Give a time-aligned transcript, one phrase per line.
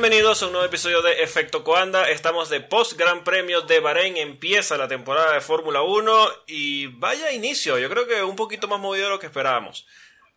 [0.00, 2.08] Bienvenidos a un nuevo episodio de Efecto Coanda.
[2.08, 4.16] Estamos de post Gran Premio de Bahrein.
[4.16, 7.80] Empieza la temporada de Fórmula 1 y vaya inicio.
[7.80, 9.88] Yo creo que un poquito más movido de lo que esperábamos.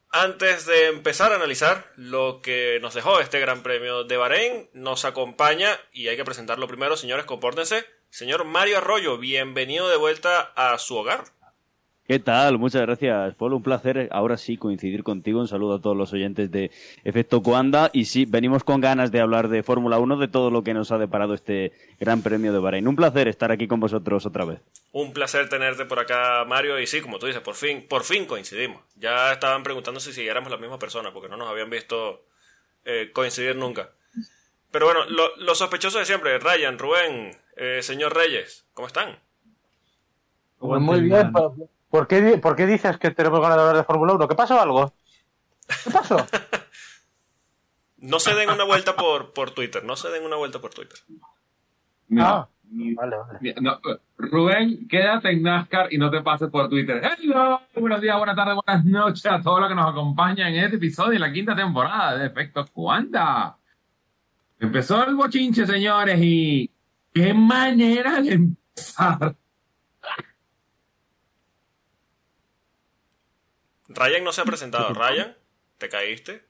[0.09, 5.06] Antes de empezar a analizar lo que nos dejó este Gran Premio de Bahrein, nos
[5.06, 10.75] acompaña, y hay que presentarlo primero, señores, compórtense, señor Mario Arroyo, bienvenido de vuelta a
[10.80, 11.25] su hogar.
[12.12, 12.58] ¿Qué tal?
[12.58, 13.56] Muchas gracias, Polo.
[13.56, 15.40] Un placer ahora sí coincidir contigo.
[15.40, 16.70] Un saludo a todos los oyentes de
[17.06, 17.90] Efecto Coanda.
[17.94, 20.92] Y sí, venimos con ganas de hablar de Fórmula 1, de todo lo que nos
[20.92, 22.86] ha deparado este Gran Premio de Bahrein.
[22.90, 24.59] Un placer estar aquí con vosotros otra vez.
[24.92, 26.81] Un placer tenerte por acá, Mario.
[26.81, 28.81] Y sí, como tú dices, por fin, por fin coincidimos.
[28.98, 32.25] Ya estaban preguntando si siguiéramos la misma persona, porque no nos habían visto
[32.84, 33.92] eh, coincidir nunca.
[34.70, 39.18] Pero bueno, los lo sospechosos de siempre, Ryan, Rubén, eh, señor Reyes, ¿cómo están?
[40.59, 41.31] Pues muy bien,
[41.92, 44.28] ¿Por qué, ¿Por qué dices que tenemos ganas de hablar de Fórmula 1?
[44.30, 44.94] ¿Qué pasó algo?
[45.84, 46.25] ¿Qué pasó?
[47.97, 50.97] no se den una vuelta por, por Twitter, no se den una vuelta por Twitter.
[52.17, 52.47] ah,
[52.95, 53.56] vale, vale.
[53.59, 53.80] No,
[54.17, 57.02] Rubén, quédate en NASCAR y no te pases por Twitter.
[57.03, 60.78] Hello, buenos días, buenas tardes, buenas noches a todos los que nos acompañan en este
[60.78, 63.58] episodio de la quinta temporada de Efectos Cuanda.
[64.62, 66.72] Empezó el bochinche, señores, y
[67.13, 69.35] qué manera de empezar.
[73.94, 74.94] Ryan no se ha presentado.
[74.94, 75.35] Ryan,
[75.78, 76.46] ¿te caíste?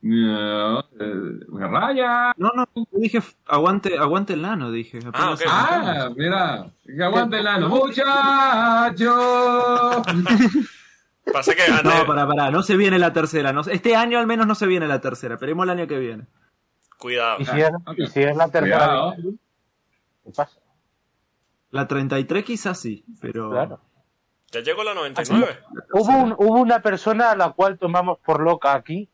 [0.00, 2.32] No, eh, Ryan.
[2.36, 5.00] No, no, dije aguante, aguante el lano, dije.
[5.12, 5.46] Ah, okay.
[5.50, 6.70] ah, mira,
[7.04, 7.68] aguante el lano.
[7.68, 9.12] Muchacho.
[11.32, 13.52] Pasa que No, para, para, no se viene la tercera.
[13.52, 15.34] No, este año al menos no se viene la tercera.
[15.34, 16.26] Esperemos el año que viene.
[16.96, 17.40] Cuidado.
[17.40, 18.78] ¿Y si es, ¿y si es la tercera?
[18.78, 19.14] Cuidado.
[20.24, 20.58] ¿Qué pasa?
[21.70, 23.50] La 33 quizás sí, pero...
[23.50, 23.80] Claro.
[24.50, 25.58] Ya llegó la 99.
[25.92, 29.08] Hubo, un- hubo una persona a la cual tomamos por loca aquí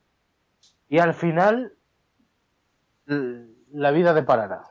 [0.89, 1.73] y al final
[3.07, 4.63] la vida deparará.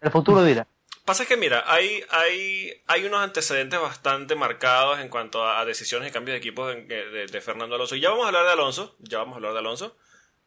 [0.00, 0.66] El futuro dirá.
[1.04, 6.08] Pasa que, mira, hay, hay, hay unos antecedentes bastante marcados en cuanto a, a decisiones
[6.08, 7.94] y cambios de equipos en- de, de Fernando Alonso.
[7.94, 9.96] Y ya vamos a hablar de Alonso, ya vamos a hablar de Alonso.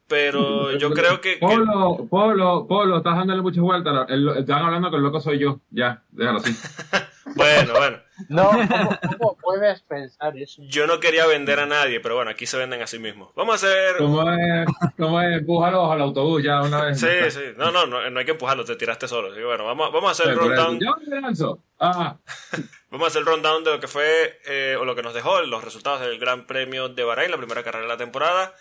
[0.07, 1.35] Pero yo creo que...
[1.35, 4.09] que- Polo, Polo, Polo, estás dándole muchas vueltas.
[4.09, 5.59] El- Están hablando que el loco soy yo.
[5.69, 6.53] Ya, déjalo así.
[7.25, 7.97] bueno, bueno.
[8.27, 10.61] No, ¿cómo, cómo puedes pensar eso?
[10.65, 13.29] Yo no quería vender a nadie, pero bueno, aquí se venden a sí mismos.
[13.35, 13.97] Vamos a hacer...
[13.97, 14.67] ¿Cómo es?
[14.97, 15.37] ¿Cómo es?
[15.37, 16.99] Empújalo al autobús ya una vez.
[16.99, 17.53] Sí, sí.
[17.57, 19.29] No, no, no, no hay que empujarlo, te tiraste solo.
[19.29, 20.79] Así que bueno, vamos, vamos a hacer el rundown.
[20.79, 21.59] Yo me lanzo.
[21.79, 22.17] Ah,
[22.91, 25.41] Vamos a hacer el rundown de lo que fue eh, o lo que nos dejó
[25.41, 28.55] los resultados del Gran Premio de Bahrein, la primera carrera de la temporada.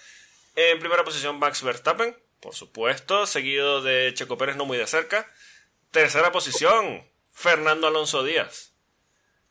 [0.55, 5.27] En primera posición Max Verstappen, por supuesto, seguido de Checo Pérez no muy de cerca.
[5.91, 7.05] Tercera posición
[7.39, 8.73] Fernando Alonso Díaz.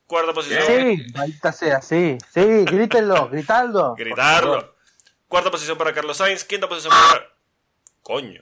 [0.07, 3.95] Cuarta posición Sí, maldita sea, sí, sí, grítenlo, gritadlo.
[3.95, 4.75] gritarlo.
[5.29, 7.29] Cuarta posición para Carlos Sainz, quinta posición para
[8.03, 8.41] Coño.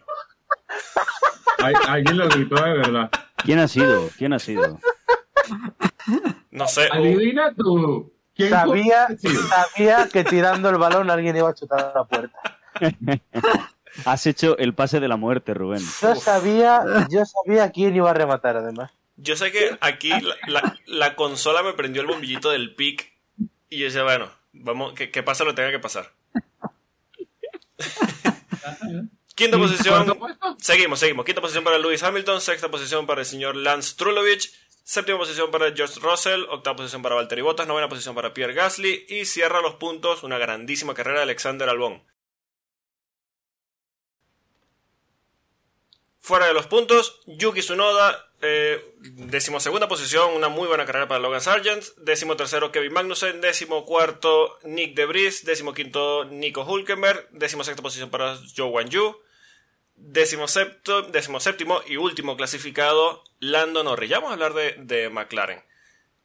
[1.87, 3.11] alguien lo gritó de verdad.
[3.37, 4.09] ¿Quién ha sido?
[4.17, 4.79] ¿Quién ha sido?
[6.49, 6.89] No sé.
[6.91, 8.11] Adivina tú.
[8.35, 9.07] ¿Quién Sabía,
[9.49, 12.37] sabía que tirando el balón alguien iba a chutar a la puerta.
[14.05, 15.81] Has hecho el pase de la muerte, Rubén.
[16.01, 18.91] Yo sabía, yo sabía quién iba a rematar además.
[19.17, 23.13] Yo sé que aquí la, la- la consola me prendió el bombillito del pic
[23.69, 26.11] y yo decía, bueno, vamos, que, que pase lo que tenga que pasar.
[29.35, 30.17] Quinta posición.
[30.59, 31.25] Seguimos, seguimos.
[31.25, 32.39] Quinta posición para Lewis Hamilton.
[32.41, 34.53] Sexta posición para el señor Lance Trulovich.
[34.83, 36.43] Séptima posición para George Russell.
[36.49, 37.67] Octava posición para Valtteri Bottas.
[37.67, 39.05] Novena posición para Pierre Gasly.
[39.09, 42.01] Y cierra los puntos una grandísima carrera de Alexander Albon.
[46.19, 51.41] Fuera de los puntos, Yuki Tsunoda, eh, decimosegunda posición, una muy buena carrera para Logan
[51.41, 57.81] Sargent, décimo tercero Kevin Magnussen, décimo cuarto Nick Debris, décimo quinto Nico Hulkenberg, décimo sexta
[57.81, 59.17] posición para Joe Wan Yu,
[59.95, 64.09] décimo, septo, décimo séptimo y último clasificado Lando Norris.
[64.09, 65.63] Ya vamos a hablar de, de McLaren.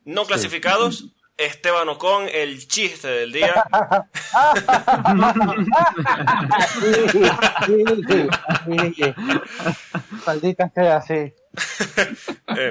[0.05, 3.65] No clasificados, Esteban Ocon, el chiste del día.
[10.27, 11.33] Maldita sea, sí.
[12.57, 12.71] Eh,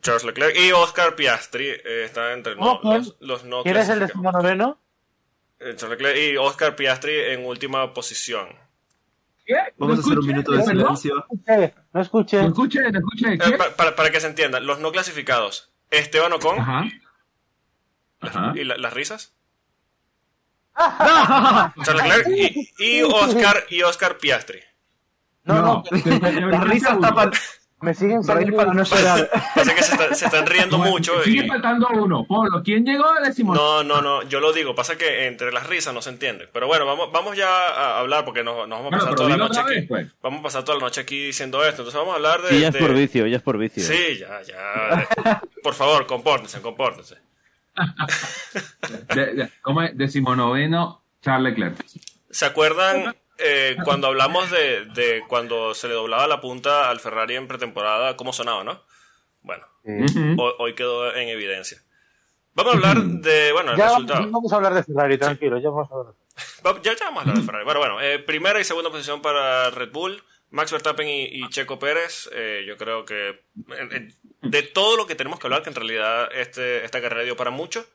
[0.00, 4.00] Charles Leclerc y Oscar Piastri eh, están entre no- los, los no ¿Quién es el
[4.00, 4.78] decimonoveno?
[5.60, 8.48] Eh, Charles Leclerc y Oscar Piastri en última posición.
[9.44, 9.54] ¿Qué?
[9.76, 11.14] Vamos a hacer un minuto de silencio.
[11.92, 12.42] No escuché.
[12.42, 13.34] No escuché, no escuché.
[13.34, 15.70] Eh, para, para que se entienda, los no clasificados.
[15.90, 16.84] Esteban Ocon Ajá.
[18.20, 18.52] Ajá.
[18.56, 19.34] y la- las risas.
[20.76, 24.60] Charles Leclerc y, y Oscar y Oscar Piastri.
[25.44, 25.84] No, no,
[26.50, 27.30] La risa está para...
[27.80, 29.30] Me siguen saliendo para no llorar.
[29.54, 31.48] Pasa que se, está- se están riendo mucho Sigue y...
[31.48, 32.24] faltando uno.
[32.26, 33.54] Polo, ¿quién llegó a décimo?
[33.54, 36.48] No, no, no, yo lo digo, pasa que entre las risas no se entiende.
[36.52, 39.36] Pero bueno, vamos, vamos ya a hablar porque nos, nos vamos a pasar toda la
[39.36, 39.74] noche aquí.
[39.74, 40.08] vez, pues.
[40.20, 41.82] Vamos a pasar toda la noche aquí diciendo esto.
[41.82, 42.48] Entonces vamos a hablar de...
[42.48, 43.84] Sí, ya es de- por vicio, ya es por vicio.
[43.84, 45.40] Sí, ya, ya.
[45.62, 47.16] Por favor, compórtense, compórtense.
[49.14, 49.96] De- de- ¿Cómo es?
[49.96, 51.84] Decimonoveno, Charles Leclerc.
[52.30, 57.36] ¿Se acuerdan eh, cuando hablamos de, de cuando se le doblaba la punta al Ferrari
[57.36, 58.82] en pretemporada, cómo sonaba, no?
[59.42, 60.34] Bueno, Ujú.
[60.42, 61.78] hoy, hoy quedó en evidencia.
[62.54, 64.20] Vamos a hablar de, bueno, el Ya resultado.
[64.20, 66.14] vamos, vamos a hablar de Ferrari, tranquilo, ya vamos a hablar.
[66.82, 67.64] Ya, ya vamos a hablar de Ferrari.
[67.64, 71.78] Bueno, bueno, eh, primera y segunda posición para Red Bull, Max Verstappen y, y Checo
[71.78, 72.28] Pérez.
[72.32, 73.40] eh, yo creo que
[74.42, 77.50] de todo lo que tenemos que hablar, que en realidad este, esta carrera dio para
[77.50, 77.86] mucho,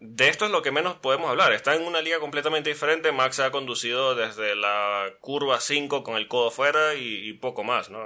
[0.00, 1.52] de esto es lo que menos podemos hablar.
[1.52, 3.12] Está en una liga completamente diferente.
[3.12, 7.90] Max ha conducido desde la curva 5 con el codo fuera y, y poco más,
[7.90, 8.00] ¿no?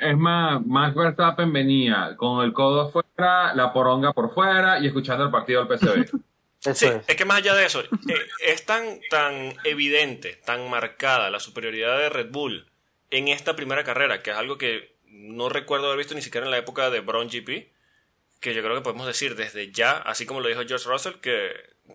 [0.00, 5.24] Es más, Max Verstappen venía con el codo fuera, la poronga por fuera y escuchando
[5.24, 6.20] el partido del PCB.
[6.60, 6.82] Sí, es.
[6.82, 7.86] es que más allá de eso, eh,
[8.44, 12.66] es tan, tan evidente, tan marcada la superioridad de Red Bull
[13.12, 16.50] en esta primera carrera, que es algo que no recuerdo haber visto ni siquiera en
[16.50, 17.70] la época de Brown GP,
[18.40, 21.50] que yo creo que podemos decir desde ya, así como lo dijo George Russell, que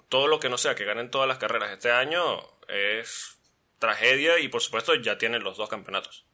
[0.10, 2.22] todo lo que no sea que ganen todas las carreras este año
[2.68, 3.40] es
[3.80, 6.26] tragedia y por supuesto ya tienen los dos campeonatos.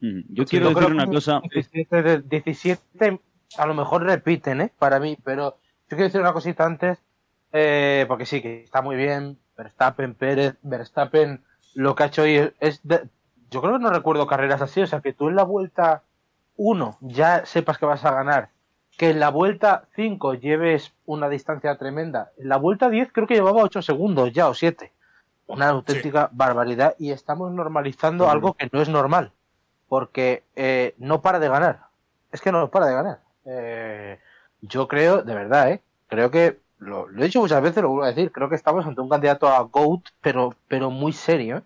[0.00, 1.40] Mm, Yo Sí, quiero yo decir una cosa.
[1.42, 3.20] 17, de- 17
[3.58, 4.72] a lo mejor repiten, ¿eh?
[4.78, 5.56] Para mí, pero
[5.88, 6.98] yo quiero decir una cosita antes,
[7.52, 11.42] eh, porque sí, que está muy bien, Verstappen, Pérez, Verstappen,
[11.74, 13.08] lo que ha hecho hoy es, es de-
[13.50, 16.04] yo creo que no recuerdo carreras así, o sea, que tú en la vuelta
[16.56, 18.50] 1 ya sepas que vas a ganar,
[18.96, 23.34] que en la vuelta 5 lleves una distancia tremenda, en la vuelta 10 creo que
[23.34, 24.92] llevaba 8 segundos ya o 7.
[25.46, 29.32] Una auténtica barbaridad y estamos normalizando algo que no es normal
[29.88, 31.80] porque eh, no para de ganar.
[32.30, 33.20] Es que no para de ganar.
[33.44, 34.20] Eh,
[34.60, 35.82] yo creo, de verdad, ¿eh?
[36.06, 38.86] creo que, lo, lo he dicho muchas veces, lo vuelvo a decir, creo que estamos
[38.86, 41.58] ante un candidato a GOAT, pero, pero muy serio.
[41.58, 41.62] ¿eh?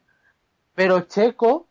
[0.75, 1.67] Pero Checo,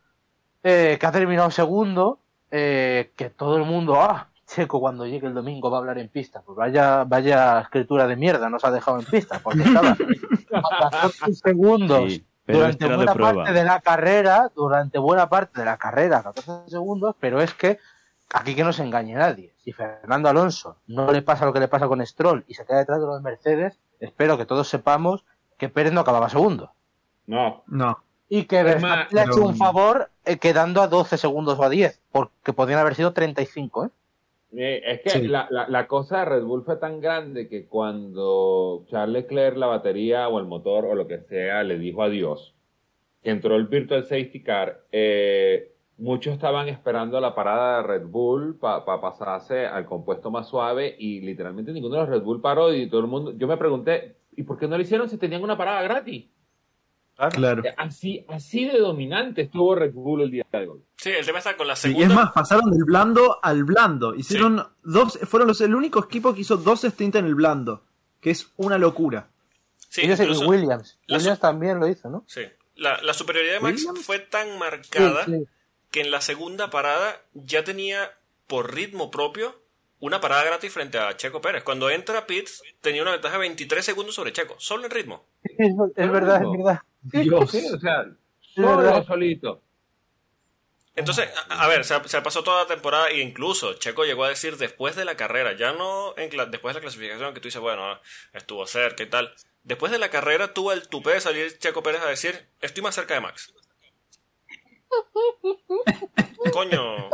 [0.64, 2.20] eh, que ha terminado segundo,
[2.52, 6.10] eh, que todo el mundo, ah, Checo cuando llegue el domingo va a hablar en
[6.10, 6.42] pista.
[6.46, 9.90] Pues vaya, vaya escritura de mierda nos ha dejado en pista, porque estaba
[10.54, 15.60] a 14 segundos Sí, pero durante de buena parte de la carrera, durante buena parte
[15.62, 17.80] de la carrera, 14 segundos, pero es que
[18.34, 19.54] aquí que no se engañe nadie.
[19.64, 22.80] Si Fernando Alonso no le pasa lo que le pasa con Stroll y se queda
[22.80, 25.24] detrás de los Mercedes, espero que todos sepamos
[25.58, 26.74] que Pérez no acababa segundo.
[27.28, 27.64] No.
[27.68, 28.00] No.
[28.28, 31.70] Y que Verstappen le ha hecho un favor eh, quedando a 12 segundos o a
[31.70, 33.90] 10, porque podrían haber sido 35, ¿eh?
[34.56, 35.28] Eh, es que Sí.
[35.28, 39.68] la, la, la cosa de Red Bull fue tan grande que cuando Charles Leclerc la
[39.68, 42.54] batería o el motor o lo que sea le dijo adiós,
[43.24, 48.58] que entró el Virtual Safety Car, eh, muchos estaban esperando la parada de Red Bull
[48.60, 52.88] para pasarse al compuesto más suave y literalmente ninguno de los Red Bull paró y
[52.90, 55.58] todo el mundo, yo me pregunté, ¿y por qué no lo hicieron si tenían una
[55.58, 56.26] parada gratis?
[57.32, 57.64] Claro.
[57.64, 60.82] Eh, Así, así de dominante estuvo Red Bull el día de hoy.
[60.98, 62.08] Sí, el tema está con la Sí, y segunda.
[62.08, 64.16] es más, pasaron del blando al blando.
[64.16, 67.84] Hicieron dos, fueron los, el único equipo que hizo dos stints en el blando,
[68.20, 69.28] que es una locura.
[69.90, 70.98] Sí, y incluso- Williams.
[71.06, 72.24] la Williams también lo hizo, ¿no?
[72.28, 72.42] sí.
[72.76, 74.04] La, la superioridad de Max Williams.
[74.04, 75.46] fue tan marcada Sí, sí.
[75.92, 78.12] que en la segunda parada ya tenía
[78.48, 79.56] por ritmo propio
[80.00, 81.64] una parada gratis frente a Checo Pérez.
[81.64, 85.24] Cuando entra Pitts tenía una ventaja de 23 segundos sobre Checo, solo en ritmo.
[85.44, 86.82] Es, es verdad, es verdad.
[87.04, 87.52] Dios.
[87.52, 88.06] Sí, o sea,
[88.40, 89.62] solo, solito.
[90.96, 94.30] Entonces, a, a ver, se, se pasó toda la temporada e incluso Checo llegó a
[94.30, 97.62] decir después de la carrera, ya no en después de la clasificación que tú dices,
[97.62, 98.00] bueno,
[98.34, 99.34] estuvo cerca y tal.
[99.64, 102.96] Después de la carrera tuvo el tupé de salir Checo Pérez a decir, estoy más
[102.96, 103.54] cerca de Max.
[106.54, 107.10] Coño.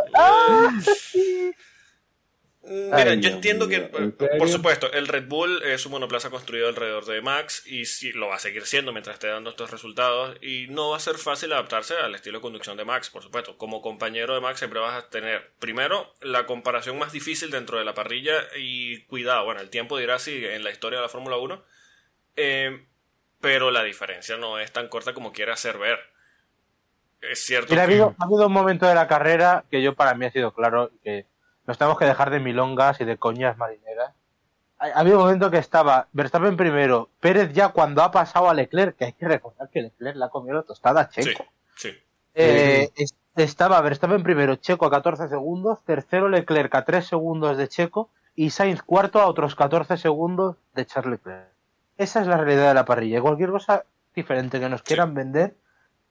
[2.69, 6.29] Eh, Mira, Ay, yo entiendo que, ¿en por supuesto, el Red Bull es un monoplaza
[6.29, 9.71] construido alrededor de Max y sí, lo va a seguir siendo mientras esté dando estos
[9.71, 13.23] resultados y no va a ser fácil adaptarse al estilo de conducción de Max, por
[13.23, 13.57] supuesto.
[13.57, 17.85] Como compañero de Max siempre vas a tener, primero, la comparación más difícil dentro de
[17.85, 21.37] la parrilla y cuidado, bueno, el tiempo dirá si en la historia de la Fórmula
[21.37, 21.63] 1,
[22.35, 22.85] eh,
[23.41, 25.99] pero la diferencia no es tan corta como quiere hacer ver.
[27.21, 27.93] Es cierto Mira, ha que...
[27.93, 30.91] habido, ha habido un momento de la carrera que yo para mí ha sido claro
[31.03, 31.25] que
[31.69, 34.11] nos tenemos que dejar de milongas y de coñas marineras.
[34.79, 38.53] Ha, ha habido un momento que estaba Verstappen primero, Pérez ya cuando ha pasado a
[38.55, 41.45] Leclerc, que hay que recordar que Leclerc la ha comido la tostada a Checo.
[41.75, 41.89] sí.
[42.33, 47.67] Eh, es- estaba Verstappen primero, Checo a 14 segundos, tercero Leclerc a 3 segundos de
[47.67, 51.47] Checo y Sainz cuarto a otros 14 segundos de Charles Leclerc.
[51.97, 53.21] Esa es la realidad de la parrilla.
[53.21, 53.83] Cualquier cosa
[54.15, 55.53] diferente que nos quieran vender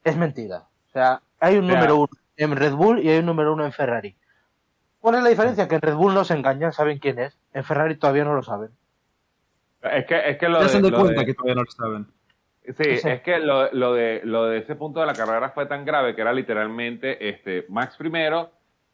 [0.05, 0.65] es mentira.
[0.89, 3.53] O sea, hay un O sea, número uno en Red Bull y hay un número
[3.53, 4.15] uno en Ferrari.
[5.09, 5.67] ¿Cuál es la diferencia?
[5.69, 7.35] Que en Red Bull no se engañan, saben quién es.
[7.55, 8.69] En Ferrari todavía no lo saben.
[9.81, 11.55] Es que, es que lo Ya de, se han dado lo cuenta de- que todavía
[11.55, 12.07] no lo saben.
[12.77, 13.09] Sí, Sí.
[13.09, 16.15] es que lo, lo de, lo de ese punto de la carrera fue tan grave
[16.15, 18.51] que era literalmente este, Max primero,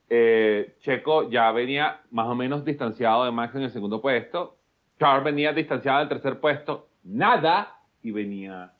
[0.09, 4.56] eh, Checo ya venía más o menos distanciado de Max en el segundo puesto,
[5.00, 8.71] Charles venía distanciado del tercer puesto, nada, y venía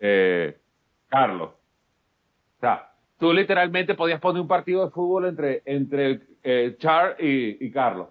[0.00, 0.56] eh,
[1.08, 1.50] Carlos.
[1.50, 7.66] O sea, tú literalmente podías poner un partido de fútbol entre, entre eh, Charles y,
[7.66, 8.08] y Carlos.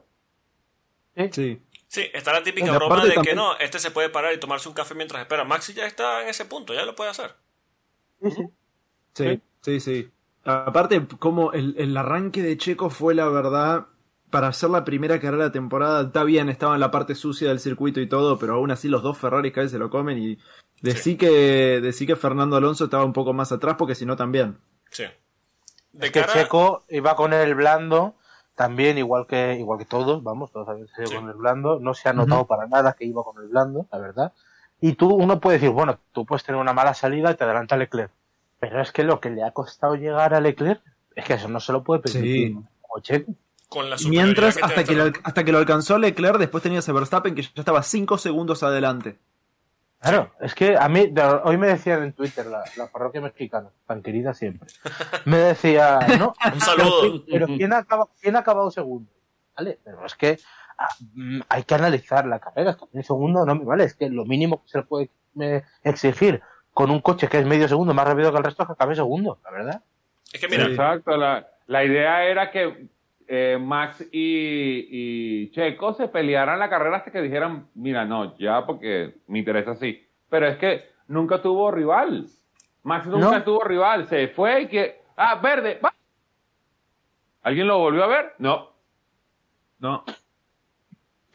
[1.32, 1.62] Sí.
[1.88, 4.68] Sí, está la típica broma de que también- no, este se puede parar y tomarse
[4.68, 5.46] un café mientras espera.
[5.46, 7.32] Maxi ya está en ese punto, ya lo puede hacer.
[9.14, 9.80] Sí, sí.
[9.80, 10.12] Sí.
[10.44, 13.88] Aparte, como el, el arranque de Checo fue la verdad,
[14.30, 17.60] para hacer la primera carrera de temporada, está bien, estaba en la parte sucia del
[17.60, 20.38] circuito y todo, pero aún así los dos Ferraris cada vez se lo comen y
[20.82, 24.58] decí que, decí que Fernando Alonso estaba un poco más atrás porque si no también.
[24.92, 25.06] Sí.
[25.94, 28.18] De Es que Checo iba con el blando,
[28.56, 31.16] también igual que igual que todos, vamos, todos habían salido Sí.
[31.18, 33.98] con el blando, no se ha notado para nada que iba con el blando, la
[34.00, 34.34] verdad.
[34.82, 37.78] Y tú, uno puede decir, bueno, tú puedes tener una mala salida y te adelanta
[37.78, 38.12] Leclerc.
[38.60, 40.82] Pero es que lo que le ha costado llegar a Leclerc,
[41.16, 42.48] es que eso no se lo puede permitir.
[42.50, 42.58] Sí.
[42.82, 43.34] Como Checo.
[43.70, 46.94] con la Mientras, que hasta que, lo, hasta que lo alcanzó Leclerc, después tenías a
[46.94, 49.18] Verstappen que ya estaba 5 segundos adelante.
[50.10, 53.70] Claro, es que a mí, de- hoy me decían en Twitter, la, la parroquia mexicana,
[53.88, 54.70] tan querida siempre,
[55.26, 57.24] me decía, no, Un saludo.
[57.26, 59.12] Pero, pero ¿quién, ha acabado, ¿quién ha acabado segundo?
[59.58, 59.80] ¿Vale?
[59.84, 60.38] Pero es que
[60.78, 62.72] ah, mm, hay que analizar la carrera.
[62.72, 63.86] Es que un segundo no me vale.
[63.86, 65.10] Es que lo mínimo que se le puede
[65.84, 66.42] exigir
[66.74, 68.96] con un coche que es medio segundo más rápido que el resto es que acabe
[68.96, 69.82] segundo, la verdad.
[70.32, 70.72] Es que mira, Sí.
[70.72, 72.88] Exacto, la, la idea era que
[73.28, 78.66] eh, Max y, y Checo se pelearan la carrera hasta que dijeran, mira, no, ya
[78.66, 80.06] porque me interesa así.
[80.30, 82.28] Pero es que nunca tuvo rival.
[82.84, 83.44] Max nunca No.
[83.44, 84.06] tuvo rival.
[84.08, 85.94] Se fue y que, ah, verde, va.
[87.42, 88.34] ¿Alguien lo volvió a ver?
[88.40, 88.70] No.
[89.80, 90.04] No.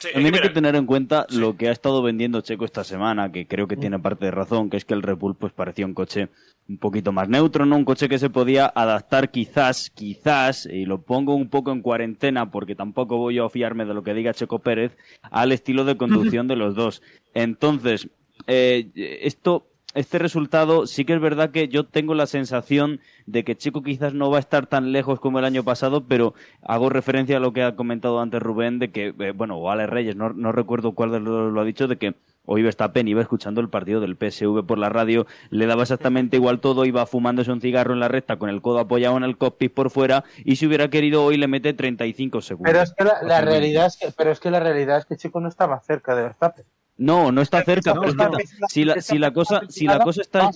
[0.00, 3.30] Sí, También hay que tener en cuenta lo que ha estado vendiendo Checo esta semana,
[3.30, 5.86] que creo que tiene parte de razón, que es que el Red Bull pues parecía
[5.86, 6.28] un coche
[6.68, 7.76] un poquito más neutro, ¿no?
[7.76, 12.50] Un coche que se podía adaptar quizás, quizás, y lo pongo un poco en cuarentena
[12.50, 16.46] porque tampoco voy a fiarme de lo que diga Checo Pérez, al estilo de conducción
[16.48, 17.02] de los dos.
[17.34, 18.08] Entonces,
[18.46, 18.90] eh,
[19.22, 23.82] esto, este resultado sí que es verdad que yo tengo la sensación de que Checo
[23.82, 27.40] quizás no va a estar tan lejos como el año pasado, pero hago referencia a
[27.40, 30.52] lo que ha comentado antes Rubén, de que, eh, bueno, o Ale Reyes, no, no
[30.52, 32.14] recuerdo cuál de los lo ha dicho, de que
[32.46, 36.60] hoy Verstappen iba escuchando el partido del PSV por la radio, le daba exactamente igual
[36.60, 39.72] todo, iba fumándose un cigarro en la recta con el codo apoyado en el cockpit
[39.72, 42.72] por fuera, y si hubiera querido hoy le mete 35 segundos.
[42.72, 45.16] Pero es que la, la realidad es que, pero es que la realidad es que
[45.16, 46.64] Chico no más cerca de Verstappen.
[47.00, 48.30] No, no está cerca, no, pero no,
[48.68, 50.50] si la, si la cosa, si la cosa está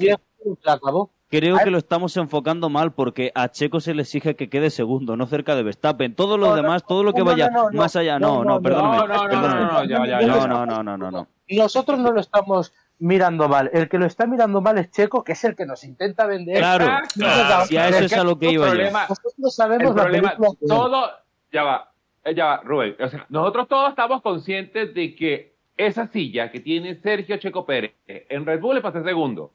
[0.62, 1.10] la acabó.
[1.30, 5.16] Creo que lo estamos enfocando mal porque a Checo se le exige que quede segundo,
[5.16, 6.14] no cerca de Verstappen.
[6.14, 8.44] Todo lo No, no, demás, todo lo que vaya no, no, más allá, no, no,
[8.44, 8.96] no, no, perdóname.
[8.98, 10.26] no, no, no, no, no, ya, ya, ya.
[10.26, 11.28] no, no, no, no, no, no.
[11.48, 13.70] Nosotros no lo estamos mirando mal.
[13.72, 16.58] El que lo está mirando mal es Checo, que es el que nos intenta vender.
[16.58, 18.70] Claro, claro, si a eso es a lo que iba yo.
[18.72, 20.68] problema, Nosotros sabemos el problema, película que es.
[20.68, 21.10] todo,
[21.50, 21.90] ya va,
[22.22, 22.96] eh, ya va, Rubén.
[23.00, 27.95] O sea, nosotros todos estamos conscientes de que esa silla que tiene Sergio Checo Pérez
[28.07, 29.52] en Red Bull para ser segundo.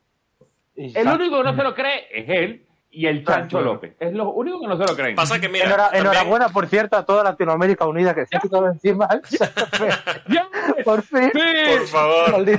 [0.76, 3.74] El único que no se lo cree es él y el Chancho Claro.
[3.74, 3.96] López.
[4.00, 5.16] Es lo único que no se lo creen.
[5.16, 8.40] pasa que mira, Enhora- también- enhorabuena, por cierto, a toda Latinoamérica unida que se ha
[8.40, 9.08] quitado encima.
[10.84, 11.30] Por fin.
[11.32, 12.56] por favor, ¿Por que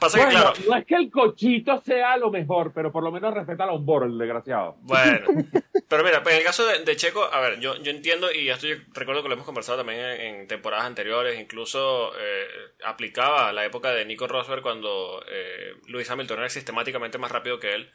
[0.00, 3.64] Bueno, claro, no es que el cochito sea lo mejor, pero por lo menos respeta
[3.64, 4.76] a los boros, el desgraciado.
[4.82, 5.20] Bueno,
[5.88, 8.50] pero mira, pues en el caso de, de Checo, a ver, yo, yo entiendo y
[8.50, 12.46] esto yo recuerdo que lo hemos conversado también en, en temporadas anteriores, incluso eh,
[12.84, 17.74] aplicaba la época de Nico Rosberg cuando eh, Lewis Hamilton era sistemáticamente más rápido que
[17.74, 17.90] él.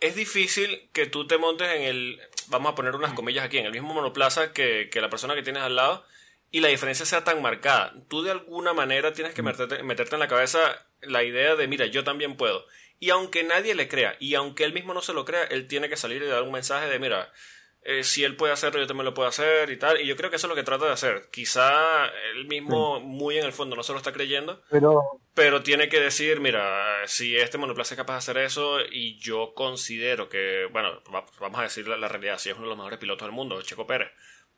[0.00, 3.66] Es difícil que tú te montes en el, vamos a poner unas comillas aquí, en
[3.66, 6.04] el mismo monoplaza que, que la persona que tienes al lado
[6.50, 7.94] y la diferencia sea tan marcada.
[8.08, 11.86] Tú de alguna manera tienes que meterte, meterte en la cabeza la idea de, mira,
[11.86, 12.66] yo también puedo.
[12.98, 15.88] Y aunque nadie le crea, y aunque él mismo no se lo crea, él tiene
[15.88, 17.32] que salir y dar un mensaje de, mira,
[17.82, 20.00] eh, si él puede hacerlo, yo también lo puedo hacer y tal.
[20.00, 21.28] Y yo creo que eso es lo que trata de hacer.
[21.32, 25.00] Quizá él mismo, muy en el fondo, no se lo está creyendo, Pero
[25.34, 29.54] pero tiene que decir, mira, si este monoplaza es capaz de hacer eso y yo
[29.54, 32.76] considero que, bueno, va- vamos a decir la, la realidad, si es uno de los
[32.76, 34.10] mejores pilotos del mundo, Checo Pérez,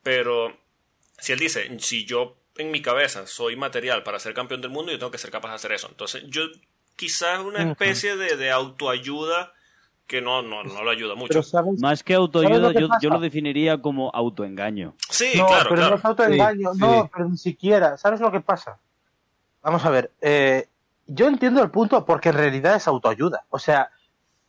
[0.03, 0.59] pero
[1.19, 4.91] si él dice, si yo en mi cabeza soy material para ser campeón del mundo,
[4.91, 5.87] yo tengo que ser capaz de hacer eso.
[5.89, 6.43] Entonces, yo
[6.97, 9.55] quizás una especie de, de autoayuda
[10.07, 11.39] que no, no, no lo ayuda mucho.
[11.79, 14.95] Más que ¿Sabes autoayuda, lo que yo, yo lo definiría como autoengaño.
[15.11, 15.91] Sí, no, claro, pero claro.
[15.91, 17.09] no es autoengaño, Sí, no, sí.
[17.13, 17.97] pero ni siquiera.
[17.97, 18.79] ¿Sabes lo que pasa?
[19.63, 20.69] Vamos a ver, eh,
[21.07, 23.45] yo entiendo el punto porque en realidad es autoayuda.
[23.51, 23.91] O sea,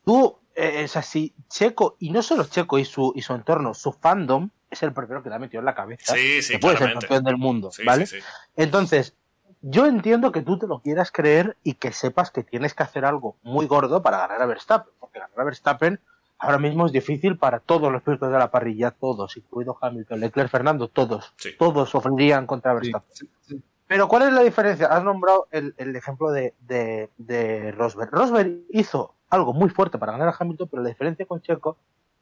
[0.03, 1.33] tú eh, es así.
[1.49, 5.21] Checo, y no solo Checo y su, y su entorno, su fandom es el primero
[5.23, 6.13] que le ha metido en la cabeza.
[6.15, 7.07] Sí, sí, que puede ser claramente.
[7.07, 8.05] campeón del mundo, Sí, ¿vale?
[8.07, 8.27] sí, sí.
[8.55, 9.15] Entonces,
[9.63, 13.05] yo entiendo que tú te lo quieras creer y que sepas que tienes que hacer
[13.05, 15.99] algo muy gordo para ganar a Verstappen, porque ganar a Verstappen
[16.37, 20.49] ahora mismo es difícil para todos los pilotos de la parrilla, todos, incluido Hamilton, Leclerc,
[20.51, 21.51] Fernando, todos, Sí.
[21.57, 23.09] todos sufrirían contra Verstappen.
[23.15, 23.63] sí, sí.
[23.87, 24.87] Pero ¿cuál es la diferencia?
[24.87, 28.11] Has nombrado el, el ejemplo de, de, de Rosberg.
[28.11, 31.77] Rosberg hizo algo muy fuerte para ganar a Hamilton, pero la diferencia con Checo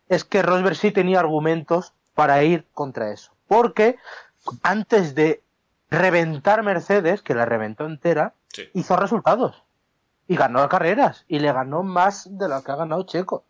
[0.10, 3.32] es que Rosberg sí tenía argumentos para ir contra eso.
[3.48, 3.98] Porque
[4.64, 5.42] antes de
[5.92, 8.64] reventar Mercedes, que la reventó entera, Sí.
[8.74, 9.64] hizo resultados.
[10.28, 11.26] Y ganó carreras.
[11.28, 13.44] Y le ganó más de lo que ha ganado Checo.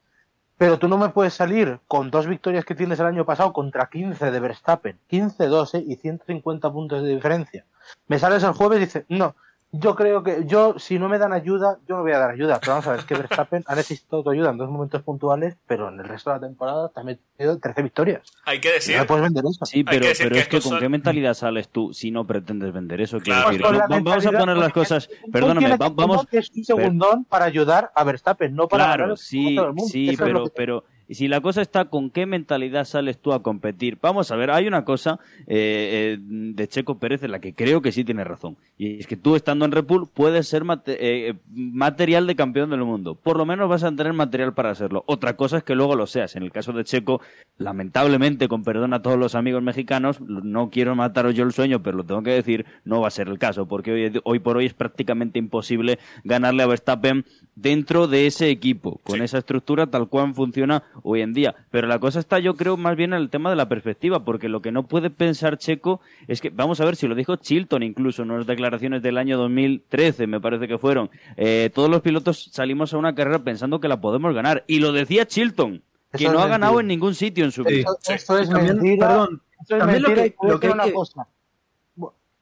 [0.57, 3.89] Pero tú no me puedes salir con dos victorias que tienes el año pasado contra
[3.89, 5.83] 15 de Verstappen, 15-2 ¿eh?
[5.88, 7.65] y 150 puntos de diferencia.
[8.07, 9.36] Me sales el jueves y dices, no,
[9.74, 12.60] yo creo que yo, si no me dan ayuda, yo no voy a dar ayuda.
[12.60, 15.56] Pero vamos a ver, es que Verstappen ha necesitado tu ayuda en dos momentos puntuales,
[15.66, 18.22] pero en el resto de la temporada te ha metido 13 victorias.
[18.46, 19.66] Hay que decir, puedes vender eso.
[19.66, 22.74] Sí, pero, pero que es que con son- qué mentalidad sales tú si no pretendes
[22.74, 23.20] vender eso.
[23.20, 23.50] Claro.
[23.50, 25.10] decir, no, vamos a poner las cosas.
[25.32, 26.28] Perdóname, vamos.
[26.32, 30.84] es un segundón para ayudar a Verstappen, no para Claro, el sí, sí, pero, pero
[31.12, 33.98] y si la cosa está con qué mentalidad sales tú a competir.
[34.01, 37.82] Vamos a ver, hay una cosa eh, eh, de Checo Pérez en la que creo
[37.82, 38.55] que sí tiene razón.
[38.77, 42.70] Y es que tú estando en Red Bull puedes ser mate- eh, material de campeón
[42.70, 43.16] del mundo.
[43.16, 45.03] Por lo menos vas a tener material para hacerlo.
[45.05, 46.38] Otra cosa es que luego lo seas.
[46.38, 47.20] En el caso de Checo,
[47.57, 51.98] lamentablemente, con perdón a todos los amigos mexicanos, no quiero mataros yo el sueño, pero
[51.98, 54.66] lo tengo que decir, no va a ser el caso, porque hoy, hoy por hoy
[54.66, 59.24] es prácticamente imposible ganarle a Verstappen dentro de ese equipo, con Sí.
[59.25, 61.55] esa estructura tal cual funciona hoy en día.
[61.72, 64.50] Pero la cosa está, yo creo, más bien en el tema de la perspectiva, porque
[64.50, 67.83] lo que no puede pensar Checo es que, vamos a ver si lo dijo Chilton
[67.83, 72.50] incluso en unas declaraciones del año 2013, me parece que fueron, eh, todos los pilotos
[72.51, 75.81] salimos a una carrera pensando que la podemos ganar, y lo decía Chilton,
[76.14, 77.79] que Eso no ha ganado en ningún sitio en su vida.
[77.79, 78.14] Esto, Sí.
[78.14, 79.07] esto es También, mentira.
[79.07, 81.27] perdón, esto es también lo mentira que- y lo que una que- cosa.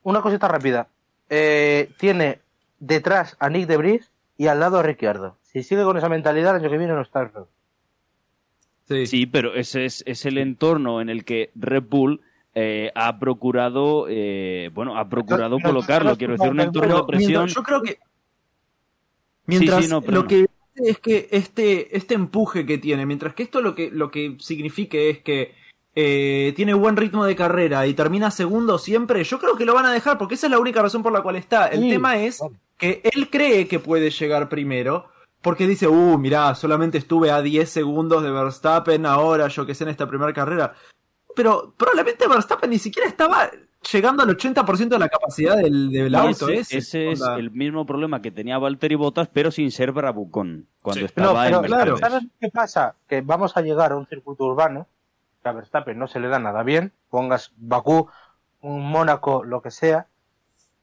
[0.04, 0.88] Una cosita rápida.
[1.30, 2.40] Eh, tiene
[2.80, 5.36] detrás a Nick de Bris y al lado a Ricciardo.
[5.44, 7.30] Si sigue con esa mentalidad, el año que viene no está.
[8.90, 9.06] Sí.
[9.08, 12.20] Sí, pero ese es, es el entorno en el que Red Bull
[12.56, 16.10] eh, ha procurado, eh, bueno, ha procurado Pero- colocarlo.
[16.10, 17.32] pero- Quiero decir, un entorno de presión.
[17.46, 18.00] mientras- yo creo que
[19.46, 20.22] mientras sí, no, perdona.
[20.22, 24.10] lo que es que este este empuje que tiene, mientras que esto lo que lo
[24.12, 25.54] que signifique es que
[25.96, 29.86] eh, tiene buen ritmo de carrera y termina segundo siempre, yo creo que lo van
[29.86, 31.68] a dejar porque esa es la única razón por la cual está.
[31.68, 32.42] El Sí, tema es
[32.78, 35.08] que él cree que puede llegar primero.
[35.42, 39.86] Porque dice, uh, mirá, solamente estuve a 10 segundos de Verstappen ahora, yo que sé,
[39.86, 40.74] en esta primera carrera.
[41.36, 43.50] Pero probablemente Verstappen ni siquiera estaba
[43.92, 46.78] llegando al 80% de la capacidad del, del Y auto ese, ese.
[46.80, 47.38] ese es Onda.
[47.38, 50.68] el mismo problema que tenía Valtteri Bottas, pero sin ser bravucón.
[50.82, 51.06] Cuando Sí.
[51.06, 51.98] estaba No, pero en claro.
[51.98, 52.96] ¿sabes qué pasa?
[53.08, 54.88] Que vamos a llegar a un circuito urbano
[55.42, 56.92] que a Verstappen no se le da nada bien.
[57.10, 58.10] Pongas Bakú,
[58.60, 60.08] un Mónaco, lo que sea.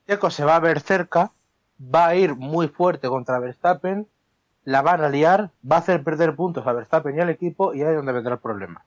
[0.08, 1.32] Checo se va a ver cerca,
[1.78, 4.06] va a ir muy fuerte contra Verstappen,
[4.66, 7.82] la van a liar, va a hacer perder puntos a Verstappen y al equipo y
[7.82, 8.84] ahí es donde vendrá el problema.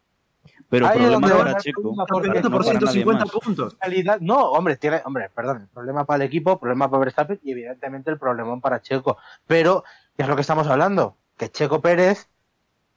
[0.69, 1.93] Pero el Ahí es problema donde para Checo.
[1.95, 3.33] no por para nadie 150 más.
[3.33, 3.75] puntos.
[3.75, 7.53] Calidad, no, hombre, tiene, hombre, perdón, el problema para el equipo, problema para Verstappen y
[7.53, 9.17] evidentemente el problemón para Checo.
[9.47, 9.83] Pero,
[10.17, 11.15] ¿qué es lo que estamos hablando?
[11.37, 12.27] Que Checo Pérez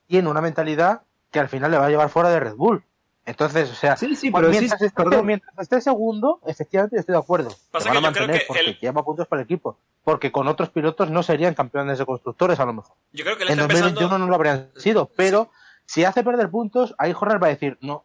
[0.08, 2.84] tiene una mentalidad que al final le va a llevar fuera de Red Bull.
[3.24, 5.26] Entonces, o sea, Sí, sí, cuando- pero mientras, sí, esté, perdón.
[5.26, 7.50] mientras esté segundo, efectivamente yo estoy de acuerdo.
[7.70, 9.44] Pasa Lo van que a yo creo mantener que porque él- lleva puntos para el
[9.44, 9.78] equipo.
[10.02, 12.96] Porque con otros pilotos no serían campeones de constructores a lo mejor.
[13.12, 14.18] yo creo que En está 2021 empezando.
[14.18, 15.50] no lo habrían sido, pero
[15.86, 18.04] si hace perder puntos, ahí Horner va a decir, no,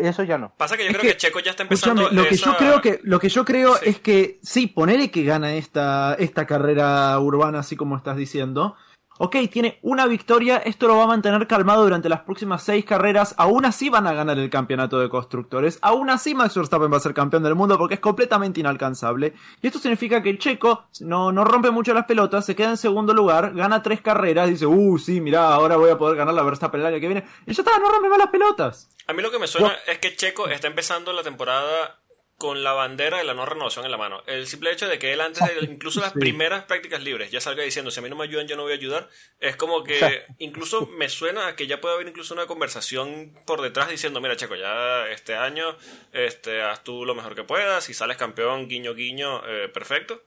[0.00, 0.52] eso ya no.
[0.56, 2.08] Pasa que yo Es creo que, que, Checo ya está empezando.
[2.10, 3.88] Lo que esa- yo creo que lo que yo creo Sí.
[3.90, 8.76] es que sí, ponele que gana esta esta carrera urbana así como estás diciendo.
[9.18, 13.34] Ok, tiene una victoria, esto lo va a mantener calmado durante las próximas seis carreras.
[13.38, 15.78] Aún así van a ganar el campeonato de constructores.
[15.82, 19.34] Aún así Max Verstappen va a ser campeón del mundo porque es completamente inalcanzable.
[19.62, 22.76] Y esto significa que el checo no, no rompe mucho las pelotas, se queda en
[22.76, 26.42] segundo lugar, gana tres carreras, dice, uh, sí, mirá, ahora voy a poder ganar la
[26.42, 27.24] Verstappen el año que viene.
[27.46, 28.90] Y ya está, no rompe más las pelotas.
[29.06, 32.00] A mí lo que me suena es que Checo está empezando la temporada
[32.38, 34.22] con la bandera de la no renovación en la mano.
[34.26, 36.18] El simple hecho de que él antes de incluso las Sí.
[36.18, 38.72] primeras prácticas libres ya salga diciendo si a mí no me ayudan yo no voy
[38.72, 39.08] a ayudar,
[39.40, 39.94] es como que
[40.38, 44.36] incluso me suena a que ya puede haber incluso una conversación por detrás diciendo, mira
[44.36, 45.76] Checo, ya este año
[46.12, 50.22] este, haz tú lo mejor que puedas, si sales campeón, guiño guiño, eh, perfecto.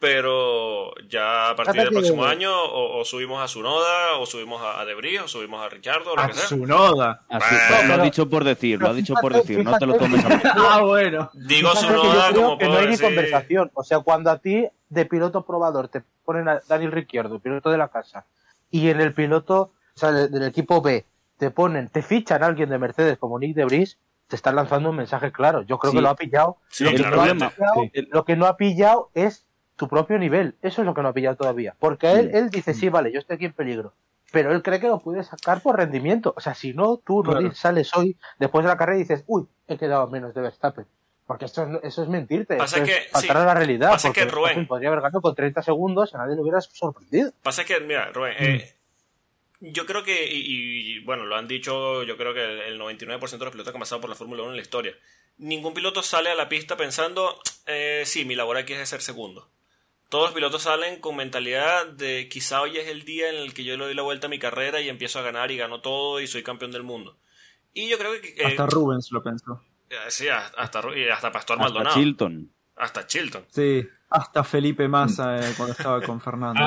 [0.00, 4.80] Pero ya a partir del próximo año o, o subimos a Sunoda, o subimos a,
[4.80, 6.44] a Debris, o subimos a Richardo, o lo que sea.
[6.46, 9.78] Así, Bueno, lo ha pero- dicho por decir, lo ha pero dicho por decir, no
[9.78, 10.42] te lo tomes a mal.
[10.56, 11.30] Ah, bueno.
[11.34, 13.70] Digo Fíjate que yo Sunoda creo como que puedo no hay ni conversación.
[13.74, 17.78] O sea, cuando a ti de piloto probador te ponen a Daniel Ricciardo, piloto de
[17.78, 18.24] la casa,
[18.70, 19.60] y en el piloto,
[19.94, 21.04] o sea, del, del equipo B,
[21.36, 24.90] te ponen, te fichan a alguien de Mercedes como Nick de Bris, te están lanzando
[24.90, 25.62] un mensaje claro.
[25.62, 25.96] Yo creo Sí.
[25.98, 26.56] que lo ha pillado.
[26.68, 27.54] Sí, lo, que no ha claramente.
[27.54, 28.08] pillado Sí.
[28.10, 29.44] lo que no ha pillado es
[29.80, 30.56] tu propio nivel.
[30.60, 31.74] Eso es lo que no ha pillado todavía.
[31.78, 33.94] Porque a él, él dice, sí, vale, yo estoy aquí en peligro.
[34.30, 36.34] Pero él cree que lo puede sacar por rendimiento.
[36.36, 37.54] O sea, si no, tú no Claro.
[37.54, 40.84] sales hoy, después de la carrera y dices, uy, he quedado menos de Verstappen.
[41.26, 42.56] Porque eso es, eso es mentirte.
[42.56, 43.90] Pasa eso que, es faltar sí, a la realidad.
[43.90, 46.42] pasa porque que, Rubén- Verstappen podría haber ganado con 30 segundos y a nadie le
[46.42, 47.32] hubiera sorprendido.
[47.42, 48.74] Pasa que, mira, Rubén, eh,
[49.60, 53.44] yo creo que, y, y, bueno, lo han dicho, yo creo que el 99% de
[53.46, 54.92] los pilotos que han pasado por la Fórmula 1 en la historia.
[55.38, 59.00] Ningún piloto sale a la pista pensando, eh, sí, mi labor aquí es de ser
[59.00, 59.48] segundo.
[60.10, 63.64] Todos los pilotos salen con mentalidad de quizá hoy es el día en el que
[63.64, 66.20] yo le doy la vuelta a mi carrera y empiezo a ganar y gano todo
[66.20, 67.16] y soy campeón del mundo.
[67.72, 68.28] Y yo creo que...
[68.36, 69.62] eh, Hasta Rubens lo pensó.
[69.88, 70.82] eh, sí, hasta, hasta
[71.32, 71.94] Pastor Hasta Maldonado.
[71.96, 72.52] Chilton.
[72.76, 73.46] Hasta Chilton.
[73.50, 76.60] Sí, hasta Felipe Massa eh, cuando estaba con Fernando.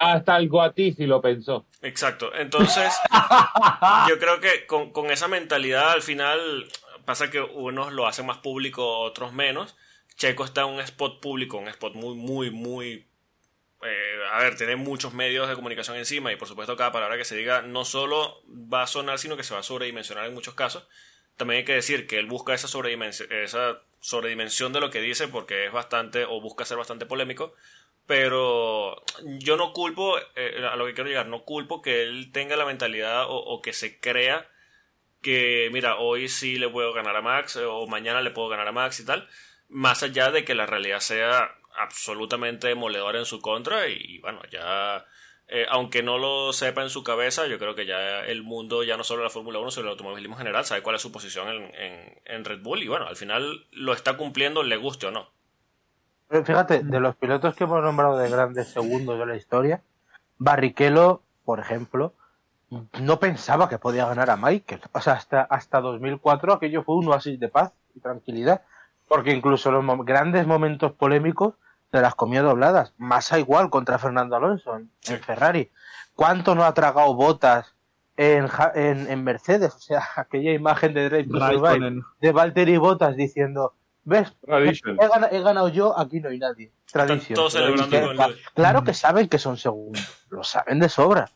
[0.00, 1.66] Ah, hasta el Guatifi lo pensó.
[1.82, 2.34] Exacto.
[2.34, 2.92] Entonces,
[4.08, 6.66] yo creo que con, con esa mentalidad al final
[7.04, 9.76] pasa que unos lo hacen más público, otros menos.
[10.18, 13.06] Checo está en un spot público, un spot muy, muy, muy...
[13.82, 17.24] eh, a ver, tiene muchos medios de comunicación encima y por supuesto cada palabra que
[17.24, 20.54] se diga no solo va a sonar, sino que se va a sobredimensionar en muchos
[20.54, 20.86] casos.
[21.36, 25.28] También hay que decir que él busca esa sobredimensión, esa sobredimensión de lo que dice
[25.28, 27.54] porque es bastante, o busca ser bastante polémico,
[28.06, 29.04] pero
[29.38, 32.64] yo no culpo, eh, a lo que quiero llegar, no culpo que él tenga la
[32.64, 34.48] mentalidad o, o que se crea
[35.22, 38.66] que, mira, hoy sí le puedo ganar a Max eh, o mañana le puedo ganar
[38.66, 39.28] a Max y tal,
[39.68, 41.50] más allá de que la realidad sea
[41.80, 45.04] absolutamente demoledora en su contra y, bueno, ya,
[45.48, 48.96] eh, aunque no lo sepa en su cabeza, yo creo que ya el mundo, ya
[48.96, 51.48] no solo la Fórmula 1, sino el automovilismo en general, sabe cuál es su posición
[51.48, 55.10] en, en- en Red Bull y bueno, al final lo está cumpliendo, le guste o
[55.10, 55.30] no.
[56.30, 59.82] Fíjate, de los pilotos que hemos nombrado de grandes segundos de la historia,
[60.36, 62.12] Barrichello, por ejemplo,
[63.00, 64.82] no pensaba que podía ganar a Michael.
[64.92, 68.62] O sea, hasta, hasta 2004 aquello fue un oasis de paz y tranquilidad.
[69.08, 71.54] Porque incluso los mom- grandes momentos polémicos
[71.90, 72.92] se las comió dobladas.
[72.98, 75.14] Massa igual contra Fernando Alonso en, Sí.
[75.14, 75.70] en Ferrari.
[76.14, 77.74] ¿Cuánto no ha tragado botas
[78.16, 79.74] en, en, en Mercedes?
[79.74, 84.32] O sea, aquella imagen de to Survive de Valtteri Bottas diciendo, ¿ves?
[84.46, 86.72] He ganado, he ganado yo, aquí no hay nadie.
[86.92, 87.36] Tradición.
[87.36, 88.16] todos celebrando Tradición.
[88.16, 91.30] con el- Claro que saben que son segundos, lo saben de sobra.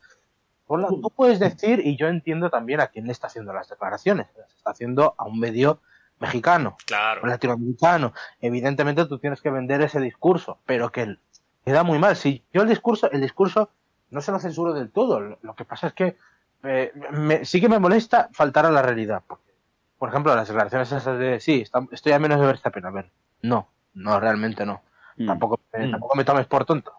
[0.66, 3.68] Por la- tú puedes decir, y yo entiendo también a quién le está haciendo las
[3.68, 5.80] declaraciones, las está haciendo a un medio
[6.22, 7.20] mexicano, Claro.
[7.22, 8.14] o latinoamericano.
[8.40, 11.18] Evidentemente tú tienes que vender ese discurso, pero que el-
[11.66, 12.16] queda muy mal.
[12.16, 13.68] Si yo el discurso, el discurso
[14.10, 15.20] no se lo censuro del todo.
[15.20, 16.16] Lo lo que pasa es que
[16.64, 19.22] eh, me- sí que me molesta faltar a la realidad.
[19.26, 19.50] Porque,
[19.98, 22.86] por ejemplo, las declaraciones esas de sí, está- estoy a menos de Verstappen.
[22.86, 23.10] A ver,
[23.42, 24.80] no, no, realmente no.
[25.16, 25.26] Mm.
[25.26, 25.90] Tampoco, eh, Mm.
[25.90, 26.92] tampoco me tomes por tonto.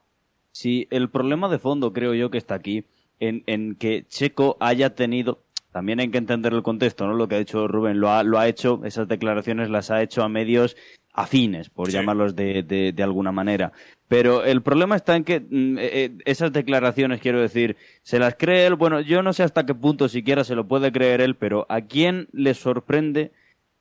[0.52, 2.86] Sí, el problema de fondo creo yo que está aquí
[3.22, 5.40] en, en que Checo haya tenido,
[5.74, 7.14] también hay que entender el contexto, ¿no?
[7.16, 10.24] Lo que ha dicho Rubén, lo ha, lo ha hecho, esas declaraciones las ha hecho
[10.24, 10.78] a medios
[11.14, 11.94] afines, por Sí.
[11.94, 13.72] llamarlos de, de, de alguna manera.
[14.08, 18.36] Pero el problema está en que mm, eh, eh, esas declaraciones, quiero decir, se las
[18.36, 21.36] cree él, bueno, yo no sé hasta qué punto siquiera se lo puede creer él,
[21.36, 23.32] pero ¿a quién le sorprende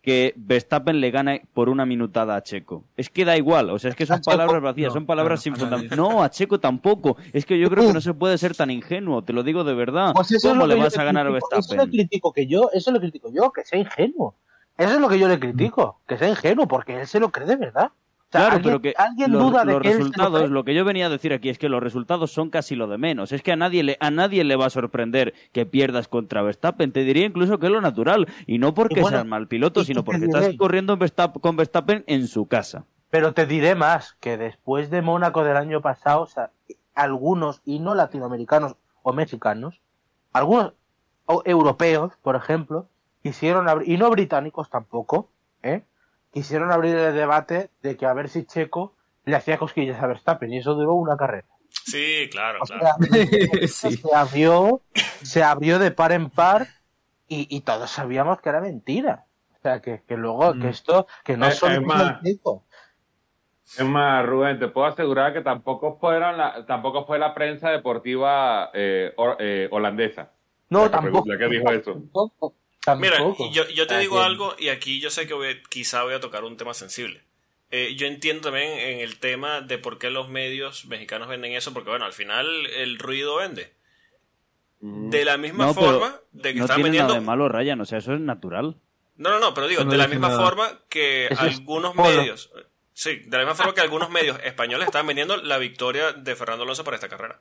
[0.03, 2.85] que Verstappen le gane por una minutada a Checo.
[2.97, 5.55] Es que da igual, o sea, es que son palabras vacías, no, son palabras sin
[5.55, 5.95] fundamento.
[5.95, 7.17] No, a Checo tampoco.
[7.33, 9.75] Es que yo creo que no se puede ser tan ingenuo, te lo digo de
[9.75, 10.13] verdad.
[10.13, 11.91] Pues eso ¿Cómo lo le vas a ganar a critico, Eso Verstappen?
[11.91, 14.35] critico que yo, eso le critico yo, que sea ingenuo.
[14.77, 17.47] Eso es lo que yo le critico, que sea ingenuo, porque él se lo cree
[17.47, 17.93] de verdad.
[18.33, 21.07] Sea, Claro, pero que alguien los, duda de los que resultados, lo que yo venía
[21.07, 23.31] a decir aquí es que los resultados son casi lo de menos.
[23.31, 26.93] Es que a nadie le, a nadie le va a sorprender que pierdas contra Verstappen.
[26.93, 28.27] Te diría incluso que es lo natural.
[28.47, 30.99] Y no porque bueno, seas mal piloto, sino porque diré- estás corriendo
[31.43, 32.87] con Verstappen en su casa.
[33.11, 36.51] Pero te diré más, que después de Mónaco del año pasado, o sea,
[36.95, 39.81] algunos, y no latinoamericanos o mexicanos,
[40.33, 40.73] algunos
[41.27, 42.89] o europeos, por ejemplo,
[43.67, 45.29] abrir, y no británicos tampoco,
[45.63, 45.83] ¿eh?
[46.33, 50.53] Quisieron abrir el debate de que a ver si Checo le hacía cosquillas a Verstappen,
[50.53, 51.47] y eso duró una carrera.
[51.85, 52.83] Sí, claro, O claro.
[52.83, 52.95] sea,
[53.69, 53.97] Sí.
[53.97, 54.81] se abrió,
[55.23, 56.67] se abrió de par en par
[57.29, 59.27] y, y todos sabíamos que era mentira.
[59.57, 60.71] O sea, que, que luego, que Mm.
[60.71, 62.21] esto, que no Eh, solo es es más.
[63.79, 68.71] Es más, Rubén, te puedo asegurar que tampoco fueron la, tampoco fue la prensa deportiva
[68.75, 70.31] eh, or- eh, holandesa.
[70.69, 71.23] No, La que tampoco.
[71.25, 71.93] pregunta, ¿qué dijo eso?
[71.93, 72.55] Tampoco.
[72.99, 73.19] Mira,
[73.53, 76.43] yo, yo te digo algo y aquí yo sé que voy- quizá voy a tocar
[76.45, 77.23] un tema sensible.
[77.71, 81.73] Eh, yo entiendo también en el tema de por qué los medios mexicanos venden eso,
[81.73, 83.73] porque bueno, al final el ruido vende.
[84.81, 87.09] De la misma No, forma de que no están vendiendo...
[87.11, 87.81] nada de malo, Ryan.
[87.81, 88.77] O sea, eso es natural.
[89.17, 90.43] No, no, no, pero digo, no de la misma nada.
[90.43, 92.51] forma que Eso algunos medios...
[92.95, 96.65] Sí, de la misma forma que algunos medios españoles están vendiendo la victoria de Fernando
[96.65, 97.41] Alonso para esta carrera.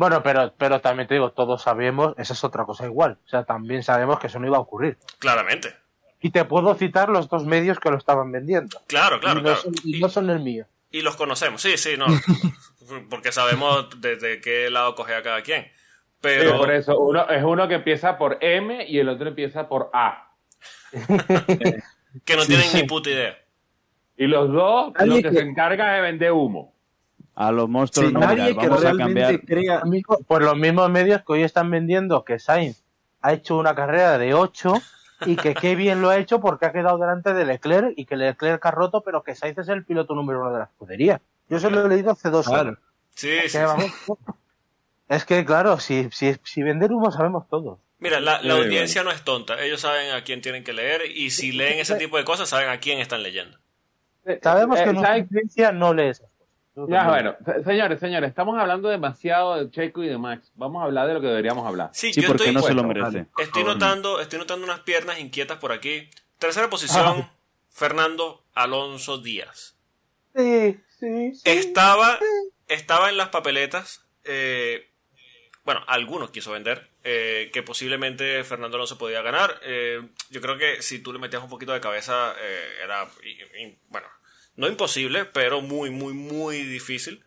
[0.00, 3.18] Bueno, pero, pero también te digo, todos sabemos, esa es otra cosa igual.
[3.26, 4.96] O sea, también sabemos que eso no iba a ocurrir.
[5.18, 5.76] Claramente.
[6.22, 8.80] Y te puedo citar los dos medios que lo estaban vendiendo.
[8.86, 9.60] Claro, claro, y, no claro.
[9.60, 10.64] son, y Y- no son el mío.
[10.90, 12.06] Y los conocemos, sí, sí, no.
[13.10, 15.64] Porque sabemos desde qué lado coge a cada quien.
[15.64, 15.70] Sí,
[16.22, 19.90] Pero por eso, uno, es uno que empieza por M y el otro empieza por
[19.92, 20.32] A.
[22.24, 22.76] que no Sí, tienen sí.
[22.78, 23.38] ni puta idea.
[24.16, 26.74] Y los dos, lo que que- se encarga es de vender humo.
[27.42, 29.40] A los monstruos Sí, no, nadie mirad, que vamos a cambiar.
[29.40, 29.82] crea.
[30.26, 32.82] Por los mismos medios que hoy están vendiendo que Sainz
[33.22, 34.74] ha hecho una carrera de 8
[35.24, 38.16] y que qué bien lo ha hecho porque ha quedado delante de Leclerc y que
[38.16, 41.20] Leclerc ha roto, pero que Sainz es el piloto número uno de la escudería.
[41.48, 42.68] Yo eso lo he leído hace dos Claro.
[42.70, 42.78] años.
[43.14, 43.86] Sí, sí, vamos,
[45.08, 47.78] Es que, claro, si, si, si vender humo sabemos todos.
[48.00, 49.60] Mira, la, la audiencia no es tonta.
[49.62, 52.68] Ellos saben a quién tienen que leer y si leen ese tipo de cosas, saben
[52.68, 53.58] a quién están leyendo.
[54.42, 55.24] Sabemos Eh, que nuestra ¿saben?
[55.24, 56.28] audiencia no lee esas
[56.88, 60.50] Ya, bueno, se- señores, señores, estamos hablando demasiado de Checo y de Max.
[60.54, 61.90] Vamos a hablar de lo que deberíamos hablar.
[61.92, 63.26] Sí, Sí, yo porque estoy, no se lo Bueno, merece.
[63.38, 63.74] estoy favor.
[63.78, 66.08] notando, estoy notando unas piernas inquietas por aquí.
[66.38, 67.28] Tercera posición,
[67.70, 69.76] Fernando Alonso Díaz.
[70.34, 71.42] Sí, sí, sí.
[71.44, 72.18] Estaba,
[72.68, 74.06] estaba en las papeletas.
[74.24, 74.86] eh,
[75.64, 76.88] bueno, algunos quiso vender.
[77.02, 79.58] eh, que posiblemente Fernando Alonso podía ganar.
[79.62, 83.08] Eh, yo creo que si tú le metías un poquito de cabeza, eh, era,
[83.88, 84.06] bueno,
[84.56, 87.24] no imposible, pero muy, muy, muy difícil.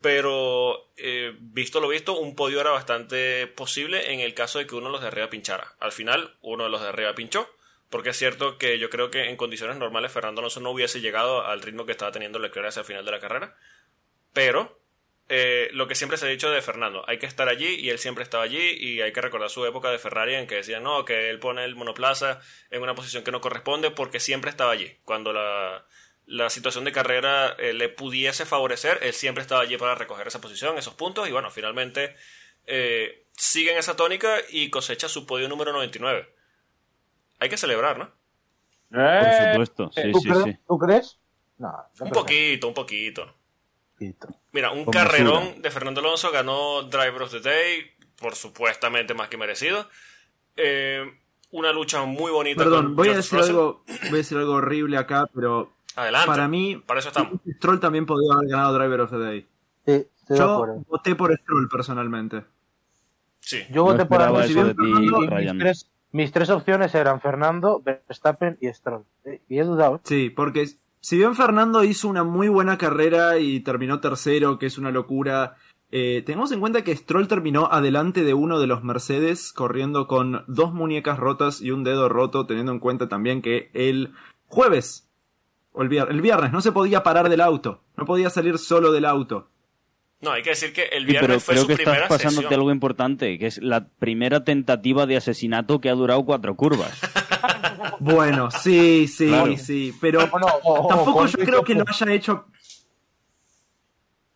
[0.00, 4.74] Pero eh, visto lo visto, un podio era bastante posible en el caso de que
[4.74, 5.74] uno de los de arriba pinchara.
[5.80, 7.48] Al final, uno de los de arriba pinchó.
[7.90, 11.46] Porque es cierto que yo creo que en condiciones normales Fernando Alonso no hubiese llegado
[11.46, 13.56] al ritmo que estaba teniendo Leclerc hacia el final de la carrera.
[14.32, 14.80] Pero
[15.28, 17.98] eh, lo que siempre se ha dicho de Fernando, hay que estar allí y él
[17.98, 21.04] siempre estaba allí y hay que recordar su época de Ferrari en que decían no,
[21.04, 22.40] que él pone el monoplaza
[22.70, 24.98] en una posición que no corresponde porque siempre estaba allí.
[25.04, 25.86] Cuando la,
[26.26, 30.40] la situación de carrera eh, le pudiese favorecer, él siempre estaba allí para recoger esa
[30.40, 32.14] posición, esos puntos y bueno, finalmente
[32.66, 36.28] eh, siguen esa tónica y cosecha su podio número 99.
[37.38, 38.10] Hay que celebrar, ¿no?
[38.90, 40.58] Por Eh, supuesto, sí, ¿Tú, sí, crees, sí.
[40.66, 41.18] ¿Tú crees?
[41.58, 43.34] No, Un poquito, un poquito.
[44.52, 49.28] Mira, un Con carrerón de Fernando Alonso ganó Driver of the Day, por supuestamente más
[49.28, 49.88] que merecido.
[50.56, 51.04] Eh,
[51.50, 52.62] una lucha muy bonita.
[52.64, 56.26] Perdón, con voy a decir algo, voy a decir algo horrible acá, pero Adelante.
[56.28, 57.40] para mí Para eso estamos.
[57.56, 59.46] Stroll también podría haber ganado Driver of the Day.
[59.86, 62.44] Sí, estoy de Yo voté por Stroll personalmente.
[63.40, 63.58] Sí.
[63.70, 65.58] Yo voté No por de ti, mis Ryan.
[65.58, 69.04] tres, mis tres opciones eran Fernando, Verstappen y Stroll.
[69.48, 70.00] Y he dudado.
[70.04, 70.66] Sí, porque
[71.00, 75.56] si bien Fernando hizo una muy buena carrera y terminó tercero, que es una locura,
[75.92, 80.44] eh, tengamos en cuenta que Stroll terminó adelante de uno de los Mercedes, corriendo con
[80.48, 84.12] dos muñecas rotas y un dedo roto, teniendo en cuenta también que el
[84.48, 85.05] jueves,
[85.76, 88.90] o el viernes, el viernes no se podía parar del auto, no podía salir solo
[88.92, 89.50] del auto.
[90.20, 92.08] No, hay que decir que el Sí, pero viernes fue creo su que estás primera
[92.08, 92.54] pasándote sesión.
[92.60, 96.90] algo importante, que es la primera tentativa de asesinato que ha durado cuatro curvas.
[97.98, 99.56] Bueno, sí, sí, Claro.
[99.56, 102.46] sí, pero tampoco yo creo que lo haya hecho.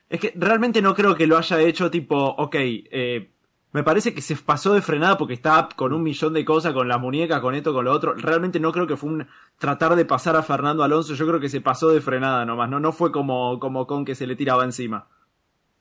[0.09, 3.31] Es que realmente no creo que lo haya hecho tipo, ok, eh,
[3.73, 6.89] me parece que se pasó de frenada porque estaba con un millón de cosas, con
[6.89, 8.15] la muñeca, con esto, con lo otro.
[8.15, 9.27] Realmente no creo que fue un
[9.59, 12.81] tratar de pasar a Fernando Alonso, yo creo que se pasó de frenada nomás, no,
[12.81, 15.07] no fue como, como con que se le tiraba encima.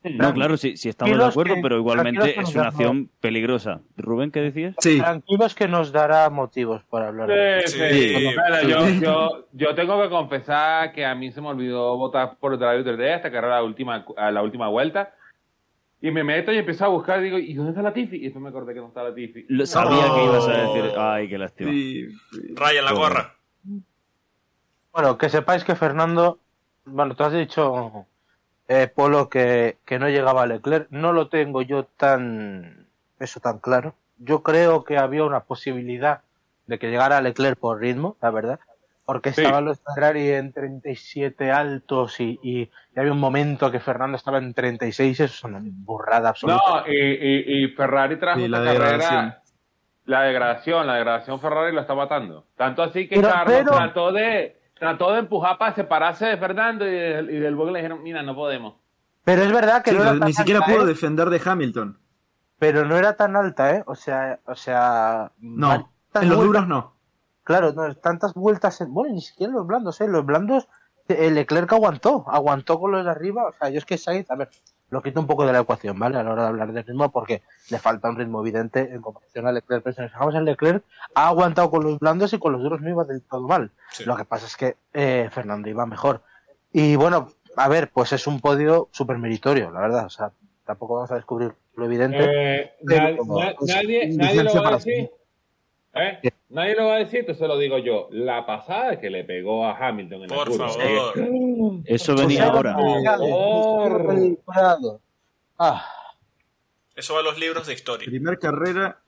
[0.02, 3.80] No, claro, sí, sí estamos de acuerdo, que- pero igualmente es una acción peligrosa.
[3.98, 4.74] Rubén, ¿qué decías?
[4.78, 8.14] Sí, Tranquilos que nos dará motivos para hablar de Sí, Sí.
[8.16, 8.68] sí.
[8.68, 12.78] Yo, yo, yo tengo que confesar que a mí se me olvidó votar por Driver
[12.80, 15.12] of the Day hasta que era la última, a la última vuelta.
[16.02, 18.16] Y me meto y empiezo a buscar y digo, ¿y dónde está la Tiffy?
[18.16, 19.44] Y después me acordé que no está la Tiffy.
[19.48, 20.14] Lo- sabía No.
[20.14, 20.92] que ibas a decir.
[20.98, 21.70] Ay, qué lástima.
[21.70, 22.54] sí, sí.
[22.56, 23.34] Ryan la gorra.
[24.92, 26.38] Bueno, que sepáis que Fernando,
[26.84, 28.06] bueno, tú has dicho,
[28.68, 30.88] eh, Polo, que, que no llegaba a Leclerc.
[30.90, 32.86] No lo tengo yo tan,
[33.18, 33.94] eso tan claro.
[34.18, 36.22] Yo creo que había una posibilidad
[36.66, 38.60] de que llegara a Leclerc por ritmo, la verdad.
[39.12, 39.40] Porque Sí.
[39.42, 44.38] estaban los Ferrari en 37 altos y, y- y había un momento que Fernando estaba
[44.38, 45.18] en 36.
[45.18, 46.62] Eso es una burrada absoluta.
[46.86, 48.84] No, y, y, y Ferrari trajo Sí, la carrera.
[48.88, 49.34] degradación.
[50.04, 52.46] La degradación, la degradación Ferrari lo está matando.
[52.56, 56.86] Tanto así que Pero- Carlos pero- trató de trató de empujar para separarse de Fernando
[56.88, 58.76] y del, y del Bogue le dijeron, mira, no podemos.
[59.24, 60.86] Pero es verdad que Sí, no era ni tan siquiera alta, pudo ¿eh?
[60.86, 61.98] defender de Hamilton.
[62.58, 63.82] Pero no era tan alta, ¿eh?
[63.86, 65.32] O sea, o sea...
[65.38, 66.94] No, en los duros no.
[67.50, 70.06] Claro, no, tantas vueltas, en- bueno, ni siquiera los blandos, ¿eh?
[70.06, 70.68] Los blandos,
[71.08, 74.36] el Leclerc aguantó, aguantó con los de arriba, o sea, yo es que Sainz, a
[74.36, 74.48] ver,
[74.90, 76.16] lo quito un poco de la ecuación, ¿vale?
[76.18, 79.46] A la hora de hablar de ritmo, porque le falta un ritmo evidente en comparación
[79.48, 80.84] a Leclerc, pero si nos fijamos en Leclerc,
[81.14, 83.72] ha aguantado con los blandos y con los duros no iba del todo mal.
[83.90, 84.04] Sí.
[84.04, 86.22] Lo que pasa es que eh, Fernando iba mejor.
[86.72, 90.30] Y bueno, a ver, pues es un podio súper meritorio, la verdad, o sea,
[90.64, 92.18] tampoco vamos a descubrir lo evidente.
[93.12, 95.10] Eh, como- pues, nadie, nadie lo va a decir.
[95.94, 96.20] ¿Eh?
[96.50, 98.08] Nadie lo va a decir, entonces lo digo yo.
[98.10, 100.68] La pasada que le pegó a Hamilton en la Por curva.
[100.68, 101.14] favor.
[101.84, 102.76] Eso venía ahora.
[105.58, 105.84] Ah,
[106.96, 108.06] Eso va a los libros de historia.
[108.06, 108.98] Primer carrera.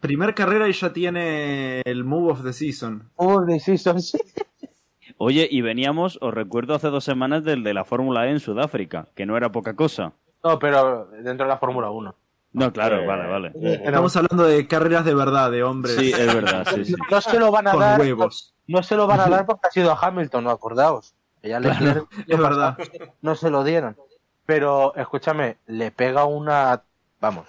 [0.00, 3.10] Primer carrera y ya tiene el Move of the Season.
[3.16, 4.16] hubo decisions.
[5.16, 9.08] Oye, y veníamos, os recuerdo hace dos semanas del de la Fórmula E en Sudáfrica,
[9.16, 10.12] que no era poca cosa.
[10.44, 12.14] No, pero dentro de la Fórmula 1.
[12.52, 13.52] No, claro, Eh, vale, vale.
[13.84, 15.96] Estamos hablando de carreras de verdad, de hombres.
[15.96, 16.94] Sí, es verdad, sí, sí.
[17.10, 18.00] No se lo van a Con dar.
[18.00, 18.54] huevos.
[18.66, 21.14] No se lo van a dar porque ha sido a Hamilton, no acordaos.
[21.42, 22.76] Que ya Leclerc Es verdad.
[23.22, 23.96] no se lo dieron.
[24.46, 26.82] Pero escúchame, le pega una.
[27.20, 27.46] Vamos.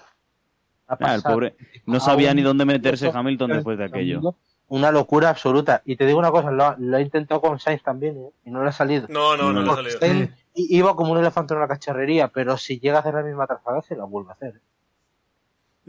[0.86, 4.34] a Ah, el pobre no sabía un- ni dónde meterse Hamilton después de aquello.
[4.68, 5.82] Una locura absoluta.
[5.84, 8.30] Y te digo una cosa, lo, ha- lo ha intentado con Sainz también, ¿eh?
[8.44, 9.06] y no le ha salido.
[9.08, 10.28] No, no, no le ha salido.
[10.54, 13.80] Iba como un elefante en una cacharrería, pero si llega a hacer la misma trazada,
[13.82, 14.56] se la vuelve a hacer.
[14.56, 14.60] ¿eh?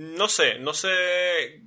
[0.02, 1.62] No sé, no sé.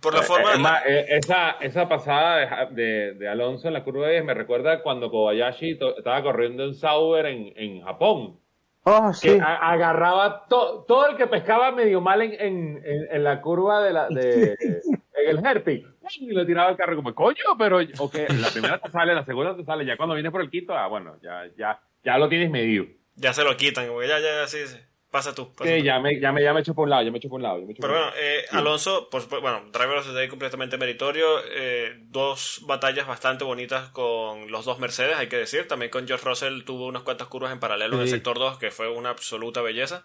[0.00, 0.52] Por la Eh, forma.
[0.52, 4.34] es más, eh, esa, esa pasada de, de, de Alonso en la curva 10 me
[4.34, 8.40] recuerda cuando Kobayashi to- estaba corriendo en Sauber en, en Japón.
[8.84, 9.28] Oh, sí.
[9.28, 13.40] Que a- agarraba to- todo el que pescaba medio mal en, en, en, en la
[13.40, 15.86] curva de la, de, en el hairpin.
[16.18, 19.54] Y le tiraba el carro como, coño, pero ok, la primera te sale, la segunda
[19.56, 22.50] te sale, ya cuando vienes por el quinto, ah, bueno, ya, ya, ya lo tienes
[22.50, 22.86] medido.
[23.14, 24.08] Ya se lo quitan, güey.
[24.08, 24.78] Ya, ya, ya, sí, sí.
[25.12, 25.54] Pasa tú.
[25.54, 25.84] pasa Sí, tú.
[25.84, 27.42] ya me, ya me, ya me echo por un lado, ya me echo por un
[27.44, 27.60] lado.
[27.60, 30.78] ya me echo Pero bueno, eh, Alonso, pues pues, bueno, Driver of the Day completamente
[30.78, 31.40] meritorio.
[31.50, 35.68] eh, dos batallas bastante bonitas con los dos Mercedes, hay que decir.
[35.68, 38.14] También con George Russell tuvo unas cuantas curvas en paralelo en el Sí.
[38.14, 40.04] sector 2, que fue una absoluta belleza.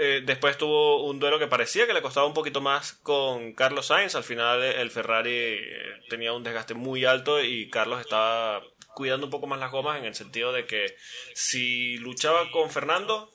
[0.00, 3.86] Eh, después tuvo un duelo que parecía que le costaba un poquito más con Carlos
[3.86, 4.14] Sainz.
[4.14, 8.62] Al final eh, el Ferrari eh, tenía un desgaste muy alto y Carlos estaba
[8.94, 10.94] cuidando un poco más las gomas en el sentido de que
[11.34, 13.28] si luchaba con Fernando,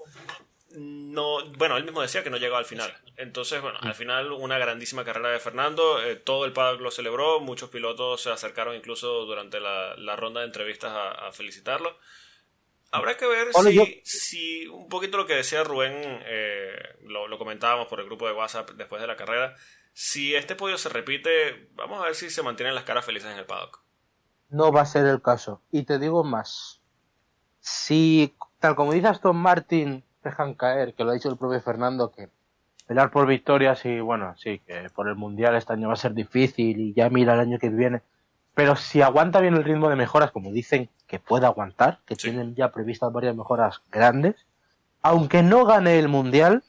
[0.75, 2.93] no, bueno, él mismo decía que no llegaba al final.
[3.17, 7.39] Entonces, bueno, al final una grandísima carrera de Fernando, eh, todo el paddock lo celebró,
[7.39, 11.97] muchos pilotos se acercaron incluso durante la, la ronda de entrevistas a, a felicitarlo.
[12.91, 17.37] Habrá que ver si, yo- si un poquito lo que decía Rubén, eh, lo, lo
[17.39, 19.55] comentábamos por el grupo de WhatsApp después de la carrera,
[19.93, 23.37] si este podio se repite, vamos a ver si se mantienen las caras felices en
[23.37, 23.81] el paddock.
[24.49, 25.61] No va a ser el caso.
[25.71, 26.81] Y te digo más.
[27.59, 32.11] Si, tal como dice Aston Martin, dejan caer, que lo ha dicho el propio Fernando,
[32.11, 32.29] que
[32.87, 36.13] pelear por victorias y bueno, sí, que por el Mundial este año va a ser
[36.13, 38.01] difícil y ya mira el año que viene.
[38.55, 42.29] Pero si aguanta bien el ritmo de mejoras, como dicen que puede aguantar, que Sí.
[42.29, 44.35] tienen ya previstas varias mejoras grandes,
[45.01, 46.63] aunque no gane el Mundial,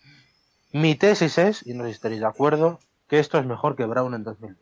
[0.72, 3.84] mi tesis es, y no sé si estaréis de acuerdo, que esto es mejor que
[3.84, 4.56] Brown en 2000.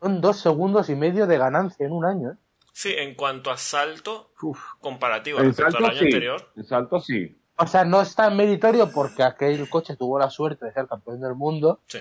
[0.00, 2.30] Son dos segundos y medio de ganancia en un año.
[2.32, 2.36] ¿eh?
[2.72, 4.60] Sí, en cuanto a salto Uf.
[4.80, 7.36] comparativo El respecto al año sí, anterior, el salto sí.
[7.58, 11.20] O sea, no es tan meritorio porque aquel coche tuvo la suerte de ser campeón
[11.20, 11.98] del mundo, sí.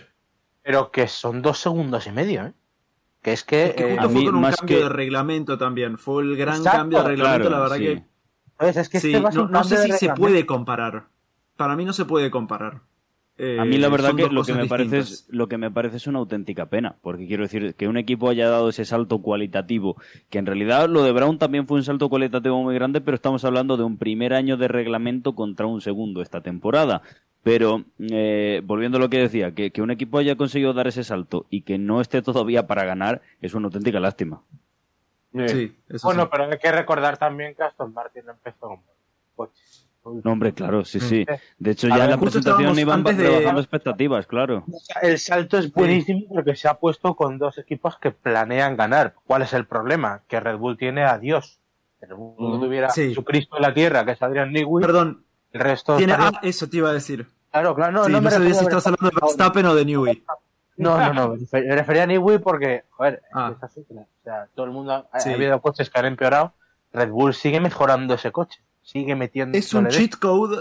[0.61, 2.53] pero que son dos segundos y medio, ¿eh?
[3.21, 4.83] Que es que, Es que eh, justo a fue mí con un más cambio que-
[4.83, 5.97] de reglamento también.
[5.97, 6.77] Fue el gran Exacto.
[6.79, 7.83] cambio de reglamento, Claro, la verdad sí.
[7.83, 8.03] que.
[8.59, 8.77] ¿sabes?
[8.77, 11.05] Es que Sí, este a ser no, no sé si se puede comparar.
[11.55, 12.81] Para mí no se puede comparar.
[13.37, 15.69] Eh, A mí la verdad son que lo que me parece es lo que me
[15.69, 19.21] parece es una auténtica pena, porque quiero decir que un equipo haya dado ese salto
[19.21, 19.97] cualitativo,
[20.29, 23.43] que en realidad lo de Brown también fue un salto cualitativo muy grande, pero estamos
[23.43, 27.01] hablando de un primer año de reglamento contra un segundo esta temporada.
[27.43, 31.03] Pero eh, volviendo a lo que decía, que, que un equipo haya conseguido dar ese
[31.03, 34.41] salto y que no esté todavía para ganar es una auténtica lástima.
[35.33, 36.29] Eh, Sí, eso Bueno, sí.
[36.31, 38.79] pero hay que recordar también que Aston Martin empezó con
[39.35, 39.85] coches.
[40.23, 41.25] No, hombre, claro, sí, sí.
[41.57, 44.63] De hecho, ya ver, en la presentación iban antes de- expectativas, claro.
[45.01, 49.15] El salto es buenísimo porque se ha puesto con dos equipos que planean ganar.
[49.25, 50.21] ¿Cuál es el problema?
[50.27, 51.59] Que Red Bull tiene a Dios.
[51.99, 52.65] Si Red Bull no Ujú.
[52.65, 53.15] tuviera Sí.
[53.15, 56.13] su Cristo en la tierra, que es Adrian Newey, Perdón, el resto tiene...
[56.13, 57.25] estaría- eso te iba a decir.
[57.51, 59.65] Claro, claro, no, sí, no no, me sabía refería si a estabas hablando de Verstappen
[59.65, 60.23] o de Newey.
[60.77, 63.53] No, no, no, me refería a Newey porque, joder, Ah.
[63.55, 65.29] es así, o sea, todo el mundo, ha, Sí.
[65.29, 66.53] ha habido coches que han empeorado,
[66.91, 69.57] Red Bull sigue mejorando ese coche, sigue metiendo...
[69.57, 70.57] Es un cheat code.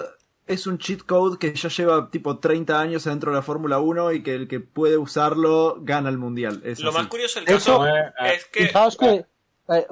[0.46, 4.12] Es un cheat code que ya lleva tipo 30 años dentro de la Fórmula 1
[4.12, 6.60] y que el que puede usarlo gana el mundial.
[6.64, 6.98] Es Lo así.
[6.98, 8.66] más curioso del De caso hecho, eh, es que...
[8.66, 9.24] Fijaos que,
[9.68, 9.86] eh,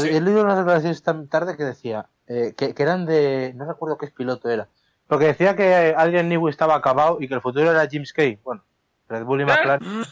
[0.00, 0.08] Sí.
[0.08, 3.98] he leído unas declaraciones tan tarde que decía, eh, que, que eran de, no recuerdo
[3.98, 4.68] qué piloto era,
[5.06, 8.38] porque decía que Adrian Newey estaba acabado y que el futuro era James Kay.
[8.42, 8.62] Bueno,
[9.08, 9.86] Red Bull y McLaren.
[9.90, 10.02] Mm,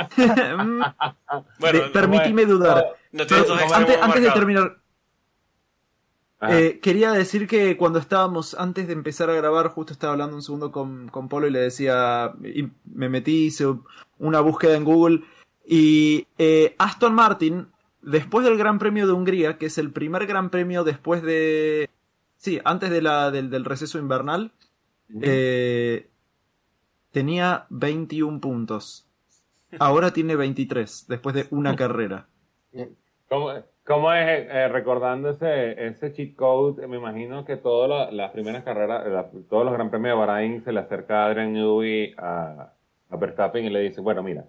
[1.58, 2.94] Bueno, permitime dudar.
[3.12, 4.76] no Pero dos extremos antes, antes de terminar.
[6.48, 10.42] Eh, quería decir que cuando estábamos, antes de empezar a grabar, justo estaba hablando un
[10.42, 13.66] segundo con, con Polo y le decía, y me metí, hice
[14.18, 15.22] una búsqueda en Google
[15.66, 17.68] y eh, Aston Martin,
[18.00, 21.90] después del Gran Premio de Hungría, que es el primer Gran Premio después de
[22.40, 24.50] Sí, antes de la, del, del receso invernal,
[25.20, 26.08] eh,
[27.12, 29.06] tenía 21 puntos.
[29.78, 32.28] Ahora tiene 23, después de una carrera.
[33.28, 33.52] ¿Cómo,
[33.84, 36.86] cómo es eh, recordando ese, ese cheat code?
[36.86, 40.62] Me imagino que todas la- las primeras carreras, la- todos los Gran Premios de Bahrain
[40.64, 42.72] se le acerca a Adrian Newey a,
[43.10, 44.44] a Verstappen y le dice, bueno, mira,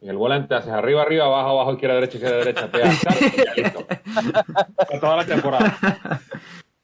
[0.00, 2.68] en el volante haces arriba, arriba, abajo, abajo, izquierda, derecha, izquierda, derecha,
[3.20, 3.86] y ya listo.
[4.76, 5.78] Para toda la temporada.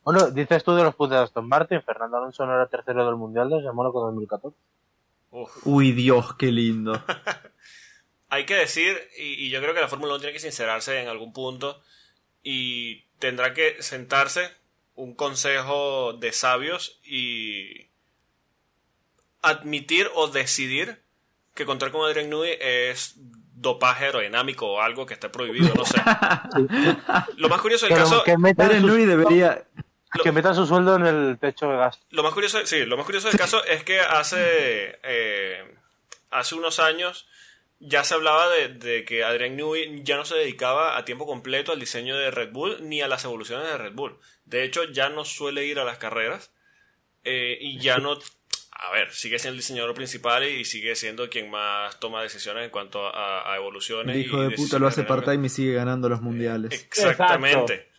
[0.03, 3.17] Bueno, dices tú de los puntos de Aston Martin, Fernando Alonso no era tercero del
[3.17, 4.57] Mundial desde Mónaco 2014.
[5.33, 5.67] Uf.
[5.67, 6.93] Uy, Dios, qué lindo.
[8.31, 11.09] Hay que decir, y, y yo creo que la Fórmula 1 tiene que sincerarse en
[11.09, 11.83] algún punto
[12.43, 14.51] y tendrá que sentarse
[14.95, 17.89] un consejo de sabios y
[19.43, 21.01] admitir o decidir
[21.55, 23.15] que contar con Adrian Newey es
[23.55, 25.99] dopaje aerodinámico o algo que esté prohibido, no sé.
[27.37, 29.65] Lo más curioso del Pero caso, que Adrian Newey debería...
[30.23, 32.05] que metan su sueldo en el techo de gasto.
[32.11, 35.75] lo más curioso, sí, lo más curioso del caso es que hace eh,
[36.31, 37.29] hace unos años
[37.81, 41.73] ya se hablaba de, de que Adrian Newey ya no se dedicaba a tiempo completo
[41.73, 44.19] al diseño de Red Bull ni a las evoluciones de Red Bull.
[44.45, 46.53] De hecho, ya no suele ir a las carreras
[47.25, 48.19] eh, y ya no.
[48.83, 52.71] A ver, sigue siendo el diseñador principal y sigue siendo quien más toma decisiones en
[52.71, 54.15] cuanto a, a evoluciones.
[54.17, 56.73] El hijo y de puta lo hace part-time y sigue ganando los mundiales.
[56.73, 57.91] Exactamente.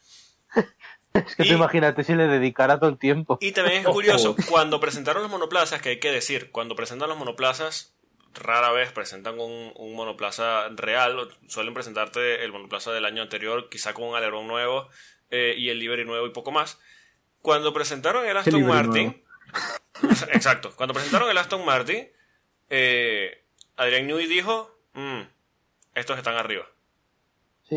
[1.14, 3.38] Es que Y- tú imagínate si le dedicara todo el tiempo.
[3.42, 7.18] Y también es curioso, cuando presentaron los monoplazas, que hay que decir, cuando presentan los
[7.18, 7.94] monoplazas,
[8.34, 13.70] rara vez presentan un, un monoplaza real, o suelen presentarte el monoplaza del año anterior,
[13.70, 14.88] quizá con un alerón nuevo
[15.30, 16.80] eh, y el livery nuevo y poco más.
[17.42, 19.24] Cuando presentaron el Aston Martin,
[20.32, 22.08] exacto, cuando presentaron el Aston Martin,
[22.70, 23.44] eh,
[23.78, 25.22] Adrian Newey dijo, "Mm,
[25.96, 26.66] estos están arriba.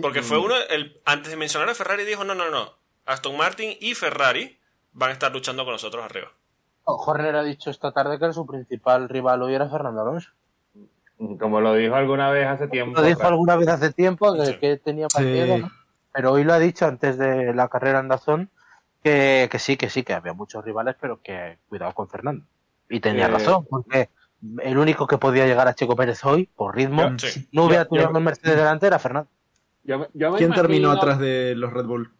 [0.02, 2.74] Porque fue uno, el, antes de mencionar a Ferrari, dijo, no, no, no,
[3.06, 4.58] Aston Martin y Ferrari
[4.92, 6.32] van a estar luchando con nosotros arriba.
[6.84, 10.30] Horner ha dicho esta tarde que su principal rival hoy era Fernando Alonso.
[11.38, 13.00] Como lo dijo alguna vez hace tiempo.
[13.00, 15.16] Lo dijo alguna vez hace tiempo que, que tenía Sí.
[15.16, 15.70] partido, ¿no?
[16.12, 18.48] pero hoy lo ha dicho antes de la carrera en Dazón
[19.02, 22.44] que, que sí, que sí, que había muchos rivales, pero que cuidado con Fernando.
[22.88, 24.10] Y tenía Eh, razón, porque
[24.62, 27.48] el único que podía llegar a Checo Pérez hoy, por ritmo, Sí.
[27.52, 29.28] no hubiera Yo- tenido yo- un Mercedes delante, era Fernando.
[29.82, 32.12] Yo me- yo me ¿Quién terminó atrás de los Red Bull?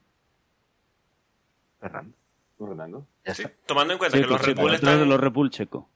[1.80, 2.14] Fernando.
[2.59, 3.07] Fernando.
[3.26, 3.44] Sí.
[3.66, 5.05] Tomando en cuenta que Checo, los Red Checo, Bull detrás están...
[5.09, 5.88] de los Red Bull checo.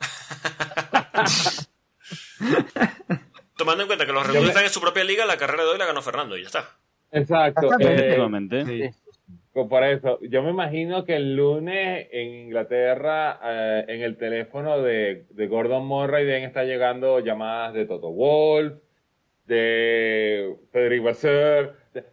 [3.56, 5.70] Tomando en cuenta que los Red Bull están en su propia liga, la carrera de
[5.70, 6.64] hoy la ganó Fernando y ya está.
[7.12, 7.66] Exacto.
[7.78, 8.64] Eh, Efectivamente.
[8.64, 8.90] Sí.
[9.52, 15.26] Por eso, yo me imagino que el lunes en Inglaterra, eh, en el teléfono de,
[15.30, 18.74] de Gordon Murray, deben estar llegando llamadas de Toto Wolf,
[19.46, 22.04] de Federic Vasseur, de-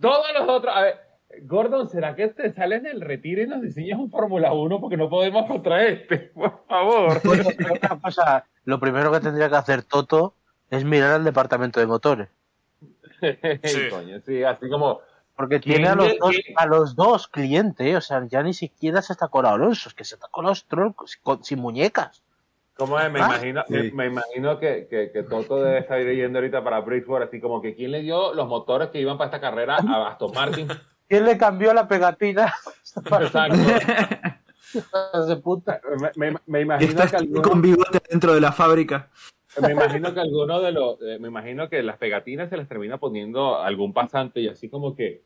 [0.00, 0.74] todos los otros.
[0.74, 0.94] A ver,
[1.42, 5.08] Gordon, ¿será que te sales del retiro y nos diseñas un Fórmula 1 porque no
[5.10, 6.18] podemos contra este?
[6.34, 7.20] Por favor.
[8.02, 10.34] Cosa, lo primero que tendría que hacer Toto
[10.70, 12.28] es mirar al departamento de motores.
[13.64, 13.88] Sí.
[13.90, 15.00] Coño, sí, así como.
[15.34, 19.02] Porque ¿Quién tiene a los, dos, a los dos clientes, o sea, ya ni siquiera
[19.02, 22.22] se está colado Alonso, es que se está colado Stroll con- sin muñecas.
[22.76, 23.10] ¿Cómo es?
[23.10, 23.92] Me Ah, imagino, me, sí.
[23.92, 27.74] me imagino que, que, que Toto debe estar yendo ahorita para Bridgeport, así como que
[27.74, 30.68] ¿quién le dio los motores que iban para esta carrera a Aston Martin?
[31.08, 32.52] ¿Quién le cambió la pegatina?
[32.96, 33.56] Exacto.
[35.26, 35.80] de puta.
[36.16, 39.08] Me, me- me Y imagino está que alguno, con bigote dentro de la fábrica.
[39.62, 42.98] me imagino que alguno de los, eh, me imagino que las pegatinas se les termina
[42.98, 45.22] poniendo algún pasante y así como que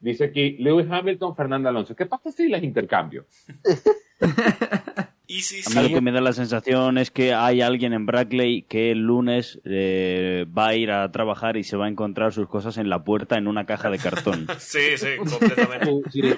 [0.00, 1.94] dice aquí Lewis Hamilton, Fernando Alonso.
[1.94, 3.26] ¿Qué pasa si les intercambio?
[5.36, 8.06] Y si A mí lo que me da la sensación es que hay alguien en
[8.06, 12.32] Brackley que el lunes eh, va a ir a trabajar y se va a encontrar
[12.32, 14.46] sus cosas en la puerta en una caja de cartón.
[14.58, 15.90] sí, sí, completamente.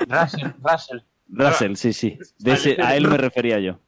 [0.08, 0.98] Russell, Russell.
[1.28, 2.18] Russell, sí, sí.
[2.38, 3.78] De ese- a él me refería yo.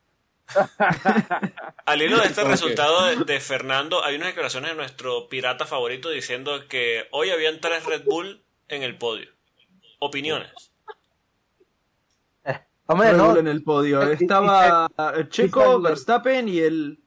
[1.86, 6.08] Al hilo de este resultado de, de Fernando, hay unas declaraciones de nuestro pirata favorito
[6.10, 9.28] diciendo que hoy habían tres Red Bull en el podio.
[9.98, 10.69] Opiniones.
[12.92, 14.02] Hombre, Red no, Bull en el podio.
[14.02, 16.98] Eh, y- Estaba y- Checo, Verstappen y el.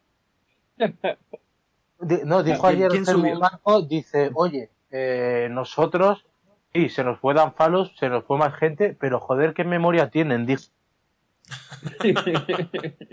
[2.26, 3.40] no, dijo ¿Quién- ayer subió?
[3.40, 6.26] Marko, dice, oye, eh, nosotros,
[6.74, 10.10] sí, se nos fue Dan Falos, se nos fue más gente, pero joder, qué memoria
[10.10, 10.64] tienen, dijo.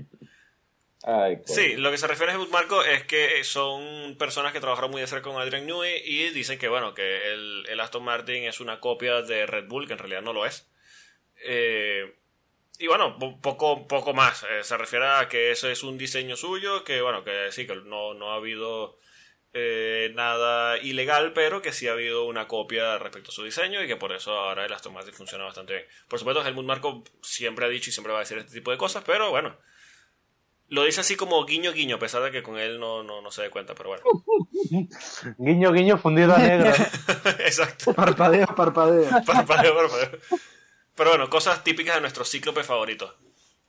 [1.02, 1.38] Ay.
[1.46, 5.00] Sí, lo que se refiere a Helmut Marco es que son personas que trabajaron muy
[5.00, 8.60] de cerca con Adrian Newey y dicen que, bueno, que el, el Aston Martin es
[8.60, 10.68] una copia de Red Bull, que en realidad no lo es.
[11.46, 12.18] Eh,
[12.80, 14.42] y bueno, po- poco, poco más.
[14.50, 17.76] Eh, se refiere a que eso es un diseño suyo, que bueno, que sí, que
[17.76, 18.98] no, no ha habido
[19.52, 23.86] eh, nada ilegal, pero que sí ha habido una copia respecto a su diseño y
[23.86, 25.84] que por eso ahora el Aston Martin funciona bastante bien.
[26.08, 28.78] Por supuesto, Helmut Marko siempre ha dicho y siempre va a decir este tipo de
[28.78, 29.56] cosas, pero bueno,
[30.68, 33.30] lo dice así como guiño guiño, a pesar de que con él no, no, no
[33.32, 34.04] se dé cuenta, pero bueno.
[35.38, 36.70] Guiño, guiño, fundido a negro.
[37.40, 37.92] Exacto.
[37.92, 39.10] Parpadeo, parpadeo.
[39.26, 40.10] Parpadeo, parpadeo.
[41.00, 43.14] Pero bueno, cosas típicas de nuestro cíclope favorito.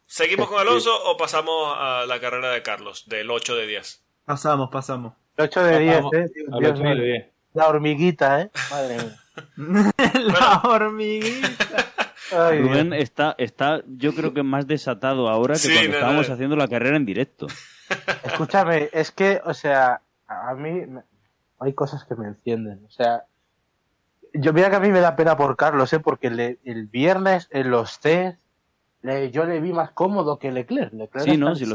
[0.05, 4.03] ¿Seguimos con Alonso o pasamos a la carrera de Carlos, del 8 de 10?
[4.25, 5.13] Pasamos, pasamos.
[5.37, 6.25] 8 de 10, Vamos eh.
[6.51, 7.31] al Dios de.
[7.53, 8.51] La hormiguita, eh.
[8.69, 9.17] Madre mía.
[10.25, 11.85] la hormiguita.
[12.49, 12.59] Ay.
[12.63, 16.33] Rubén está, está, yo creo que más desatado ahora que Sí, cuando no, estábamos no.
[16.33, 17.47] haciendo la carrera en directo.
[18.25, 21.03] Escúchame, es que, o sea, a mí me-
[21.61, 22.83] hay cosas que me encienden.
[22.85, 23.23] O sea,
[24.33, 25.99] yo mira que a mí me da pena por Carlos, ¿eh?
[25.99, 28.39] Porque le- el viernes en los test
[29.01, 30.93] le- yo le vi más cómodo que Leclerc.
[30.93, 31.55] Leclerc Sí, ¿no?
[31.55, 31.65] Si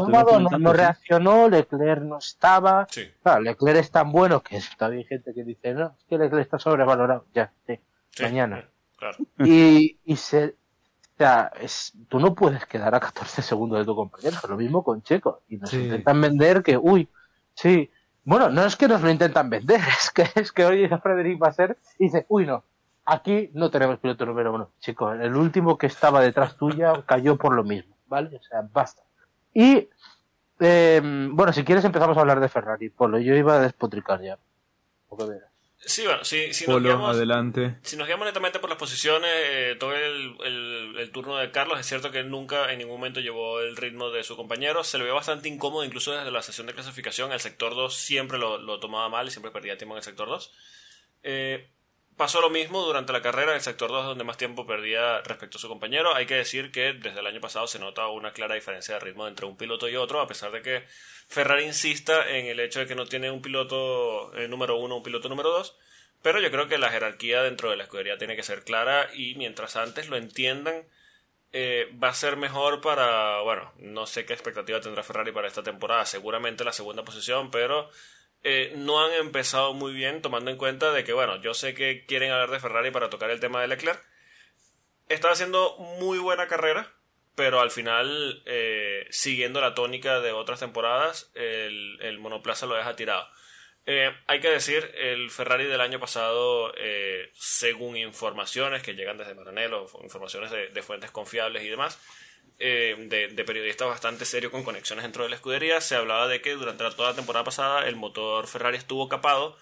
[0.73, 2.87] reaccionó, Leclerc no estaba.
[2.91, 6.19] Sí, Claro, Leclerc es tan bueno que todavía hay gente que dice, no, es que
[6.19, 7.27] Leclerc está sobrevalorado.
[7.35, 7.79] Ya, sí,
[8.11, 8.65] sí, mañana.
[8.97, 9.17] Claro.
[9.45, 10.55] Y, y se.
[11.15, 14.37] O sea, es, tú no puedes quedar a 14 segundos de tu compañero.
[14.49, 15.43] Lo mismo con Checo.
[15.49, 15.79] Y nos Sí.
[15.79, 17.09] intentan vender que, uy,
[17.55, 17.91] sí.
[18.27, 21.39] Bueno, no es que nos lo intentan vender, es que, es que hoy a Frederic
[21.39, 22.65] Basser y dice, uy, no,
[23.05, 24.71] aquí no tenemos piloto número uno.
[24.81, 28.37] Chico, el último que estaba detrás tuya cayó por lo mismo, ¿vale?
[28.37, 29.03] O sea, basta.
[29.55, 29.89] Y,
[30.59, 31.01] eh,
[31.33, 33.19] bueno, si quieres empezamos a hablar de Ferrari, Polo.
[33.21, 34.39] Yo iba a despotricar ya.
[35.79, 37.77] Sí, bueno, si, si nos Polo, guiamos- adelante.
[37.83, 41.79] Si nos guiamos netamente por las posiciones, eh, todo el, el- el turno de Carlos,
[41.79, 45.05] es cierto que nunca en ningún momento llevó el ritmo de su compañero, se le
[45.05, 48.81] vio bastante incómodo incluso desde la sesión de clasificación, el sector 2 siempre lo, lo
[48.81, 50.51] tomaba mal y siempre perdía tiempo en el sector 2.
[51.23, 51.69] Eh,
[52.17, 55.59] pasó lo mismo durante la carrera en el sector 2 donde más tiempo perdía respecto
[55.59, 56.15] a su compañero.
[56.15, 59.29] Hay que decir que desde el año pasado se nota una clara diferencia de ritmo
[59.29, 60.85] entre un piloto y otro, a pesar de que
[61.29, 65.03] Ferrari insista en el hecho de que no tiene un piloto eh, número uno, un
[65.03, 65.77] piloto número 2.
[66.23, 69.35] Pero yo creo que la jerarquía dentro de la escudería tiene que ser clara y
[69.35, 70.87] mientras antes lo entiendan,
[71.53, 75.63] eh, va a ser mejor para, bueno, no sé qué expectativa tendrá Ferrari para esta
[75.63, 77.91] temporada, seguramente la segunda posición, pero
[78.49, 82.07] eh, no han empezado muy bien tomando en cuenta de que, bueno, yo sé que
[82.07, 84.01] quieren hablar de Ferrari para tocar el tema de Leclerc.
[85.09, 86.93] Estaba haciendo muy buena carrera,
[87.35, 93.29] pero al final, eh, siguiendo la tónica de otras temporadas, el, monoplaza lo deja tirado.
[93.85, 96.73] Eh, hay que decir, el Ferrari del año pasado,
[97.33, 101.99] según informaciones que llegan desde Maranello, informaciones de fuentes confiables y demás,
[102.59, 106.41] eh, de, de periodistas bastante serios con conexiones dentro de la escudería, se hablaba de
[106.41, 109.57] que durante la- toda la temporada pasada el motor Ferrari estuvo capado.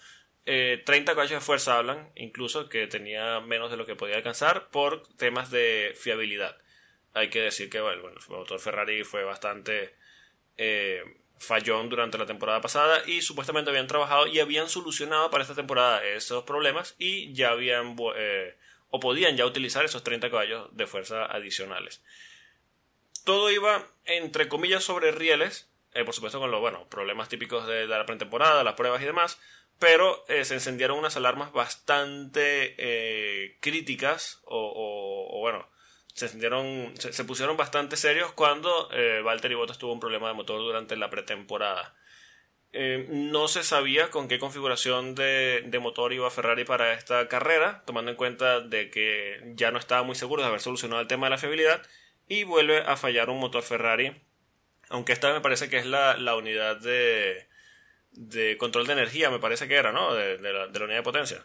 [0.47, 4.69] Eh, 30 caballos de fuerza hablan, incluso que tenía menos de lo que podía alcanzar
[4.69, 6.57] por temas de fiabilidad.
[7.15, 9.95] Hay que decir que bueno, el motor Ferrari fue bastante
[10.59, 11.03] eh,
[11.39, 16.05] fallón durante la temporada pasada y supuestamente habían trabajado y habían solucionado para esta temporada
[16.05, 18.55] esos problemas y ya habían eh,
[18.91, 22.03] o podían ya utilizar esos 30 caballos de fuerza adicionales.
[23.25, 27.87] Todo iba entre comillas sobre rieles, eh, por supuesto con los bueno, problemas típicos de,
[27.87, 29.41] la pretemporada, las pruebas y demás,
[29.79, 35.67] pero eh, se encendieron unas alarmas bastante eh, críticas o, bueno,
[36.13, 38.89] se, se, pusieron bastante serios cuando
[39.25, 41.97] Valtteri Bottas tuvo un problema de motor durante la pretemporada.
[43.09, 48.11] No se sabía con qué configuración de, de motor iba Ferrari para esta carrera, tomando
[48.11, 51.31] en cuenta de que ya no estaba muy seguro de haber solucionado el tema de
[51.31, 51.83] la fiabilidad
[52.29, 54.21] y vuelve a fallar un motor Ferrari,
[54.89, 57.47] aunque esta me parece que es la, la unidad de,
[58.13, 60.15] de control de energía, me parece que era, ¿no?
[60.15, 61.39] De, de la, de la unidad de potencia.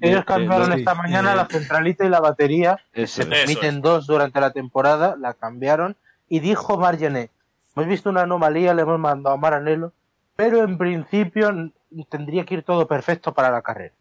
[0.00, 2.78] Ellos de- cambiaron esta mañana eh, la centralita y la batería.
[2.92, 5.96] Eso se permiten dos durante la temporada, la cambiaron.
[6.28, 7.30] Y dijo Margenet,
[7.76, 9.92] hemos visto una anomalía, le hemos mandado a Maranello,
[10.36, 11.70] pero en principio
[12.10, 13.94] tendría que ir todo perfecto para la carrera.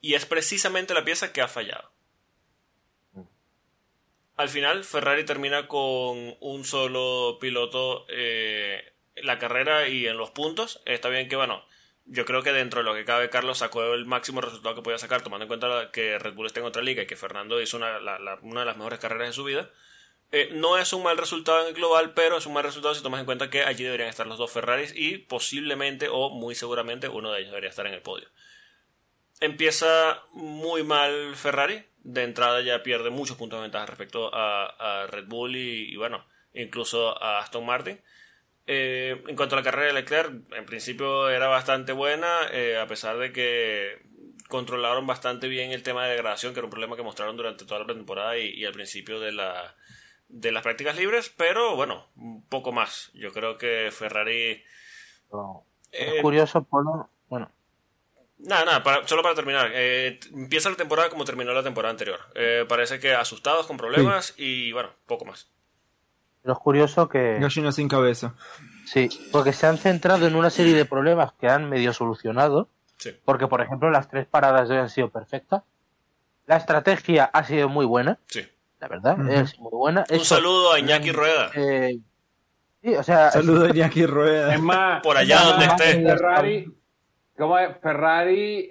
[0.00, 1.90] Y es precisamente la pieza que ha fallado.
[4.42, 10.82] Al final, Ferrari termina con un solo piloto eh, la carrera y en los puntos.
[10.84, 11.64] Está bien que, bueno,
[12.06, 14.98] yo creo que dentro de lo que cabe, Carlos sacó el máximo resultado que podía
[14.98, 17.76] sacar, tomando en cuenta que Red Bull está en otra liga y que Fernando hizo
[17.76, 19.70] una, de las mejores carreras de su vida.
[20.32, 23.02] Eh, no es un mal resultado en el global, pero es un mal resultado si
[23.04, 27.08] tomas en cuenta que allí deberían estar los dos Ferraris y posiblemente o muy seguramente
[27.08, 28.26] uno de ellos debería estar en el podio.
[29.38, 31.84] Empieza muy mal Ferrari.
[32.04, 35.96] De entrada ya pierde muchos puntos de ventaja respecto a, a Red Bull y, y,
[35.96, 38.00] bueno, incluso a Aston Martin.
[38.66, 42.86] Eh, en cuanto a la carrera de Leclerc, en principio era bastante buena, eh, a
[42.86, 44.02] pesar de que
[44.48, 47.80] controlaron bastante bien el tema de degradación, que era un problema que mostraron durante toda
[47.80, 49.74] la pretemporada y, y al principio de, la,
[50.28, 53.10] de las prácticas libres, pero bueno, un poco más.
[53.14, 54.62] Yo creo que Ferrari...
[55.30, 57.10] Pero eh, es curioso, Polo,
[58.44, 59.70] Nada, nada, para- solo para terminar.
[59.72, 62.18] eh, empieza la temporada como terminó la temporada anterior.
[62.34, 65.48] Eh, parece que asustados con problemas y bueno, poco más.
[66.42, 67.38] Pero es curioso que...
[67.40, 68.34] Gallina sin cabeza.
[68.84, 72.68] Sí, porque se han centrado en una serie de problemas que han medio solucionado.
[72.96, 73.10] Sí.
[73.24, 75.62] Porque, por ejemplo, las tres paradas de hoy han sido perfectas.
[76.46, 78.44] La estrategia ha sido muy buena, Sí.
[78.80, 80.04] la verdad, es muy buena.
[80.10, 81.50] Un Eso, saludo a Iñaki Rueda.
[81.54, 81.98] eh,
[82.82, 84.52] sí, o sea, Saludos de Iñaki Rueda.
[84.54, 86.02] Es más, Por allá es donde esté.
[86.02, 86.72] Ferrari,
[87.36, 87.76] ¿cómo es?
[87.78, 88.70] Ferrari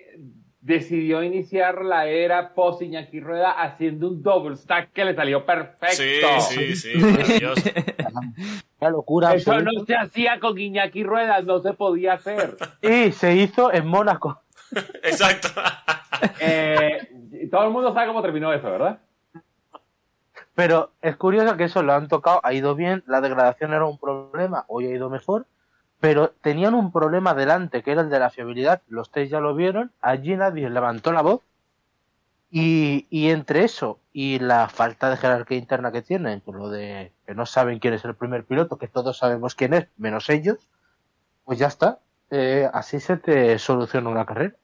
[0.61, 5.95] decidió iniciar la era post Iñaki Rueda haciendo un double stack que le salió perfecto.
[5.95, 7.69] Sí, sí, sí, maravilloso.
[8.79, 9.33] una locura.
[9.33, 9.79] Eso absoluta.
[9.79, 12.57] no se hacía con Iñaki Rueda, no se podía hacer.
[12.81, 14.41] Y se hizo en Mónaco.
[15.03, 15.49] Exacto.
[16.39, 18.99] Eh, todo el mundo sabe cómo terminó eso, ¿verdad?
[20.53, 23.97] Pero es curioso que eso lo han tocado, ha ido bien, la degradación era un
[23.97, 25.47] problema, hoy ha ido mejor,
[26.01, 29.55] pero tenían un problema delante, que era el de la fiabilidad, los tres ya lo
[29.55, 31.41] vieron, allí nadie levantó la voz,
[32.53, 37.33] y, entre eso y la falta de jerarquía interna que tienen, por lo de que
[37.33, 40.57] no saben quién es el primer piloto, que todos sabemos quién es, menos ellos,
[41.45, 41.99] pues ya está,
[42.33, 44.55] Eh, así se te soluciona una carrera.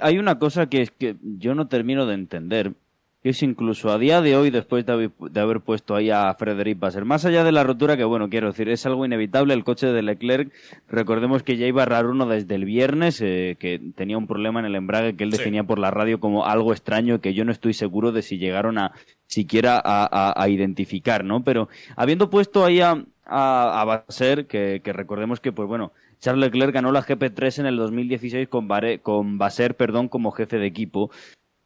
[0.00, 2.74] Hay una cosa que es que yo no termino de entender,
[3.22, 6.32] que es incluso a día de hoy, después de haber, de haber puesto ahí a
[6.34, 9.62] Frederic Basser, más allá de la rotura, que bueno, quiero decir, es algo inevitable, el
[9.64, 10.50] coche de Leclerc,
[10.88, 14.60] recordemos que ya iba a errar uno desde el viernes, eh, que tenía un problema
[14.60, 15.38] en el embrague que él Sí.
[15.38, 18.78] definía por la radio como algo extraño que yo no estoy seguro de si llegaron
[18.78, 18.92] a
[19.26, 21.44] siquiera a, a- a identificar, ¿no?
[21.44, 26.46] Pero habiendo puesto ahí a, a, a Basser, que, que recordemos que, pues bueno, Charles
[26.46, 30.66] Leclerc ganó la GP3 en el 2016 con, Bare- con Basser perdón, como jefe de
[30.66, 31.10] equipo.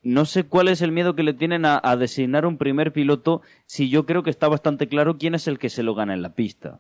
[0.05, 3.43] No sé cuál es el miedo que le tienen a, a designar un primer piloto
[3.67, 6.23] si yo creo que está bastante claro quién es el que se lo gana en
[6.23, 6.79] la pista.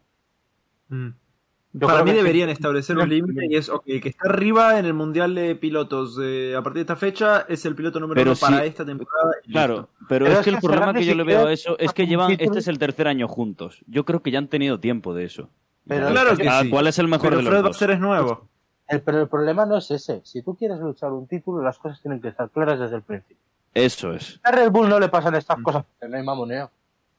[0.89, 1.09] Mm.
[1.81, 5.35] Para mí deberían establecer un límite y es, ok, que está arriba en el Mundial
[5.35, 8.65] de Pilotos eh, a partir de esta fecha es el piloto número Pero uno para
[8.65, 9.33] esta temporada.
[9.51, 9.91] Claro, listo.
[10.09, 12.07] pero, Pero es es que el problema que yo le veo a eso es que
[12.07, 13.81] llevan, este es el tercer año juntos.
[13.89, 15.51] Yo creo que ya han tenido tiempo de eso.
[15.89, 16.71] Pero- Claro que Ah, sí.
[16.71, 17.71] ¿Cuál es el mejor Pero de los Fred dos?
[17.71, 18.49] Basser es nuevo.
[18.89, 20.21] El- pero el problema no es ese.
[20.25, 23.37] Si tú quieres luchar un título, las cosas tienen que estar claras desde el principio.
[23.73, 24.41] Eso es.
[24.45, 26.71] A Red Bull no le pasan estas cosas porque no hay mamoneo.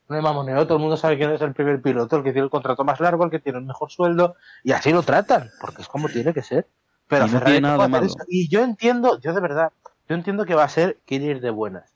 [0.07, 2.45] No hay mamoneo, todo el mundo sabe quién es el primer piloto, el que tiene
[2.45, 5.81] el contrato más largo, el que tiene el mejor sueldo, y así lo tratan, porque
[5.81, 6.67] es como tiene que ser.
[7.07, 8.05] Pero Y no Ferrari tiene nada malo.
[8.05, 8.17] eso.
[8.27, 9.71] Y yo entiendo, yo de verdad,
[10.07, 11.91] yo entiendo que va a ser quiere ir de buenas.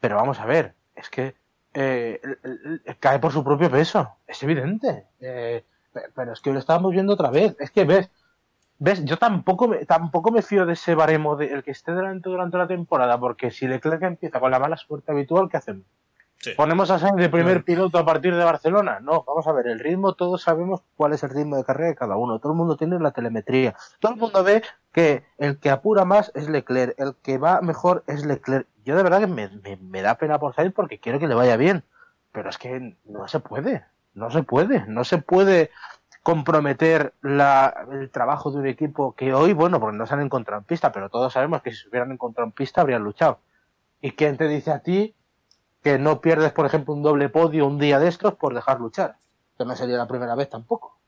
[0.00, 1.36] Pero vamos a ver, es que
[1.74, 2.20] eh,
[3.00, 5.06] cae por su propio peso, es evidente.
[5.20, 7.54] Eh, pe- pero es que lo estábamos viendo otra vez.
[7.60, 8.10] Es que ves,
[8.84, 12.28] ves, yo tampoco me, tampoco me fío de ese baremo de el que esté delante
[12.28, 15.84] durante la temporada, porque si Leclerc empieza con la mala suerte habitual, ¿qué hacemos?
[16.38, 16.52] Sí.
[16.56, 19.00] ¿Ponemos a Sainz de primer piloto a partir de Barcelona?
[19.00, 21.94] No, vamos a ver, el ritmo, todos sabemos cuál es el ritmo de carrera de
[21.94, 24.62] cada uno, todo el mundo tiene la telemetría, todo el mundo ve
[24.92, 28.66] que el que apura más es Leclerc, el que va mejor es Leclerc.
[28.84, 31.34] Yo de verdad que me, me- me da pena por Sainz porque quiero que le
[31.34, 31.82] vaya bien,
[32.30, 35.70] pero es que no se puede, no se puede, no se puede
[36.24, 40.58] comprometer la- el trabajo de un equipo que hoy, bueno, porque no se han encontrado
[40.60, 43.38] en pista, pero todos sabemos que si se hubieran encontrado en pista habrían luchado.
[44.00, 45.14] ¿Y quién te dice a ti
[45.82, 49.16] que no pierdes, por ejemplo, un doble podio un día de estos por dejar luchar?
[49.56, 50.98] Que no sería la primera vez tampoco.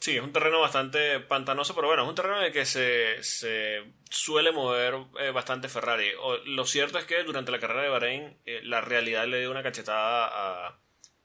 [0.00, 3.22] Sí, es un terreno bastante pantanoso, pero bueno, es un terreno en el que se,
[3.22, 6.08] se suele mover eh, bastante Ferrari.
[6.22, 9.50] O- lo cierto es que durante la carrera de Bahrein, eh, la realidad le dio
[9.50, 10.26] una cachetada
[10.68, 10.78] a,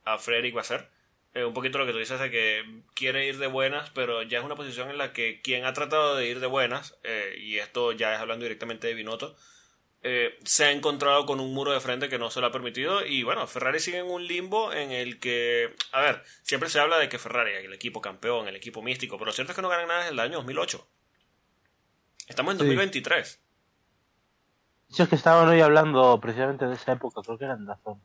[0.04, 0.88] a Frederick Basser.
[1.34, 4.38] Eh, un poquito lo que tú dices de que quiere ir de buenas, pero ya
[4.38, 7.56] es una posición en la que quien ha tratado de ir de buenas, eh, y
[7.58, 9.34] esto ya es hablando directamente de Binotto,
[10.02, 13.06] eh, se ha encontrado con un muro de frente que no se lo ha permitido
[13.06, 16.98] y bueno, Ferrari sigue en un limbo en el que, a ver, siempre se habla
[16.98, 19.68] de que Ferrari el equipo campeón, el equipo místico, pero lo cierto es que no
[19.68, 20.86] ganan nada desde el año 2008.
[22.28, 22.64] Estamos en Sí.
[22.66, 23.40] 2023.
[24.90, 28.02] Si es que estaban hoy hablando precisamente de esa época, creo que era en Dazón.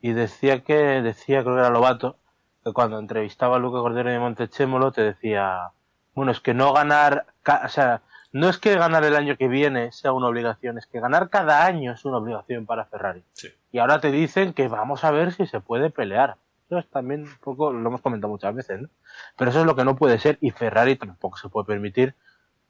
[0.00, 2.16] Y decía que, decía, creo que era Lobato,
[2.64, 5.70] que cuando entrevistaba a Luca Cordero de Montechémolo te decía,
[6.14, 7.26] bueno, es que no ganar,
[7.64, 11.00] o sea, no es que ganar el año que viene sea una obligación, es que
[11.00, 13.24] ganar cada año es una obligación para Ferrari.
[13.32, 13.48] Sí.
[13.72, 16.36] Y ahora te dicen que vamos a ver si se puede pelear.
[16.66, 18.88] Eso es también un poco, lo hemos comentado muchas veces, ¿no?
[19.36, 22.14] Pero eso es lo que no puede ser y Ferrari tampoco se puede permitir,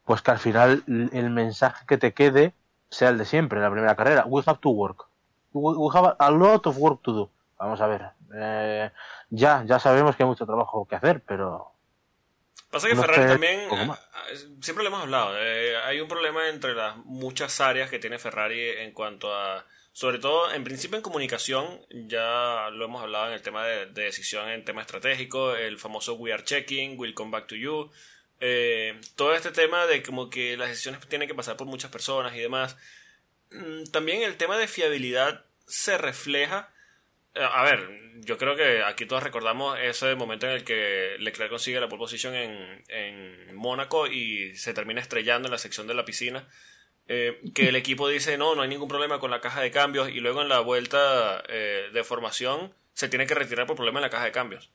[0.04, 2.54] pues que al final el mensaje que te quede
[2.90, 4.24] sea el de siempre, en la primera carrera.
[4.26, 5.08] We have to work.
[5.60, 7.30] We have a lot of work to do.
[7.58, 8.02] Vamos a ver.
[8.34, 8.90] Eh,
[9.30, 11.72] ya, ya sabemos que hay mucho trabajo que hacer, pero
[12.70, 14.00] Pasa que No Ferrari también ha, más.
[14.60, 15.34] siempre lo hemos hablado.
[15.38, 20.18] eh, hay un problema entre las muchas áreas que tiene Ferrari en cuanto a, sobre
[20.18, 24.48] todo, en principio en comunicación, ya lo hemos hablado en el tema de, de decisión
[24.50, 27.90] en tema estratégico, el famoso We are checking, we'll come back to you.
[28.40, 32.34] eh, todo este tema de como que las decisiones tienen que pasar por muchas personas
[32.34, 32.76] y demás.
[33.50, 36.70] Mm, También el tema de fiabilidad se refleja.
[37.34, 37.88] eh, A ver,
[38.20, 41.98] yo creo que aquí todos recordamos ese momento en el que Leclerc consigue la pole
[42.00, 46.48] position en, en Mónaco y se termina estrellando en la sección de la piscina.
[47.08, 50.08] eh, que el equipo dice no, no hay ningún problema con la caja de cambios
[50.08, 54.02] y luego en la vuelta eh, de formación se tiene que retirar por problema en
[54.02, 54.70] la caja de cambios.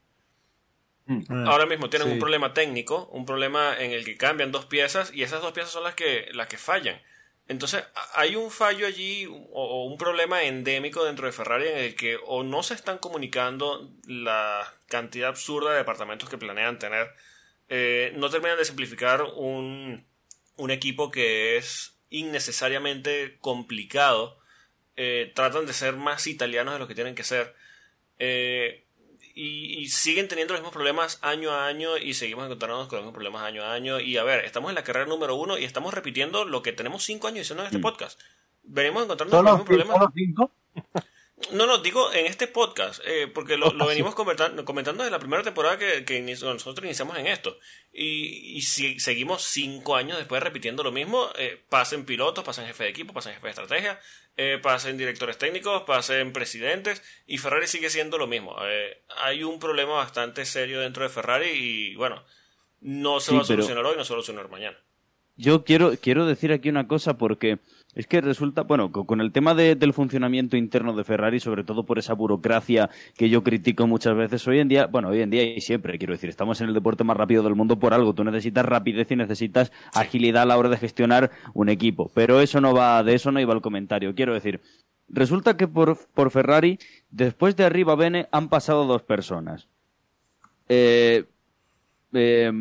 [1.29, 2.13] Ah, Ahora mismo tienen sí.
[2.13, 5.71] un problema técnico, un problema en el que cambian dos piezas y esas dos piezas
[5.73, 7.01] son las que, las que fallan.
[7.51, 7.83] Entonces,
[8.13, 12.17] hay un fallo allí o, o un problema endémico dentro de Ferrari en el que
[12.25, 17.13] o no se están comunicando la cantidad absurda de departamentos que planean tener,
[17.67, 20.05] eh, no terminan de simplificar un,
[20.55, 24.39] un equipo que es innecesariamente complicado,
[24.95, 27.53] eh, tratan de ser más italianos de lo que tienen que ser.
[28.17, 28.85] Eh,
[29.36, 33.03] y, y siguen teniendo los mismos problemas año a año y seguimos encontrándonos con los
[33.03, 33.99] mismos problemas año a año.
[33.99, 37.03] Y a ver, estamos en la carrera número uno y estamos repitiendo lo que tenemos
[37.03, 38.19] cinco años diciendo en este podcast.
[38.63, 39.97] Venimos encontrando los Solo, mismos problemas.
[39.97, 40.51] solo cinco.
[41.51, 45.19] No, no, digo en este podcast, eh, porque lo, lo venimos comentando, comentando desde la
[45.19, 47.57] primera temporada que, nosotros iniciamos en esto.
[47.91, 52.85] Y, y si seguimos cinco años después repitiendo lo mismo, eh, pasen pilotos, pasen jefe
[52.85, 53.99] de equipo, pasen jefe de estrategia,
[54.37, 58.55] eh, pasen directores técnicos, pasen presidentes, y Ferrari sigue siendo lo mismo.
[59.17, 62.23] Hay un problema bastante serio dentro de Ferrari y bueno,
[62.79, 64.77] no se Sí, va a solucionar hoy, no se va a solucionar mañana.
[65.37, 67.57] Yo quiero, quiero decir aquí una cosa porque
[67.95, 71.63] es que resulta, bueno, co- con el tema de- del funcionamiento interno de Ferrari, sobre
[71.63, 75.29] todo por esa burocracia que yo critico muchas veces hoy en día, bueno, hoy en
[75.29, 78.13] día y siempre, quiero decir, estamos en el deporte más rápido del mundo por algo,
[78.13, 82.61] tú necesitas rapidez y necesitas agilidad a la hora de gestionar un equipo, pero eso
[82.61, 84.61] no va, de eso no iba el comentario, quiero decir,
[85.09, 86.79] resulta que por, por Ferrari,
[87.09, 89.67] después de arriba Bene, han pasado dos personas.
[90.69, 91.25] Eh,
[92.13, 92.51] eh,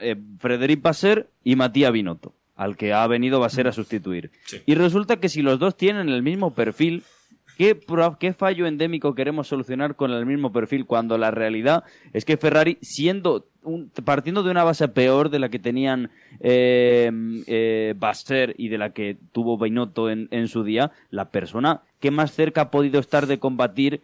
[0.00, 2.32] eh, Frederic Basser y Matías Binotto,
[2.62, 4.30] al que ha venido Basser a sustituir.
[4.44, 4.58] Sí.
[4.66, 7.02] Y resulta que si los dos tienen el mismo perfil,
[7.58, 12.24] ¿qué, pro- ¿qué fallo endémico queremos solucionar con el mismo perfil cuando la realidad es
[12.24, 16.10] que Ferrari, siendo un- partiendo de una base peor de la que tenían
[16.40, 17.10] eh,
[17.46, 17.94] eh,
[18.56, 22.62] y de la que tuvo Binotto en, en su día, la persona que más cerca
[22.62, 24.02] ha podido estar de combatir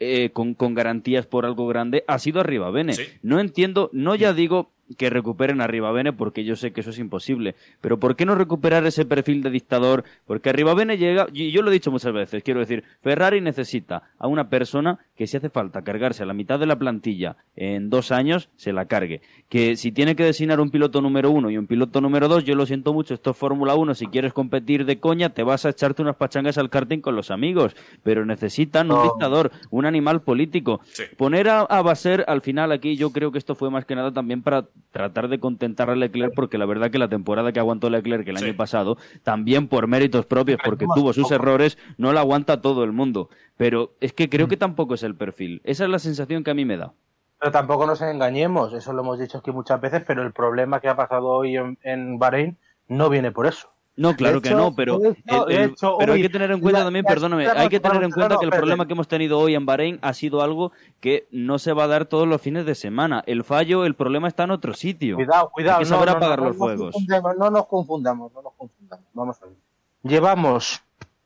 [0.00, 2.94] eh, con, con garantías por algo grande ha sido Arriba Bene.
[2.94, 3.04] Sí.
[3.22, 6.98] No entiendo, no ya digo que recuperen Arriba Bene porque yo sé que eso es
[6.98, 10.04] imposible, pero ¿por qué no recuperar ese perfil de dictador?
[10.26, 14.02] Porque Arriba Bene llega, y yo lo he dicho muchas veces, quiero decir, Ferrari necesita
[14.18, 17.88] a una persona que si hace falta cargarse a la mitad de la plantilla en
[17.88, 19.22] dos años, se la cargue.
[19.48, 22.54] Que si tiene que designar un piloto número uno y un piloto número dos, yo
[22.54, 25.70] lo siento mucho, esto es Fórmula 1, si quieres competir de coña, te vas a
[25.70, 30.80] echarte unas pachangas al karting con los amigos, pero necesitan un dictador, un animal político.
[30.84, 31.04] Sí.
[31.16, 34.12] Poner a, a Basser al final aquí, yo creo que esto fue más que nada
[34.12, 37.90] también para tratar de contentar a Leclerc, porque la verdad que la temporada que aguantó
[37.90, 38.44] Leclerc el Sí.
[38.44, 42.92] año pasado, también por méritos propios, porque tuvo sus errores, no la aguanta todo el
[42.92, 43.28] mundo.
[43.56, 45.60] Pero es que creo que tampoco es el perfil.
[45.64, 46.92] Esa es la sensación que a mí me da.
[47.40, 50.88] Pero tampoco nos engañemos, eso lo hemos dicho aquí muchas veces, pero el problema que
[50.88, 52.56] ha pasado hoy en, en Bahrein
[52.88, 53.73] no viene por eso.
[53.96, 56.50] No, claro que no, pero, de hecho- el- el- de hecho, pero hay que tener
[56.50, 58.50] en cuenta la- también, la- perdóname, la- hay que tener en cuenta no, que el
[58.50, 61.86] problema que hemos tenido hoy en Bahrein ha sido algo que no se va a
[61.86, 63.22] dar todos los fines de semana.
[63.26, 65.14] El fallo, el problema está en otro sitio.
[65.14, 65.78] Cuidado, cuidado.
[65.78, 66.92] Hay que saber no, no, apagar no, los fuegos.
[66.92, 69.04] confundamos, No nos confundamos, no nos confundamos.
[69.12, 69.54] Vamos a ver.
[70.02, 70.82] Llevamos,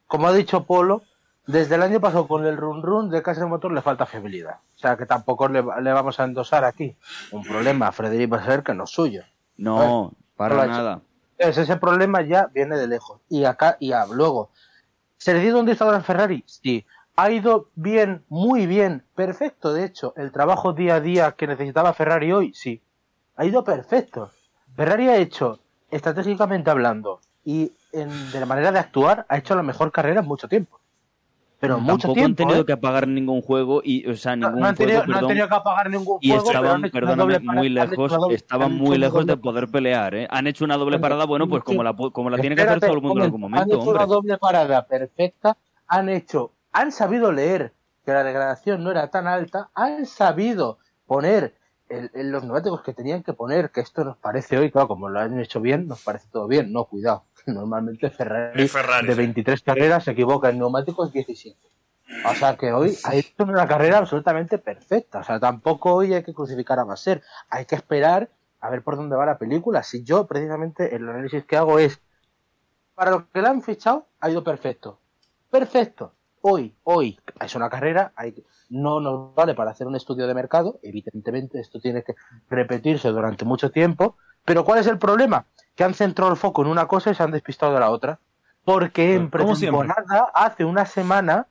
[0.07, 1.03] como ha dicho Polo,
[1.47, 4.57] desde el año pasado con el run run de casa de motor le falta fiabilidad.
[4.77, 6.95] O sea que tampoco le, le vamos a endosar aquí
[7.33, 9.23] un problema a Frederic Basser que no es suyo.
[9.57, 11.01] No, para nada.
[11.39, 13.21] Ese problema ya viene de lejos.
[13.29, 14.51] Y acá, y a, luego,
[15.17, 16.43] ¿se le dio un dictador en Ferrari?
[16.47, 16.85] Sí.
[17.17, 19.73] ¿Ha ido bien, muy bien, perfecto?
[19.73, 22.83] De hecho, el trabajo día a día que necesitaba Ferrari hoy, sí.
[23.37, 24.31] Ha ido perfecto.
[24.77, 25.61] Ferrari ha hecho,
[25.91, 30.27] estratégicamente hablando, y en- de la manera de actuar, ha hecho la mejor carrera en
[30.27, 30.78] mucho tiempo.
[31.61, 32.29] Pero mucho Tampoco tiempo.
[32.29, 32.67] han tenido ¿eh?
[32.67, 35.49] que apagar ningún juego y, o sea, ningún no han tenido, juego, no han tenido
[35.49, 39.37] que apagar ningún Y juego, pero estaban, perdóname, muy lejos, doble- estaban muy lejos de
[39.37, 40.29] poder pelear, ¿eh?
[40.31, 42.93] Han hecho una doble parada, bueno, pues como la, como la tiene que hacer todo
[42.93, 43.63] el mundo en algún momento.
[43.65, 43.97] Han hecho hombre.
[43.97, 45.57] una doble parada perfecta,
[45.89, 47.73] han hecho, han sabido leer
[48.05, 51.55] que la degradación no era tan alta, han sabido poner
[51.89, 55.09] el- el- los neumáticos que tenían que poner, que esto nos parece hoy, claro, como
[55.09, 59.19] lo han hecho bien, nos parece todo bien, no, cuidado, normalmente Ferrari, Ferrari, de sí.
[59.19, 61.59] 23 carreras se equivoca en neumáticos 17.
[62.25, 65.21] O sea que hoy ha hecho una carrera absolutamente perfecta.
[65.21, 67.23] O sea, tampoco hoy hay que crucificar a Basser.
[67.51, 68.31] Hay que esperar
[68.61, 69.83] a ver por dónde va la película.
[69.83, 72.01] Si yo, precisamente, el análisis que hago es,
[72.95, 74.99] para lo que le han fichado, ha ido perfecto.
[75.51, 76.13] Perfecto.
[76.41, 80.79] Hoy, hoy, es una carrera, hay, no nos vale para hacer un estudio de mercado,
[80.83, 82.15] evidentemente esto tiene que
[82.49, 85.47] repetirse durante mucho tiempo, pero ¿cuál es el problema?
[85.79, 88.19] Que han centrado el foco en una cosa y se han despistado de la otra.
[88.65, 91.47] Porque en pretemporada, hace una semana,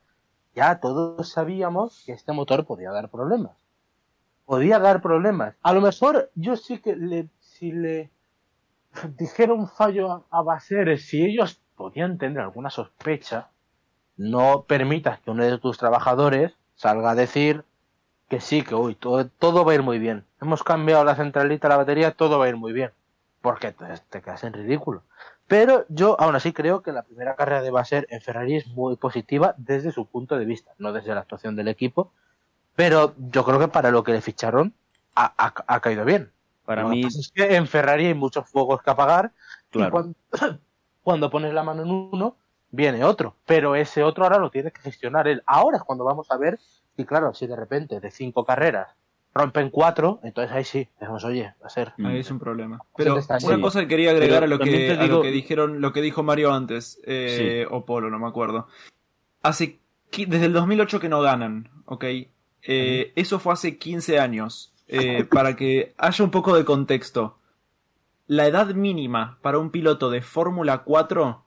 [0.54, 3.54] ya todos sabíamos que este motor podía dar problemas.
[4.46, 5.56] Podía dar problemas.
[5.62, 8.12] A lo mejor yo sí que le, si le
[9.18, 13.48] dijera un fallo a, a Baseres, si ellos podían tener alguna sospecha,
[14.18, 17.64] no permitas que uno de tus trabajadores salga a decir
[18.28, 20.26] que sí, que hoy todo, todo va a ir muy bien.
[20.42, 22.92] Hemos cambiado la centralita, la batería, todo va a ir muy bien.
[23.42, 25.04] Porque te, te quedas en ridículo.
[25.48, 28.96] Pero yo aún así creo que la primera carrera de Baser en Ferrari es muy
[28.98, 32.12] positiva desde su punto de vista, no desde la actuación del equipo.
[32.76, 34.74] Pero yo creo que para lo que le ficharon
[35.16, 36.32] ha, ha- ha caído bien.
[36.66, 39.32] Para Lo mí, es que en Ferrari hay muchos fuegos que apagar
[39.72, 40.16] y cuando,
[41.04, 42.36] cuando pones la mano en uno,
[42.72, 43.36] viene otro.
[43.46, 45.42] Pero ese otro ahora lo tiene que gestionar él.
[45.46, 46.60] Ahora es cuando vamos a ver,
[46.98, 48.90] y claro, si de repente de cinco carreras
[49.38, 51.94] rompen cuatro, entonces ahí sí, decimos, oye, va a ser.
[52.04, 52.80] Ahí es un problema.
[52.96, 55.82] Pero una cosa que quería agregar a lo que, te a lo digo- que dijeron,
[55.82, 58.68] lo que dijo Mario antes, eh, o Polo, no me acuerdo.
[59.44, 59.80] Hace
[60.28, 62.04] desde el 2008 que no ganan, ¿ok?
[62.70, 64.74] Eh, Eso fue hace 15 años.
[64.90, 67.38] Eh, para que haya un poco de contexto.
[68.26, 71.44] La edad mínima para un piloto de Fórmula 4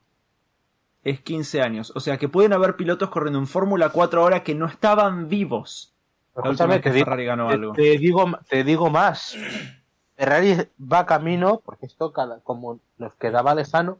[1.04, 1.92] es 15 años.
[1.94, 5.89] O sea que pueden haber pilotos corriendo en Fórmula 4 ahora que no estaban vivos.
[6.36, 7.72] Escúchame, que te digo, Ferrari ganó te- algo.
[7.72, 9.36] te digo, te digo más.
[10.16, 13.98] Ferrari va camino, porque esto cada, como nos quedaba lejano,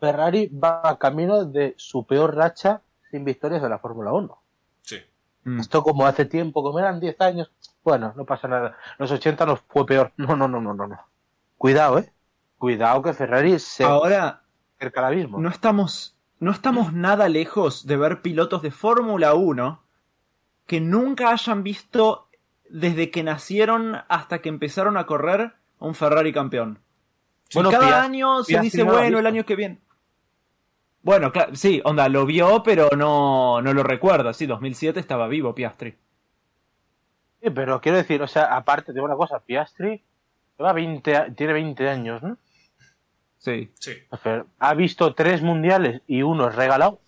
[0.00, 4.38] Ferrari va camino de su peor racha sin victorias de la Fórmula 1.
[4.82, 4.98] Sí.
[5.44, 5.60] Mm.
[5.60, 7.50] Esto como hace tiempo, como eran 10 años,
[7.84, 8.76] bueno, no pasa nada.
[8.98, 10.12] Los 80 nos fue peor.
[10.16, 10.98] No, no, no, no, no, no.
[11.56, 12.12] Cuidado, eh.
[12.58, 14.42] Cuidado que Ferrari se Ahora,
[14.76, 15.38] acerca al abismo.
[15.38, 19.80] no estamos, no estamos nada lejos de ver pilotos de Fórmula 1
[20.68, 22.28] que nunca hayan visto
[22.70, 26.78] desde que nacieron hasta que empezaron a correr un Ferrari campeón.
[27.54, 29.80] Bueno, y cada año se dice, no bueno, el año que viene.
[31.02, 34.32] Bueno, claro, sí, onda, lo vio, pero no, no lo recuerda.
[34.34, 35.96] Sí, 2007 estaba vivo Piastri.
[37.42, 40.04] Sí, pero quiero decir, o sea, aparte de una cosa, Piastri
[40.58, 42.36] lleva 20, a- tiene 20 años, ¿no?
[43.38, 43.70] Sí.
[43.78, 43.92] Sí.
[44.10, 47.00] O sea, Ha visto tres mundiales y uno es regalado.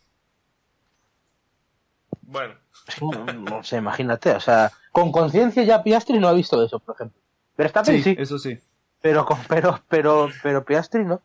[2.31, 2.55] Bueno.
[3.01, 6.95] No, no sé, imagínate, o sea, con conciencia ya Piastri no ha visto eso, por
[6.95, 7.20] ejemplo.
[7.57, 8.59] Pero está Sí, sí, eso sí.
[9.03, 11.20] pero con pero pero pero Piastri no.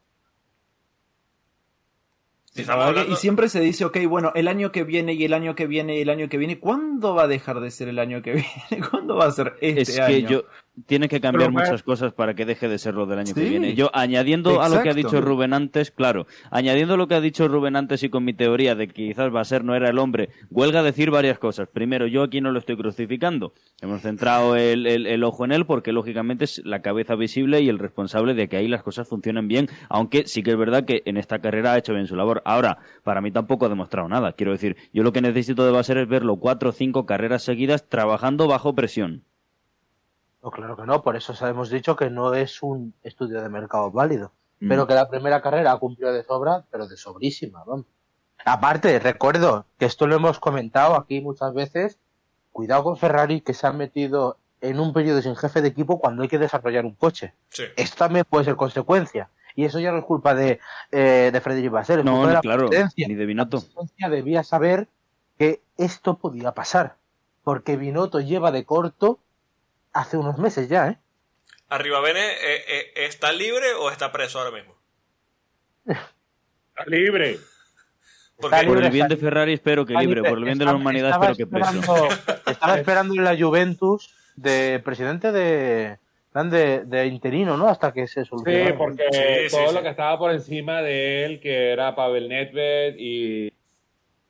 [2.68, 5.68] Hablando- Y siempre se dice, ok, bueno, el año que viene y el año que
[5.68, 8.32] viene y el año que viene, ¿cuándo va a dejar de ser el año que
[8.72, 8.88] viene?
[8.90, 10.08] ¿Cuándo va a ser este es año?
[10.08, 10.44] que yo
[10.88, 13.42] tiene que cambiar Pero, muchas cosas para que deje de ser lo del año que
[13.50, 13.76] viene.
[13.76, 17.48] Yo añadiendo a lo que ha dicho Rubén antes, claro, añadiendo lo que ha dicho
[17.48, 19.98] Rubén antes y con mi teoría de que quizás va a ser no era el
[20.00, 21.68] hombre, huelga decir varias cosas.
[21.70, 23.54] Primero, yo aquí no lo estoy crucificando.
[23.82, 27.70] Hemos centrado el, el- el ojo en él porque lógicamente es la cabeza visible y
[27.70, 31.02] el responsable de que ahí las cosas funcionen bien, aunque sí que es verdad que
[31.06, 32.42] en esta carrera ha hecho bien su labor.
[32.46, 34.34] Ahora, para mí tampoco ha demostrado nada.
[34.34, 37.88] Quiero decir, yo lo que necesito de Baser es verlo cuatro o cinco carreras seguidas
[37.88, 39.24] trabajando bajo presión.
[40.46, 43.90] No, claro que no, por eso hemos dicho que no es un estudio de mercado
[43.90, 44.32] válido.
[44.60, 44.70] Mm.
[44.70, 47.88] Pero que la primera carrera ha cumplido de sobra, pero de sobrísima, vamos.
[48.46, 51.98] Aparte, recuerdo que esto lo hemos comentado aquí muchas veces.
[52.52, 56.22] Cuidado con Ferrari que se ha metido en un periodo sin jefe de equipo cuando
[56.22, 57.34] hay que desarrollar un coche.
[57.50, 57.64] Sí.
[57.76, 59.30] Esto también puede ser consecuencia.
[59.56, 60.60] Y eso ya no es culpa de,
[60.92, 63.08] eh, de Frederic Basser, es No, culpa de no, la claro, presidencia.
[63.08, 63.64] ni de Binotto.
[63.98, 64.90] La debía saber
[65.40, 66.98] que esto podía pasar.
[67.44, 69.18] Porque Binotto lleva de corto
[69.96, 70.98] hace unos meses ya, ¿eh?
[71.70, 74.76] Arriba Bene, eh, eh, ¿está libre o está preso ahora mismo?
[75.88, 77.40] Está libre.
[78.38, 81.12] Porque Por el bien de Ferrari espero que libre, por el bien de la humanidad
[81.12, 82.10] espero que preso.
[82.46, 85.98] Estaba esperando en la Juventus de presidente de,
[86.34, 87.70] de, de interino, ¿no?
[87.70, 88.32] Hasta que se Sí,
[88.78, 89.20] porque Sí,
[89.50, 89.76] sí, todo sí.
[89.76, 93.54] lo que estaba por encima de él, que era Pavel Nedved y,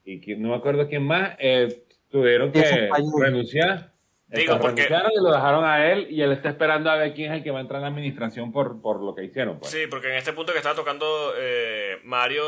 [0.06, 2.90] y que- no me acuerdo quién más, eh, tuvieron que
[3.20, 3.95] renunciar.
[4.36, 7.44] Digo, porque- lo dejaron a él y él está esperando a ver quién es el
[7.44, 9.60] que va a entrar en la administración por, por lo que hicieron.
[9.60, 9.72] Pues.
[9.72, 11.06] Sí, porque en este punto que estaba tocando
[11.38, 12.44] eh, Mario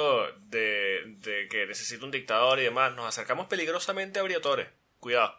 [0.49, 4.67] de, de que necesita un dictador y demás, nos acercamos peligrosamente a Briatore.
[4.99, 5.33] Cuidado.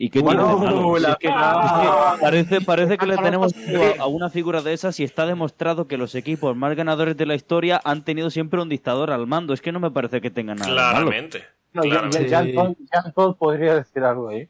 [0.00, 3.52] ¿Y qué Bueno, la- es que- es que parece, parece que le Ah, tenemos
[3.98, 7.26] a, a una figura de esas y está demostrado que los equipos más ganadores de
[7.26, 9.52] la historia han tenido siempre un dictador al mando.
[9.54, 10.92] Es que no me parece que tengan nada de malo.
[11.10, 11.44] Claramente.
[11.72, 12.28] No, ya- claramente.
[12.28, 14.38] Jean Paul- Jean Paul podría decir algo ahí.
[14.42, 14.48] Eh,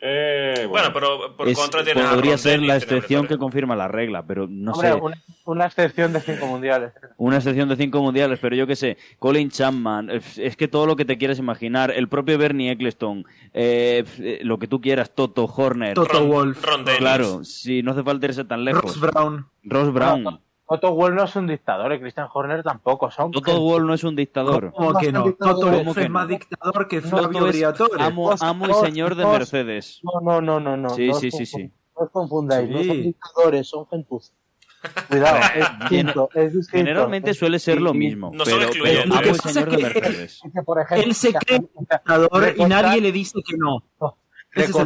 [0.00, 4.24] Bueno, pero por Es- contra tienes a podría ser la excepción que confirma la regla,
[4.24, 4.94] pero no Hombre, sé.
[4.94, 6.92] una, una excepción de cinco mundiales.
[7.16, 10.86] Una excepción de cinco mundiales, pero yo qué sé, Colin Chapman, es es que todo
[10.86, 15.12] lo que te quieras imaginar, el propio Bernie Eccleston, eh, eh, lo que tú quieras,
[15.14, 16.64] Toto Horner, Toto Ron- Wolf.
[16.64, 17.00] Ron Dennis.
[17.00, 18.82] claro, si no hace falta irse tan lejos.
[18.82, 19.46] Ross Brown.
[19.64, 20.40] Ross Brown.
[20.70, 23.10] Otto Wolf no es un dictador y Christian Horner tampoco.
[23.10, 24.70] Son Toto Wolf no es un dictador.
[24.76, 25.20] ¿Cómo que no?
[25.22, 25.84] Toto dictadores.
[25.86, 26.12] Wolf que es no?
[26.12, 28.02] más dictador que Toto Flavio es Briatore.
[28.04, 30.00] amo, amo y señor de Mercedes.
[30.02, 30.76] No, no, no, no.
[30.76, 31.72] no Sí, no os sí, sí.
[31.96, 34.32] No os confundáis, no son dictadores, son gentuza.
[35.08, 36.76] Cuidado, es distinto, es distinto.
[36.86, 39.94] Generalmente suele ser lo mismo, No pero, pero amo y que señor de pasa es
[39.94, 40.42] que- Mercedes.
[40.66, 43.82] por ejemplo, Él se cree dictador y nadie le dice que no.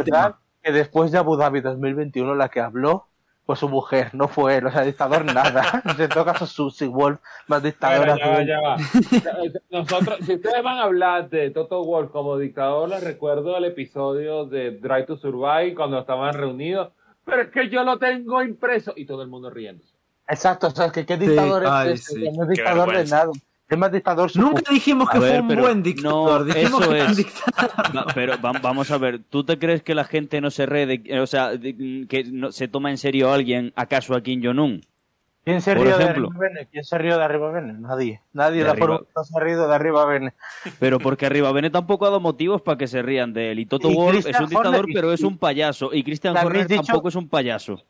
[0.05, 0.41] Tema.
[0.63, 3.09] que después de Abu Dhabi 2021 la que habló
[3.53, 5.83] fue su mujer, no fue él, o sea, dictador nada.
[5.99, 8.77] En todo caso, Susie Wolf, más dictadora ya va, que ya va.
[9.71, 14.47] Nosotros, si ustedes van a hablar de Toto Wolf como dictador, les recuerdo el episodio
[14.47, 16.93] de Drive to Survive cuando estaban reunidos.
[17.25, 19.95] Pero es que yo lo tengo impreso y todo el mundo riéndose.
[20.29, 22.23] Exacto, o sea, que qué dictador ay, es este, sí.
[22.23, 23.31] que no es dictador de nada.
[23.73, 26.41] Es más dictador su Nunca dijimos que A fue ver, un pero- buen dictador.
[26.41, 27.17] no, dijimos eso que era un es.
[27.17, 28.07] dictador.
[28.15, 31.21] Pero va- vamos a ver, ¿tú te crees que la gente no se ríe, de-
[31.21, 34.83] o sea, de- que no, se toma en serio a alguien, acaso a Kim Jong-un?
[35.45, 36.69] ¿Quién se rió de arriba Bene?
[36.71, 37.73] ¿Quién se rió de arriba Bene?
[37.73, 38.21] Nadie.
[38.33, 38.87] Nadie De de, arriba.
[38.99, 40.35] por no se ha rido de arriba Bene.
[40.79, 43.59] Pero porque arriba Bene tampoco ha dado motivos para que se rían de él.
[43.59, 45.93] Y Toto Y Wolff es un dictador, Horner, pero es un payaso.
[45.95, 46.83] Y Christian ¿Le Horner dicho?
[46.83, 47.83] tampoco es un payaso.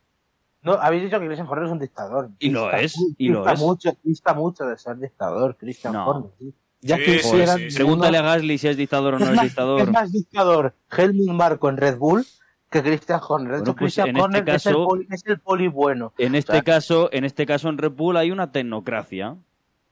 [0.62, 2.28] No, habéis dicho que Christian Horner es un dictador.
[2.38, 3.58] Y lo es, y lo es.
[3.60, 6.08] Mucho, dista mucho de ser dictador, Christian No.
[6.08, 6.30] Horner.
[6.38, 6.54] sí.
[6.84, 7.76] Ya Sí, quisieran sí, sí.
[7.76, 9.80] Pregúntale a Gasly si es dictador o no es es más, dictador.
[9.82, 12.26] es más dictador Helmut Marco en Red Bull
[12.70, 13.52] que Christian Horner.
[13.52, 15.68] De Bueno, hecho, pues Christian en este Horner es, el caso- poli, es el poli
[15.68, 16.12] bueno.
[16.18, 19.36] En este O sea, caso, en este caso en Red Bull hay una tecnocracia.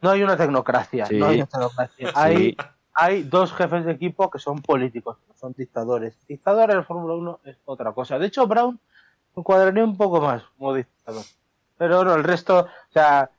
[0.02, 1.06] No hay una tecnocracia.
[1.06, 1.16] Sí.
[1.18, 2.10] No hay una tecnocracia.
[2.16, 2.56] Hay,
[2.94, 6.16] hay dos jefes de equipo que son políticos, no son dictadores.
[6.26, 8.18] Dictador en el Fórmula 1 es otra cosa.
[8.18, 8.80] De hecho, Brown
[9.40, 11.24] encuadraría un poco más como dictador.
[11.76, 13.30] Pero el resto, o sea,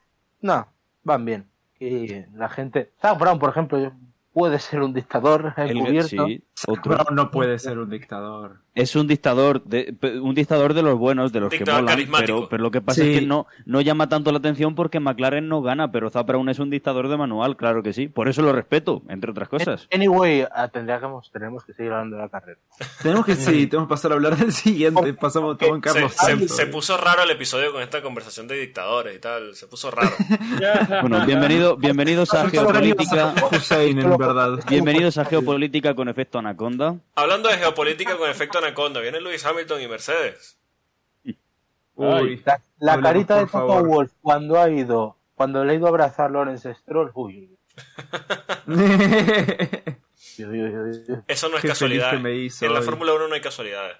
[0.41, 0.67] no,
[1.03, 1.47] van bien.
[1.79, 2.91] Y la gente.
[3.01, 3.91] Zach Brown, por ejemplo,
[4.33, 6.17] puede ser un dictador El- sí,
[6.67, 6.93] otro.
[6.95, 8.59] Brown no puede ser un dictador.
[8.73, 12.47] Es un dictador, de, un dictador de los buenos, de los Dictador que molan, pero,
[12.47, 13.11] pero lo que pasa Sí.
[13.15, 16.47] es que no, no llama tanto la atención porque McLaren no gana, pero Zap Brown
[16.47, 18.07] es un dictador de manual, claro que sí.
[18.07, 19.89] Por eso lo respeto, entre otras cosas.
[19.93, 22.59] Anyway, ah, tendríamos, tenemos que seguir hablando de la carrera.
[23.03, 25.13] Tenemos que, sí, tenemos que pasar a hablar del siguiente.
[25.15, 26.13] Pasamos todo en Carlos
[26.47, 29.53] se- puso raro el episodio con esta conversación de dictadores y tal.
[29.53, 30.11] Se puso raro.
[31.01, 33.33] Bueno, bienvenido, bienvenidos a Geopolítica.
[33.51, 34.59] Hussein, en verdad.
[34.69, 36.95] Bienvenidos a Geopolítica con efecto Anaconda.
[37.15, 40.57] Hablando de geopolítica con efecto anaconda, viene Lewis Hamilton y Mercedes.
[41.95, 42.41] Uy.
[42.45, 43.83] La, la Hablemos, carita de Toto.
[43.83, 47.57] Wolf cuando ha ido, cuando le ha ido a abrazar Lawrence Stroll, uy.
[51.27, 52.13] Eso no es Qué casualidad.
[52.19, 52.81] me hizo en la.
[52.81, 53.97] Fórmula 1 no hay casualidades.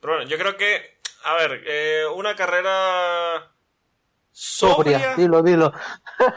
[0.00, 3.52] Pero bueno, yo creo que, a ver, eh, una carrera
[4.38, 5.72] sobria, Sobria, dilo, dilo.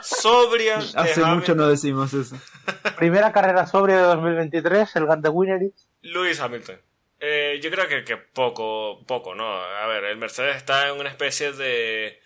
[0.02, 0.78] sobria.
[0.96, 1.36] Hace Hamilton.
[1.36, 2.38] mucho no decimos eso.
[2.98, 5.74] Primera carrera sobria de 2023, el Gante Winnery.
[6.04, 6.80] Lewis Hamilton.
[7.20, 9.46] Eh, yo creo que, que poco, poco, ¿no?
[9.54, 12.22] A ver, el Mercedes está en una especie de...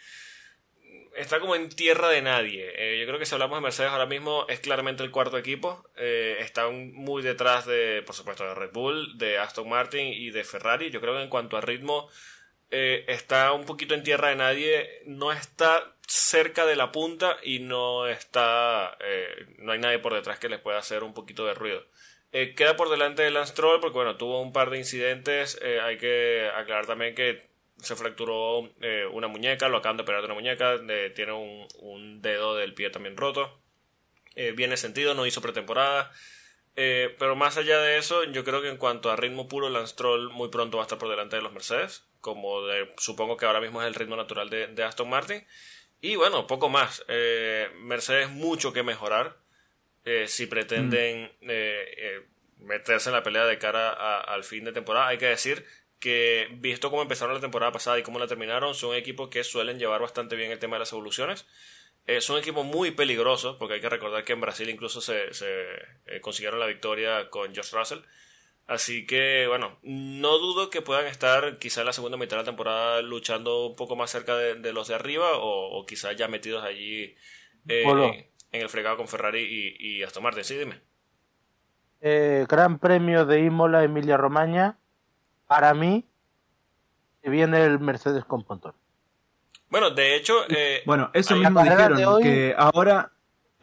[1.16, 2.72] Está como en tierra de nadie.
[2.76, 5.90] Eh, yo creo que si hablamos de Mercedes ahora mismo es claramente el cuarto equipo.
[5.96, 10.44] Eh, están muy detrás de, por supuesto, de Red Bull, de Aston Martin y de
[10.44, 10.92] Ferrari.
[10.92, 12.10] Yo creo que en cuanto a ritmo
[12.76, 15.04] eh, está un poquito en tierra de nadie.
[15.06, 18.98] No está cerca de la punta y no está...
[19.00, 21.86] eh, no hay nadie por detrás que les pueda hacer un poquito de ruido.
[22.32, 25.62] Eh, queda por delante de Lance Stroll porque bueno, tuvo un par de incidentes.
[25.84, 27.48] Hay que aclarar también que
[27.78, 28.62] se fracturó
[29.12, 30.78] una muñeca, lo acaban de operar de una muñeca,
[31.14, 33.62] tiene un, dedo del pie también roto.
[34.56, 36.12] Viene sentido, no hizo pretemporada.
[36.74, 40.32] Pero más allá de eso, yo creo que en cuanto a ritmo puro, Lance Stroll
[40.32, 43.60] muy pronto va a estar por delante de los Mercedes, como de- supongo que ahora
[43.60, 45.46] mismo es el ritmo natural de, de Aston Martin.
[46.02, 47.04] Y bueno, poco más.
[47.10, 49.38] Eh, Mercedes mucho que mejorar
[50.06, 52.22] eh, si pretenden eh, eh,
[52.60, 55.08] meterse en la pelea de cara a- al fin de temporada.
[55.10, 55.66] Hay que decir
[56.00, 59.78] que, visto cómo empezaron la temporada pasada y cómo la terminaron, son equipos que suelen
[59.80, 61.46] llevar bastante bien el tema de las evoluciones.
[62.08, 65.48] Eh, son equipos muy peligrosos, porque hay que recordar que en Brasil incluso se, se,
[66.08, 68.00] eh, consiguieron la victoria con Josh Russell.
[68.66, 72.46] Así que, bueno, no dudo que puedan estar quizá en la segunda mitad de la
[72.46, 76.28] temporada luchando un poco más cerca de, de los de arriba o, o quizá ya
[76.30, 77.14] metidos allí
[77.68, 77.84] eh,
[78.52, 80.44] en, en el fregado con Ferrari y, y Aston Martin.
[80.46, 80.80] Sí, dime.
[82.02, 84.78] Eh, Gran Premio de Imola, Emilia Romagna.
[85.48, 86.06] Para mí,
[87.22, 88.74] viene el Mercedes con Pontón.
[89.70, 93.12] Bueno, de hecho, eh, Bueno, eso mismo dijeron, hoy- que ahora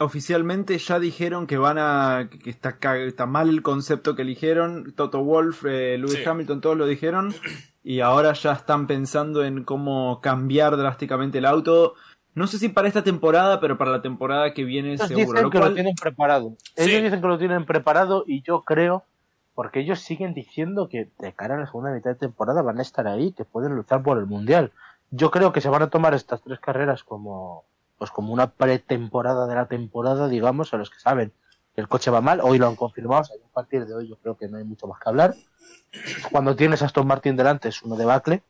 [0.01, 2.29] oficialmente ya dijeron que van a.
[2.43, 4.93] que está, ca- está mal el concepto que eligieron.
[4.95, 6.25] Toto Wolf, eh, Lewis Sí.
[6.29, 7.33] Hamilton, todos lo dijeron.
[7.83, 11.95] Y ahora ya están pensando en cómo cambiar drásticamente el auto.
[12.35, 15.27] No sé si para esta temporada, pero para la temporada que viene Ellos seguro.
[15.29, 16.57] dicen Lo que cual- lo tienen preparado.
[16.77, 16.91] Sí.
[16.91, 19.05] Ellos dicen que lo tienen preparado y yo creo,
[19.55, 22.83] porque ellos siguen diciendo que de cara a la segunda mitad de temporada van a
[22.83, 24.73] estar ahí, que pueden luchar por el mundial.
[25.11, 27.65] Yo creo que se van a tomar estas tres carreras como,
[28.01, 31.35] pues como una pretemporada de la temporada, digamos, a los que saben
[31.75, 32.41] que el coche va mal.
[32.43, 34.65] Hoy lo han confirmado, o sea, a partir de hoy yo creo que no hay
[34.65, 35.35] mucho más que hablar.
[36.33, 38.43] Cuando tienes a Aston Martin delante es uno debacle.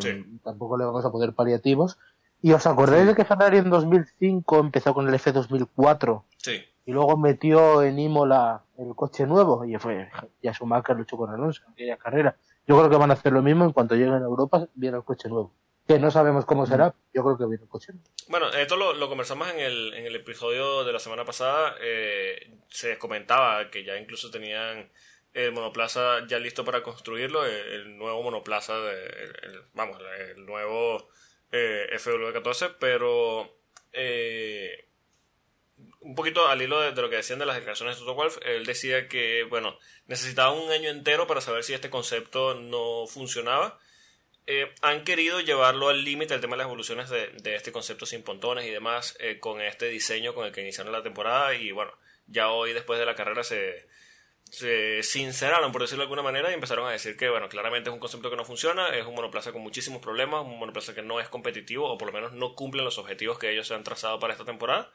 [0.00, 0.38] Sí.
[0.44, 1.96] Tampoco le vamos a poner paliativos.
[2.42, 6.60] ¿Y os acordáis de que Ferrari en 2005 empezó con el F2004 Sí.
[6.84, 9.64] y luego metió en Imola el coche nuevo?
[9.64, 10.10] Y fue,
[10.42, 12.36] ya Schumacher luchó con Alonso en aquella carrera.
[12.66, 15.04] Yo creo que van a hacer lo mismo en cuanto lleguen a Europa, viene el
[15.04, 15.52] coche nuevo.
[15.86, 18.08] Que no sabemos cómo será, yo creo que viene el coche nuevo.
[18.28, 21.74] Bueno, esto lo, lo conversamos en el, en el episodio de la semana pasada.
[21.80, 24.88] eh, se comentaba que ya incluso tenían
[25.32, 29.98] el monoplaza ya listo para construirlo, el, el nuevo monoplaza, de, el- el- vamos,
[30.36, 31.08] el nuevo
[31.50, 33.56] eh, FW14, pero
[33.92, 34.86] eh,
[36.00, 38.38] un poquito al hilo de, de lo que decían de las declaraciones de Toto Wolff,
[38.42, 39.76] él decía que, bueno,
[40.06, 43.78] necesitaba un año entero para saber si este concepto no funcionaba.
[44.52, 48.24] Eh, han querido llevarlo al límite el tema de las evoluciones de, este concepto sin
[48.24, 51.92] pontones y demás eh, con este diseño con el que iniciaron la temporada y bueno,
[52.26, 53.86] ya hoy después de la carrera se,
[54.42, 57.94] se sinceraron por decirlo de alguna manera y empezaron a decir que bueno, claramente es
[57.94, 61.20] un concepto que no funciona, es un monoplaza con muchísimos problemas, un monoplaza que no
[61.20, 64.18] es competitivo o por lo menos no cumple los objetivos que ellos se han trazado
[64.18, 64.90] para esta temporada.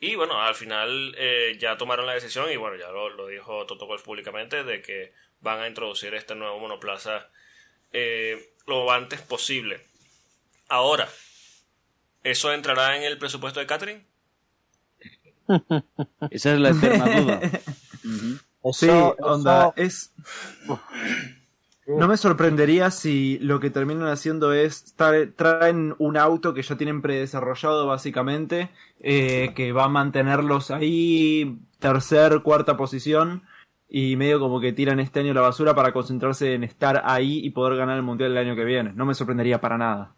[0.00, 3.86] Y bueno, al final eh, ya tomaron la decisión y bueno, ya lo, dijo Toto
[3.86, 7.28] Wolff públicamente de que van a introducir este nuevo monoplaza
[8.66, 9.80] lo antes posible.
[10.68, 11.08] Ahora,
[12.22, 14.04] ¿eso entrará en el presupuesto de Catherine?
[16.30, 17.40] Esa es la eterna duda.
[18.72, 18.88] Sí,
[19.20, 20.12] onda, es...
[21.86, 26.76] No me sorprendería si lo que terminan haciendo es tra- traen un auto que ya
[26.76, 33.44] tienen predesarrollado básicamente, eh, que va a mantenerlos ahí tercer, cuarta posición
[33.88, 37.50] y medio como que tiran este año la basura para concentrarse en estar ahí y
[37.50, 38.92] poder ganar el mundial el año que viene.
[38.92, 40.14] No me sorprendería para nada.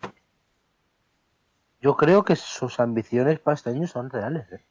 [1.81, 4.51] Yo creo que sus ambiciones para este año son reales.
[4.53, 4.65] ¿eh?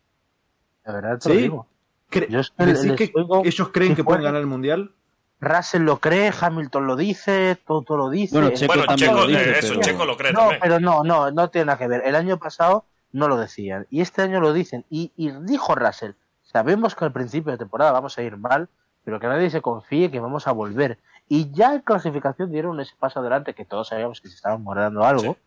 [0.85, 1.41] De verdad te lo ¿Sí?
[1.41, 1.67] digo.
[2.11, 4.93] Cre- Yo es que ¿Decís les que oigo- ellos creen que pueden ganar el mundial?
[5.39, 8.35] Russell lo cree, Hamilton lo dice, Toto lo dice.
[8.35, 10.59] Bueno, Checo bueno, también Checo, lo dice, eh, eso, pero- Checo lo cree No, también.
[10.61, 12.01] pero no, no, no tiene nada que ver.
[12.05, 14.85] El año pasado no lo decían y este año lo dicen.
[14.89, 18.67] Y, y dijo Russell, sabemos que al principio de temporada vamos a ir mal,
[19.07, 20.99] pero que nadie se confíe que vamos a volver.
[21.29, 25.05] Y ya en clasificación dieron ese paso adelante que todos sabíamos que se estaban guardando
[25.05, 25.37] algo.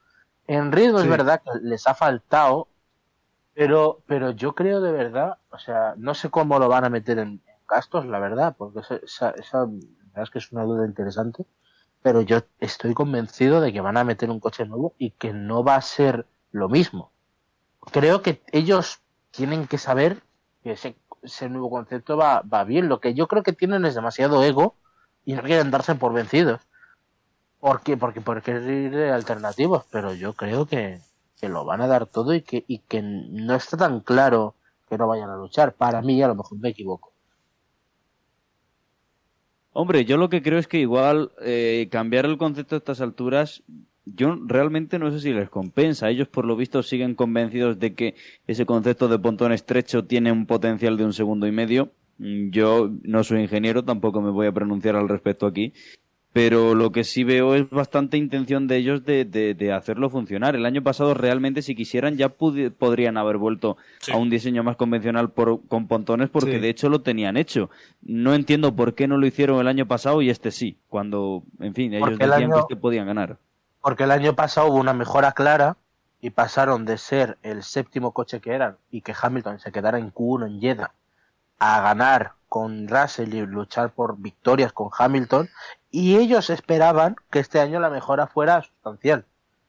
[0.47, 1.05] En ritmo Sí.
[1.05, 2.69] es verdad que les ha faltado,
[3.53, 7.19] pero, pero yo creo de verdad, o sea, no sé cómo lo van a meter
[7.19, 10.87] en, gastos, la verdad, porque esa, esa, esa- la verdad es que es una duda
[10.87, 11.45] interesante
[12.03, 15.63] pero yo estoy convencido de que van a meter un coche nuevo y que no
[15.63, 17.13] va a ser lo mismo.
[17.93, 20.23] Creo que ellos tienen que saber
[20.63, 22.89] que ese, ese nuevo concepto va, va bien.
[22.89, 24.77] Lo que yo creo que tienen es demasiado ego
[25.25, 26.61] y no quieren darse por vencidos.
[27.59, 27.97] ¿Por qué?
[27.97, 31.01] Porque por querer ir de alternativos, pero yo creo que,
[31.39, 34.55] que lo van a dar todo y que, y que no está tan claro
[34.89, 35.75] que no vayan a luchar.
[35.75, 37.13] Para mí, a lo mejor me equivoco.
[39.73, 43.63] Hombre, yo lo que creo es que igual eh, cambiar el concepto a estas alturas,
[44.07, 46.09] yo realmente no sé si les compensa.
[46.11, 48.15] Ellos, por lo visto, siguen convencidos de que
[48.47, 51.91] ese concepto de pontón estrecho tiene un potencial de un segundo y medio.
[52.19, 55.73] Mm, Yo no soy ingeniero, tampoco me voy a pronunciar al respecto aquí.
[56.33, 60.55] Pero lo que sí veo es bastante intención de ellos de, de- de hacerlo funcionar.
[60.55, 64.13] El año pasado realmente, si quisieran, ya podrían haber vuelto Sí.
[64.13, 66.59] a un diseño más convencional por- con pontones porque Sí.
[66.61, 67.69] de hecho lo tenían hecho.
[68.03, 71.75] No entiendo por qué no lo hicieron el año pasado y este sí, cuando, en
[71.75, 73.39] fin, ellos Porque el decían año- que este podían ganar.
[73.81, 75.77] Porque el año pasado hubo una mejora clara
[76.21, 80.13] y pasaron de ser el séptimo coche que eran y que Hamilton se quedara en
[80.13, 80.93] Q1 en Jeddah
[81.59, 85.49] a ganar con Russell y luchar por victorias con Hamilton
[85.91, 89.25] y ellos esperaban que este año la mejora fuera sustancial.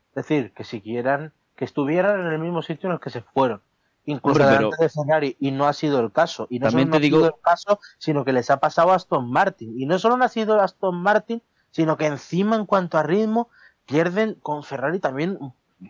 [0.10, 3.62] Es decir, que siguieran, que estuvieran en el mismo sitio en el que se fueron.
[4.06, 6.48] Incluso Hombre, delante de Ferrari, y no ha sido el caso.
[6.50, 9.32] Y no solo no ha sido el caso, sino que les ha pasado a Aston
[9.32, 9.80] Martin.
[9.80, 13.50] Y no solo no ha sido Aston Martin, sino que encima en cuanto a ritmo
[13.92, 15.38] pierden con Ferrari también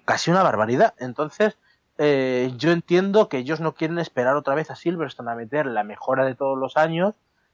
[0.06, 0.96] casi una barbaridad.
[0.98, 1.58] Entonces,
[2.00, 5.84] eh, yo entiendo que ellos no quieren esperar otra vez a Silverstone a meter la
[5.84, 7.14] mejora de todos los años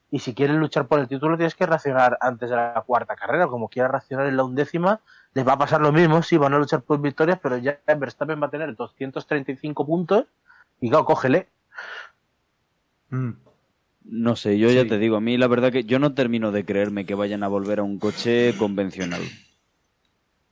[0.10, 3.48] y si quieren luchar por el título tienes que racionar antes de la cuarta carrera,
[3.48, 5.02] como quiera racionar en la undécima,
[5.34, 8.42] les va a pasar lo mismo, sí, van a luchar por victorias, pero ya Verstappen
[8.42, 10.26] va a tener 235 puntos
[10.80, 11.50] y claro, cógele.
[13.10, 13.32] Mm.
[14.10, 16.64] No sé, yo ya te digo, a mí la verdad que yo no termino de
[16.64, 19.22] creerme que vayan a volver a un coche convencional.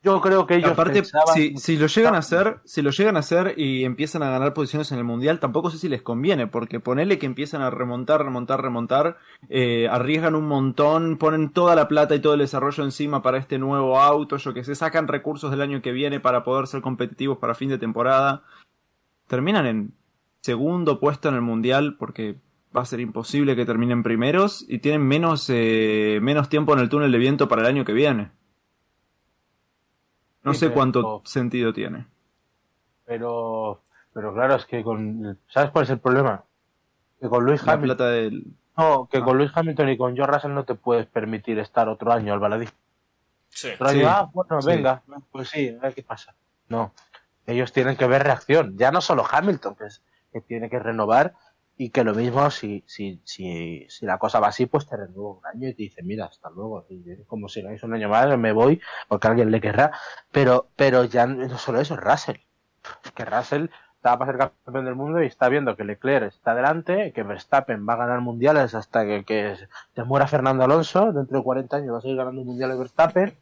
[0.05, 3.15] Yo creo que ellos Aparte, pensaban- si, si lo llegan a hacer, si lo llegan
[3.15, 6.45] a hacer y empiezan a ganar posiciones en el mundial, tampoco sé si les conviene,
[6.45, 9.17] porque ponele que empiezan a remontar, remontar, remontar,
[9.49, 13.57] eh, arriesgan un montón, ponen toda la plata y todo el desarrollo encima para este
[13.57, 17.39] nuevo auto, yo que sé, sacan recursos del año que viene para poder ser competitivos
[17.39, 18.43] para fin de temporada,
[19.27, 19.91] terminan en
[20.41, 22.35] segundo puesto en el mundial porque
[22.75, 26.89] va a ser imposible que terminen primeros y tienen menos, eh, menos tiempo en el
[26.89, 28.29] túnel de viento para el año que viene.
[30.45, 32.05] No Sí, sé pero- cuánto sentido tiene.
[33.05, 33.81] Pero,
[34.13, 35.37] pero claro, es que con.
[35.47, 36.43] ¿Sabes cuál es el problema?
[37.19, 37.81] Que con Luis Hamilton.
[37.97, 38.45] plata del...
[38.77, 39.23] No, que Ah.
[39.23, 42.39] con Luis Hamilton y con George Russell no te puedes permitir estar otro año al
[42.39, 42.67] baladí.
[43.49, 43.69] Sí.
[43.73, 44.67] Otro Sí, año, ah, bueno, sí.
[44.67, 45.01] venga,
[45.31, 46.35] pues sí, a ver qué pasa.
[46.67, 46.91] No,
[47.45, 48.75] ellos tienen que ver reacción.
[48.77, 50.03] Ya no solo Hamilton, que, es,
[50.33, 51.33] que tiene que renovar
[51.77, 55.39] y que lo mismo, si, si, si, si la cosa va así, pues te renuevo
[55.39, 56.85] un año y te dice, mira, hasta luego.
[57.27, 59.91] Como si sigáis un año más, me voy porque alguien le querrá.
[60.31, 62.37] Pero, pero ya no solo eso, Russell.
[63.03, 66.55] Es que Russell estaba para ser campeón del mundo y está viendo que Leclerc está
[66.55, 69.55] delante, que Verstappen va a ganar mundiales hasta que, que
[69.95, 73.35] se muera Fernando Alonso, dentro de 40 años va a seguir ganando mundiales Verstappen,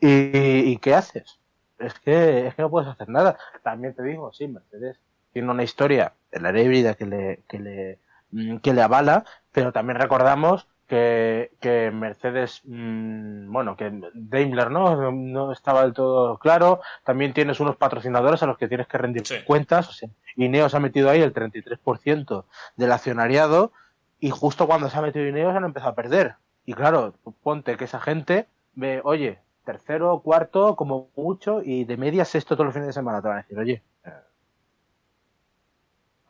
[0.00, 1.38] y, y ¿qué haces?
[1.78, 3.38] Es que, es que no puedes hacer nada.
[3.62, 4.98] También te digo, sí, Mercedes
[5.32, 7.98] tiene una historia de la híbrida que le, que le,
[8.30, 15.12] mm, que le avala, pero también recordamos que, que Mercedes, mm, bueno, que Daimler no,
[15.12, 16.80] no estaba del todo claro.
[17.04, 19.36] También tienes unos patrocinadores a los que tienes que rendir Sí.
[19.46, 19.88] cuentas.
[19.88, 22.44] O sea, Ineos ha metido ahí el 33%
[22.76, 23.72] del accionariado
[24.18, 26.34] y justo cuando se ha metido Ineos han empezado a perder.
[26.64, 32.24] Y claro, ponte que esa gente ve, oye, tercero, cuarto, como mucho, y de media
[32.24, 33.82] sexto todos los fines de semana te van a decir, oye,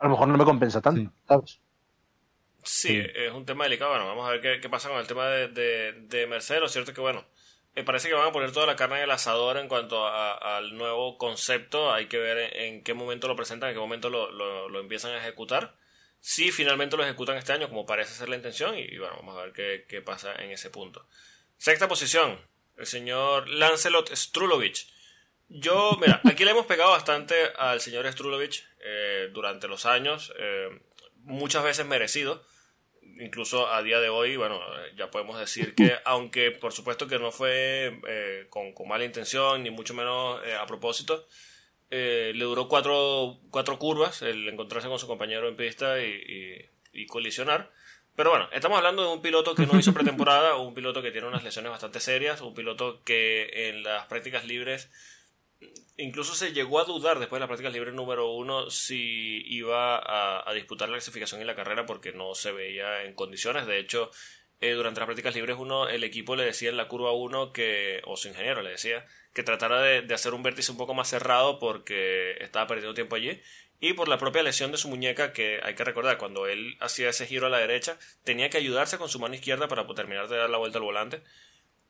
[0.01, 1.09] a lo mejor no me compensa tanto, Sí.
[1.27, 1.61] ¿sabes?
[2.63, 3.91] Sí, es un tema delicado.
[3.91, 6.61] Bueno, vamos a ver qué, qué pasa con el tema de, de, de Mercedes.
[6.61, 7.25] Lo cierto es que, bueno,
[7.75, 10.57] me parece que van a poner toda la carne en el asador en cuanto a-
[10.57, 11.91] al nuevo concepto.
[11.91, 14.79] Hay que ver en, en qué momento lo presentan, en qué momento lo, lo, lo
[14.79, 15.75] empiezan a ejecutar.
[16.19, 19.37] Si finalmente lo ejecutan este año, como parece ser la intención, y, y bueno, vamos
[19.37, 21.07] a ver qué, qué pasa en ese punto.
[21.57, 22.39] Sexta posición,
[22.77, 24.87] el señor Lancelot Strulovich.
[25.53, 30.69] Yo, mira, aquí le hemos pegado bastante al señor Strulovich eh, durante los años, eh,
[31.23, 32.43] muchas veces merecido.
[33.19, 34.59] Incluso a día de hoy, bueno,
[34.95, 39.61] ya podemos decir que, aunque por supuesto que no fue eh, con, con mala intención,
[39.61, 41.27] ni mucho menos eh, a propósito,
[41.91, 46.05] eh, le duró cuatro, cuatro curvas el encontrarse con su compañero en pista y,
[46.93, 47.71] y- y colisionar.
[48.15, 51.27] Pero bueno, estamos hablando de un piloto que no hizo pretemporada, un piloto que tiene
[51.27, 54.89] unas lesiones bastante serias, un piloto que en las prácticas libres
[56.01, 60.01] incluso se llegó a dudar después de las prácticas libres número uno si iba
[60.47, 63.65] a, disputar la clasificación y la carrera porque no se veía en condiciones.
[63.65, 64.11] De hecho,
[64.59, 68.01] eh, durante las prácticas libres uno, el equipo le decía en la curva 1 que,
[68.05, 71.09] o su ingeniero le decía, que tratara de, de hacer un vértice un poco más
[71.09, 73.41] cerrado porque estaba perdiendo tiempo allí.
[73.79, 77.09] Y por la propia lesión de su muñeca, que hay que recordar, cuando él hacía
[77.09, 80.37] ese giro a la derecha, tenía que ayudarse con su mano izquierda para terminar de
[80.37, 81.23] dar la vuelta al volante.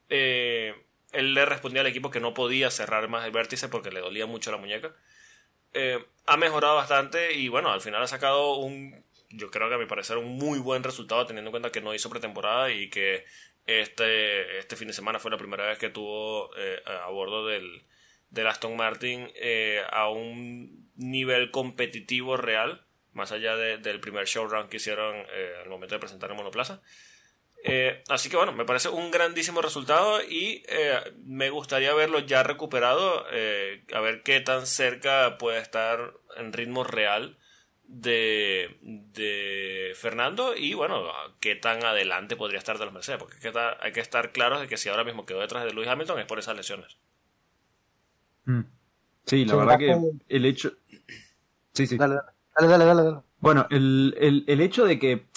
[0.07, 0.73] Eh,
[1.11, 4.25] él le respondía al equipo que no podía cerrar más el vértice porque le dolía
[4.25, 4.93] mucho la muñeca.
[5.73, 9.77] Eh, ha mejorado bastante y bueno, al final ha sacado un, yo creo que a
[9.77, 13.25] mi parecer, un muy buen resultado teniendo en cuenta que no hizo pretemporada y que
[13.65, 17.83] este, este fin de semana fue la primera vez que tuvo eh, a bordo del,
[18.29, 24.67] del Aston Martin eh, a un nivel competitivo real, más allá de- del primer showrun
[24.67, 25.15] que hicieron
[25.63, 26.81] al momento de presentar el monoplaza.
[27.63, 32.41] Eh, así que bueno, me parece un grandísimo resultado y eh, me gustaría verlo ya
[32.41, 37.37] recuperado, eh, a ver qué tan cerca puede estar en ritmo real
[37.83, 41.03] de, de Fernando y bueno,
[41.39, 44.31] qué tan adelante podría estar de los Mercedes, porque hay que estar, hay que estar
[44.31, 46.97] claros de que si ahora mismo quedó detrás de Lewis Hamilton es por esas lesiones.
[48.45, 48.61] Mm.
[49.25, 49.95] Sí, la verdad que
[50.29, 50.73] el hecho...
[51.73, 51.95] Sí, sí.
[51.95, 52.15] Dale,
[52.55, 53.17] dale, dale, dale, dale.
[53.37, 55.27] Bueno, el, el, el hecho de que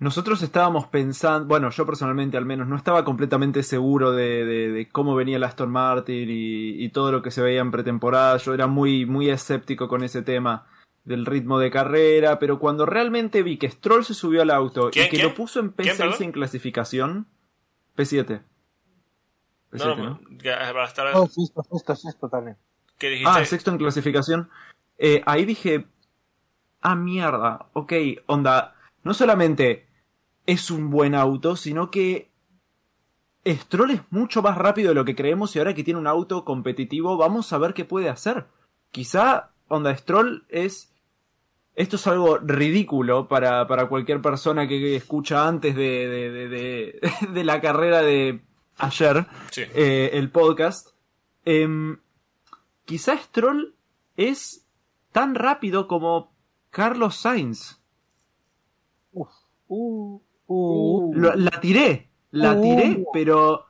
[0.00, 4.88] nosotros estábamos pensando, bueno, yo personalmente al menos no estaba completamente seguro de, de- de
[4.88, 8.36] cómo venía el Aston Martin y, y todo lo que se veía en pretemporada.
[8.38, 10.66] Yo era muy, muy escéptico con ese tema
[11.04, 15.06] del ritmo de carrera, pero cuando realmente vi que Stroll se subió al auto ¿Quién,
[15.06, 15.28] y que quién?
[15.28, 16.22] lo puso en ¿Quién, P6 perdón?
[16.22, 17.26] en clasificación,
[17.96, 18.42] P7.
[19.72, 20.04] P7, No, ¿no?
[20.04, 22.56] no, que va a estar, Oh, sexto, sexto, sexto también.
[22.98, 24.48] que dijiste, Ah, sexto en clasificación.
[24.98, 25.86] Eh, ahí dije,
[26.82, 27.92] ah, mierda, ok,
[28.26, 29.86] onda, no solamente
[30.52, 32.30] es un buen auto, sino que
[33.46, 36.44] Stroll es mucho más rápido de lo que creemos y ahora que tiene un auto
[36.44, 38.46] competitivo, vamos a ver qué puede hacer.
[38.90, 40.88] Quizá, onda, Stroll es
[41.76, 47.00] esto es algo ridículo para, para cualquier persona que escucha antes de, de, de, de-
[47.32, 48.42] de la carrera de
[48.76, 49.62] ayer Sí.
[49.74, 50.88] eh, el podcast.
[51.44, 51.96] Em,
[52.84, 53.74] quizá Stroll
[54.16, 54.66] es
[55.12, 56.32] tan rápido como
[56.70, 57.78] Carlos Sainz.
[59.68, 60.20] Uh,
[60.52, 62.62] uh, Lo- la tiré, la Uh.
[62.62, 63.66] tiré, pero,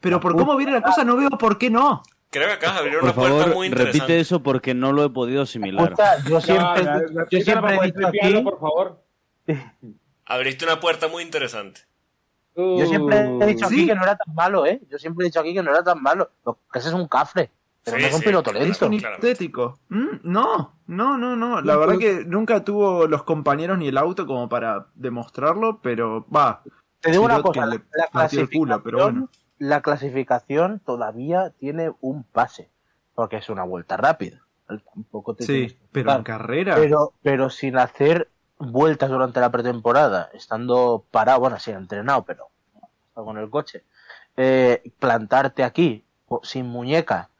[0.00, 2.02] pero por cómo viene la cosa no veo por qué no.
[2.30, 4.20] Creo que acabas de abrir Por una puerta favor, muy repite interesante.
[4.20, 5.94] eso porque no lo he podido asimilar.
[6.28, 7.00] yo siempre, ya,
[7.30, 9.02] yo siempre he dicho aquí, por favor.
[10.26, 11.80] Abriste una puerta muy interesante.
[12.54, 13.86] yo siempre he dicho aquí Sí.
[13.86, 14.80] que no era tan malo, ¿eh?
[14.90, 16.30] Yo siempre he dicho aquí que no era tan malo.
[16.44, 17.50] Lo que ese es un cafre,
[17.84, 18.92] pero Sí, no es un sí, piloto lento.
[18.92, 19.78] hipotético.
[19.88, 21.60] Mm, no, no, no, no.
[21.62, 26.62] La verdad que nunca tuvo los compañeros ni el auto como para demostrarlo, pero va.
[27.00, 29.28] Te digo una cosa, la, le culo, pero bueno.
[29.28, 32.70] clasificación, la clasificación todavía tiene un pase,
[33.14, 34.42] porque es una vuelta rápida.
[34.94, 36.74] Tampoco te Sí, pero en carrera.
[36.74, 42.48] pero, pero sin hacer vueltas durante la pretemporada, estando parado, bueno, sin entrenado, pero
[43.14, 43.84] con el coche,
[44.36, 46.04] eh, plantarte aquí
[46.42, 47.30] sin muñeca,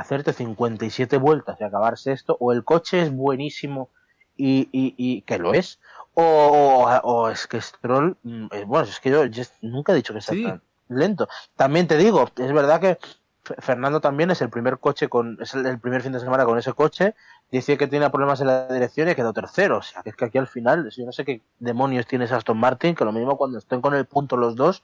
[0.00, 3.90] hacerte 57 vueltas y acabar sexto, o el coche es buenísimo
[4.36, 5.80] y, y, y que lo es,
[6.14, 9.96] o, o, o es que Stroll, mm, eh, bueno, es que yo, yo nunca he
[9.96, 10.44] dicho que sea Sí.
[10.44, 11.28] tan lento.
[11.56, 12.98] También te digo, es verdad que
[13.42, 16.58] Fernando también es el primer coche con, es el, el primer fin de semana con
[16.58, 17.14] ese coche,
[17.50, 20.16] dice que tiene problemas en la dirección y ha quedado tercero, o sea, que es
[20.16, 23.36] que aquí al final, yo no sé qué demonios tiene Aston Martin, que lo mismo
[23.36, 24.82] cuando estén con el punto los dos,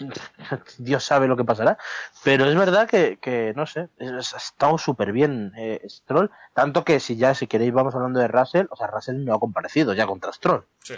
[0.78, 1.78] Dios sabe lo que pasará.
[2.24, 6.30] Pero es verdad que, que no sé, ha estado súper bien eh, Stroll.
[6.54, 9.40] Tanto que si ya, si queréis, vamos hablando de Russell, o sea, Russell no ha
[9.40, 10.64] comparecido ya contra Stroll.
[10.82, 10.94] Sí.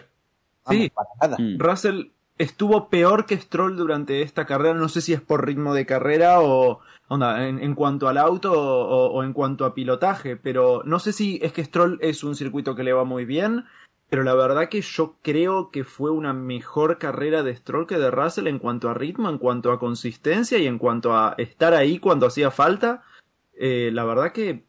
[0.65, 0.91] Vamos, Sí.
[0.91, 1.37] para nada.
[1.39, 1.59] Mm.
[1.59, 2.03] Russell
[2.39, 4.75] estuvo peor que Stroll durante esta carrera.
[4.75, 8.53] No sé si es por ritmo de carrera o onda, en, en cuanto al auto
[8.53, 10.37] o, o en cuanto a pilotaje.
[10.37, 13.67] Pero no sé si es que Stroll es un circuito que le va muy bien.
[14.13, 18.11] Pero la verdad que yo creo que fue una mejor carrera de Stroll que de
[18.11, 21.99] Russell en cuanto a ritmo, en cuanto a consistencia y en cuanto a estar ahí
[21.99, 23.03] cuando hacía falta.
[23.59, 24.67] Eh, la verdad que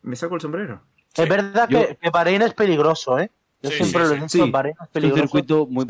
[0.00, 0.80] me saco el sombrero.
[1.14, 3.30] Es verdad Yo- que, que Bahrein es peligroso, ¿eh?
[3.62, 4.38] Yo Sí, siempre sí, lo he sí.
[4.38, 4.50] dicho, Sí.
[4.50, 5.22] Bahrein es Es un peligroso.
[5.24, 5.84] circuito muy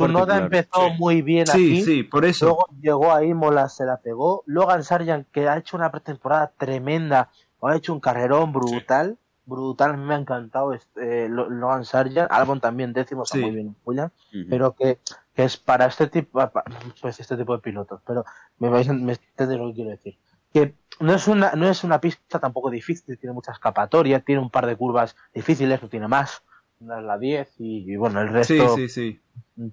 [0.56, 0.94] empezó Sí.
[0.98, 1.82] muy bien Sí, aquí.
[1.84, 2.46] sí, por eso.
[2.46, 4.42] Luego llegó ahí, Mola se la pegó.
[4.46, 7.30] Logan Sargent, que ha hecho una pretemporada tremenda,
[7.68, 9.16] ha hecho un carrerón brutal.
[9.46, 12.30] Brutal, me ha encantado este, eh, Lo- Logan Sargent.
[12.30, 13.44] Albon también décimo, está Sí.
[13.44, 14.12] muy bien en Williams.
[14.34, 14.44] Ujú.
[14.50, 14.98] Pero que,
[15.34, 16.40] que es para este tipo
[17.00, 18.00] pues este tipo de pilotos.
[18.06, 18.24] Pero
[18.58, 20.18] me vais a me entendéis lo que quiero decir.
[20.52, 24.50] Que no es una, no es una pista tampoco difícil, tiene mucha escapatoria, tiene un
[24.50, 26.42] par de curvas difíciles, no tiene más.
[26.80, 29.20] Una es la 10 y, y bueno, el Sí, resto sí, sí.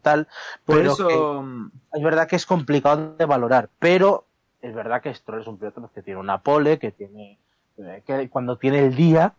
[0.02, 0.28] tal.
[0.66, 1.42] Por eso.
[1.42, 4.26] mm, es verdad que es complicado de valorar, pero
[4.62, 7.40] es verdad que Stroll es un piloto que tiene una pole, que tiene
[7.78, 9.34] eh, que cuando tiene el día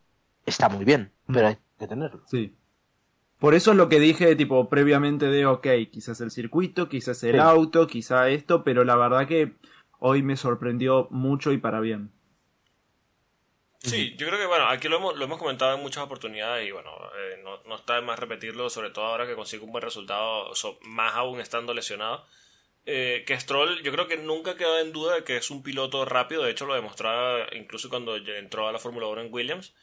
[0.46, 2.22] está muy bien, pero hay que tenerlo.
[2.26, 2.54] Sí.
[3.38, 7.32] Por eso es lo que dije, tipo, previamente de, ok, quizás el circuito, quizás el
[7.34, 7.38] Sí.
[7.38, 9.52] auto, quizá esto, pero la verdad que
[9.98, 12.10] hoy me sorprendió mucho y para bien.
[13.78, 16.70] Sí, yo creo que bueno, aquí lo hemos, lo hemos comentado en muchas oportunidades y
[16.72, 19.82] bueno, eh, no, no está de más repetirlo, sobre todo ahora que consigue un buen
[19.82, 22.24] resultado, so- más aún estando lesionado.
[22.86, 26.04] Eh, que Stroll, yo creo que nunca quedó en duda de que es un piloto
[26.06, 29.74] rápido, de hecho lo demostraba incluso cuando ya entró a la Fórmula 1 en Williams.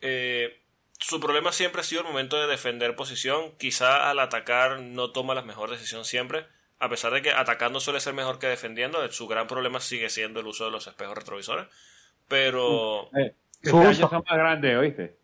[0.00, 0.60] Eh,
[0.98, 5.34] su problema siempre ha sido el momento de defender posición, quizá al atacar no toma
[5.34, 6.46] la mejor decisión siempre,
[6.78, 10.40] a pesar de que atacando suele ser mejor que defendiendo, su gran problema sigue siendo
[10.40, 11.66] el uso de los espejos retrovisores.
[12.28, 13.10] Pero...
[13.16, 14.08] Eh, Su este uso.
[14.08, 15.16] son más grandes, ¿oíste?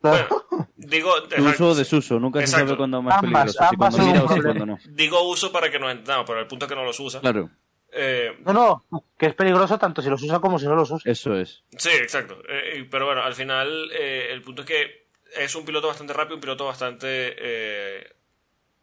[0.00, 0.26] Bueno,
[0.76, 3.98] digo, Su uso o desuso, nunca se sabe cuándo es más Ambas- peligroso, si cuando
[3.98, 4.78] mira o si cuando no.
[4.90, 7.20] digo uso para que nos entendamos, pero el punto es que no los usa.
[7.20, 7.50] Claro,
[7.96, 8.52] Eh, No,
[8.90, 11.10] no, que es peligroso tanto si los usa como si no los usa.
[11.10, 11.62] eso es.
[11.78, 12.42] sí, exacto.
[12.48, 15.06] Eh, pero bueno, al final eh, el punto es que
[15.36, 18.12] es un piloto bastante rápido, un piloto bastante eh,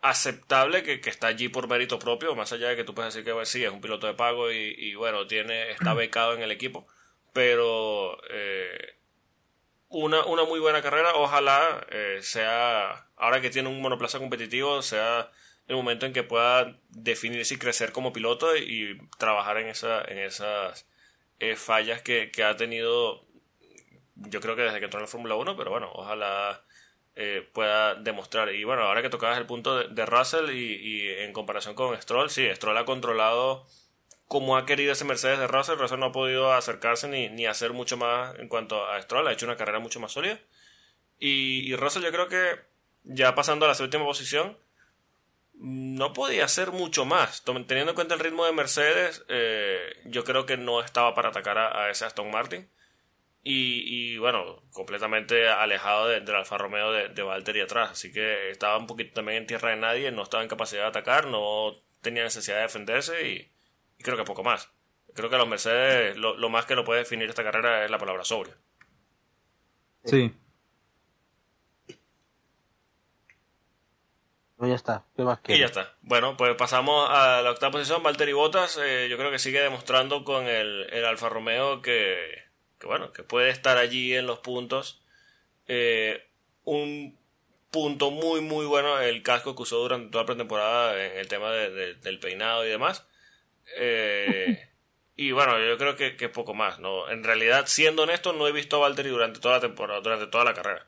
[0.02, 3.26] aceptable, que, que está allí por mérito propio, más allá de que tú puedes decir
[3.26, 6.42] que bueno, sí, es un piloto de pago y, y, bueno, tiene está becado en
[6.42, 6.88] el equipo,
[7.34, 8.96] pero eh,
[9.90, 15.30] una, una muy buena carrera, ojalá eh, sea, ahora que tiene un monoplaza competitivo, sea
[15.72, 20.20] el momento en que pueda definirse y crecer como piloto y trabajar en, esa, en
[20.20, 20.88] esas
[21.40, 23.26] eh, fallas que, que ha tenido,
[24.16, 26.64] yo creo que desde que entró en la Fórmula 1, pero bueno, ojalá
[27.16, 28.54] eh, pueda demostrar.
[28.54, 32.00] Y bueno, ahora que tocabas el punto de, de Russell y, y en comparación con
[32.02, 33.66] Stroll, sí, Stroll ha controlado
[34.32, 37.74] como ha querido ese Mercedes de Russell, Russell no ha podido acercarse ni, ni hacer
[37.74, 40.40] mucho más en cuanto a Stroll, ha hecho una carrera mucho más sólida.
[41.20, 42.62] Y, y Russell yo creo que
[43.04, 44.58] ya pasando a la séptima posición,
[45.62, 47.44] no podía hacer mucho más.
[47.44, 51.58] Teniendo en cuenta el ritmo de Mercedes, eh, yo creo que no estaba para atacar
[51.58, 52.70] a, a ese Aston Martin.
[53.44, 57.92] y, y, bueno, completamente alejado de- del Alfa Romeo de, de Valtteri atrás.
[57.92, 60.88] Así que estaba un poquito también en tierra de nadie, no estaba en capacidad de
[60.90, 63.52] atacar, no tenía necesidad de defenderse y,
[64.00, 64.70] y creo que poco más.
[65.16, 67.92] Creo que a los Mercedes lo, lo más que lo puede definir esta carrera es
[67.92, 68.58] la palabra sobria.
[70.06, 70.34] Sí.
[74.62, 75.06] Pues ya está.
[75.18, 75.96] ¿Qué más Y ya está.
[76.04, 78.04] Bueno, pues pasamos a la octava posición.
[78.04, 82.44] Valtteri Bottas, eh, yo creo que sigue demostrando con el, el Alfa Romeo que,
[82.78, 85.02] que, bueno, que puede estar allí en los puntos.
[85.68, 86.28] Eh,
[86.64, 87.18] un
[87.72, 91.50] punto muy, muy bueno el casco que usó durante toda la pretemporada en el tema
[91.52, 93.08] de- de- del peinado y demás.
[93.78, 94.70] Eh,
[95.16, 96.78] y bueno, yo creo que, que poco más.
[96.78, 97.10] ¿no?
[97.10, 100.44] En realidad, siendo honesto, no he visto a Valtteri durante toda la temporada, durante toda
[100.44, 100.86] la carrera.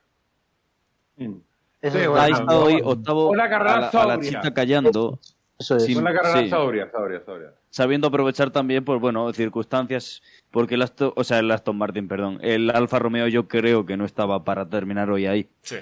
[1.84, 4.30] Eso Sí, bueno, Ahí está hoy octavo Una a carrera la, a la sobria.
[4.31, 5.19] chita callando,
[5.60, 5.84] Eso es.
[5.85, 5.93] Sí.
[5.93, 6.49] Fue una carrera Sí.
[6.49, 7.53] sobria, sobria, sobria.
[7.69, 12.39] sabiendo aprovechar también, pues bueno, circunstancias, porque el Aston, o sea, el Aston Martin, perdón,
[12.41, 15.49] el Alfa Romeo yo creo que no estaba para terminar hoy ahí.
[15.61, 15.76] Sí.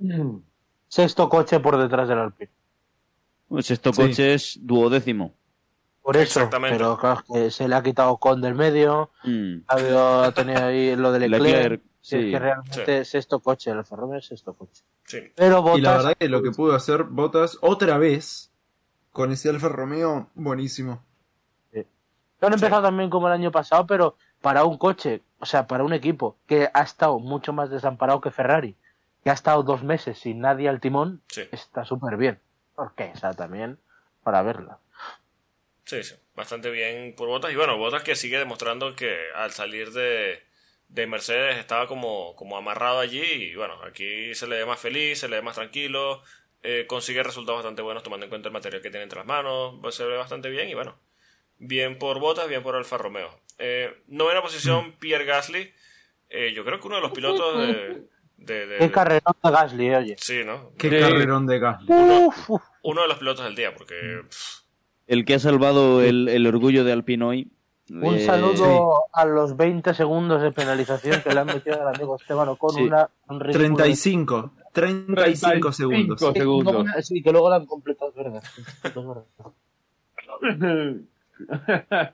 [0.88, 2.50] Sexto coche por detrás del Alpine.
[3.48, 3.76] Pues Sí.
[3.78, 5.34] coche es duodécimo.
[6.02, 6.40] Por eso.
[6.40, 6.76] Exactamente.
[6.76, 9.10] Pero claro, que se le ha quitado con del medio.
[9.22, 9.58] Mm.
[9.68, 11.42] Ha habido- ha tenido ahí lo de Leclerc.
[11.44, 12.30] Leclerc, que es sí.
[12.30, 13.70] que realmente es sexto coche.
[13.70, 14.82] El Alfa Romeo es sexto coche.
[15.04, 15.32] Sí.
[15.34, 18.50] Pero Bottas, Y la verdad que lo que pudo hacer Botas otra vez
[19.12, 21.02] con ese Alfa Romeo, buenísimo.
[22.40, 25.92] Han empezado también como el año pasado, pero para un coche, o sea, para un
[25.92, 28.74] equipo que ha estado mucho más desamparado que Ferrari,
[29.22, 31.42] que ha estado dos meses sin nadie al timón, Sí.
[31.52, 32.40] está súper bien.
[32.74, 33.12] ¿Por qué?
[33.14, 33.78] O sea, también
[34.24, 34.78] para verla.
[35.84, 37.52] Sí, sí, bastante bien por Botas.
[37.52, 40.42] Y bueno, Botas que sigue demostrando que al salir de,
[40.92, 43.22] de Mercedes estaba como, como amarrado allí.
[43.22, 46.22] Y bueno, aquí se le ve más feliz, se le ve más tranquilo,
[46.62, 49.76] eh, consigue resultados bastante buenos tomando en cuenta el material que tiene entre las manos.
[49.80, 50.98] Pues se ve bastante bien y bueno,
[51.58, 53.40] bien por Botas, bien por Alfa Romeo.
[53.58, 55.72] Eh, novena posición, Pierre Gasly.
[56.28, 58.02] Eh, yo creo que uno de los pilotos de.
[58.38, 60.16] de- de- Qué carrerón de Gasly, oye.
[60.18, 60.72] Sí, ¿no?
[60.78, 61.86] Qué carrerón de Gasly.
[61.88, 62.50] Uf.
[62.82, 63.94] Uno de los pilotos del día, porque.
[64.28, 64.60] pff,
[65.06, 67.48] El que ha salvado el, el orgullo de Alpine hoy.
[67.94, 72.16] Un eh, saludo a los 20 segundos de penalización que le han metido al amigo
[72.16, 72.82] Esteban con Sí.
[72.84, 74.50] una, un ridículo- 35.
[74.72, 76.20] 35 segundos.
[76.20, 76.86] Segundos.
[77.02, 78.42] sí, que luego la han completado, es verdad.
[78.82, 79.24] Es verdad.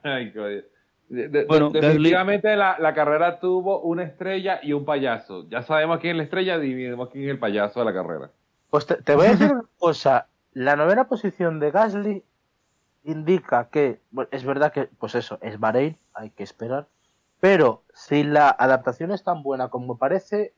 [0.03, 0.61] Ay, coño.
[1.09, 5.47] De- de- Bueno, de- definitivamente la, la carrera tuvo una estrella y un payaso.
[5.49, 8.29] Ya sabemos quién es la estrella, dividimos quién es el payaso de la carrera.
[8.69, 10.27] Pues te, te voy a decir una cosa.
[10.53, 12.23] La novena posición de Gasly
[13.09, 16.87] indica que, bueno, es verdad que, pues eso, es Bahrein, hay que esperar.
[17.39, 20.53] Pero si la adaptación es tan buena como parece,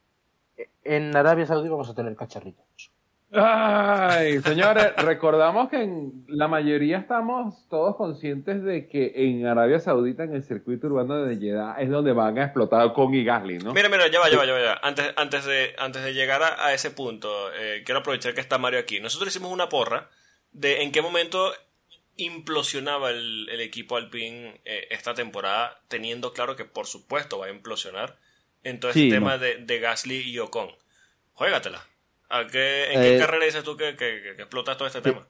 [0.83, 2.91] en Arabia Saudí vamos a tener cacharritos.
[3.33, 10.23] Ay, señores, recordamos que en la mayoría estamos todos conscientes de que en Arabia Saudita,
[10.23, 13.73] en el circuito urbano de Jeddah, es donde van a explotar con y Gasly, ¿no?
[13.73, 14.59] Mira, mira, ya va, ya va, ya va.
[14.59, 14.79] ya.
[14.83, 18.57] Antes, antes, de, antes de llegar a, a ese punto, eh, quiero aprovechar que está
[18.57, 18.99] Mario aquí.
[18.99, 20.09] Nosotros hicimos una porra
[20.51, 21.53] de en qué momento
[22.23, 27.49] implosionaba el, el equipo Alpine eh, esta temporada, teniendo claro que por supuesto va a
[27.51, 28.17] implosionar
[28.63, 29.25] en todo Sí, este no.
[29.25, 30.69] tema de, de Gasly y Ocon.
[31.33, 31.85] Juégatela.
[32.29, 35.01] ¿A qué, ¿En qué Eh, carrera dices tú que, que, que- que explota todo este
[35.01, 35.27] tema?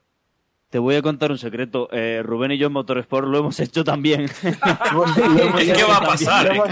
[0.70, 1.90] Te voy a contar un secreto.
[1.92, 4.22] Eh, Rubén y yo en Motorsport lo hemos hecho también.
[5.62, 6.46] ¿Y qué va a pasar?
[6.56, 6.64] Lo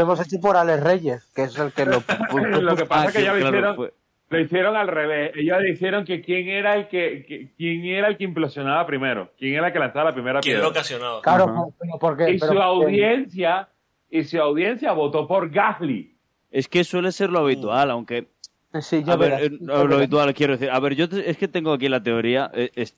[0.00, 2.02] hemos Es- hecho, por Alex Reyes, que es el que lo.
[2.60, 3.94] Lo que pasa Ah, es que ya lo claro, hicieron, fue-
[4.28, 5.32] lo hicieron al revés.
[5.36, 9.54] Ellos dijeron que quién era el que, que- quién era el que implosionaba primero, quién
[9.54, 10.68] era el que lanzaba la primera ¿Quién lo piedra.
[10.70, 11.22] ocasionado?
[11.22, 11.64] Claro, Ajá.
[11.78, 12.24] pero ¿por qué?
[12.32, 13.68] Y Pero su porque- audiencia,
[14.10, 16.16] y su audiencia votó por Gasly.
[16.50, 18.28] Es que suele ser lo habitual, aunque
[18.80, 19.92] Sí, ya A ver, verás, eh, lo verás.
[19.98, 20.68] habitual, quiero decir.
[20.70, 22.50] A ver, yo te- es que tengo aquí la teoría.
[22.52, 22.94] eh, es-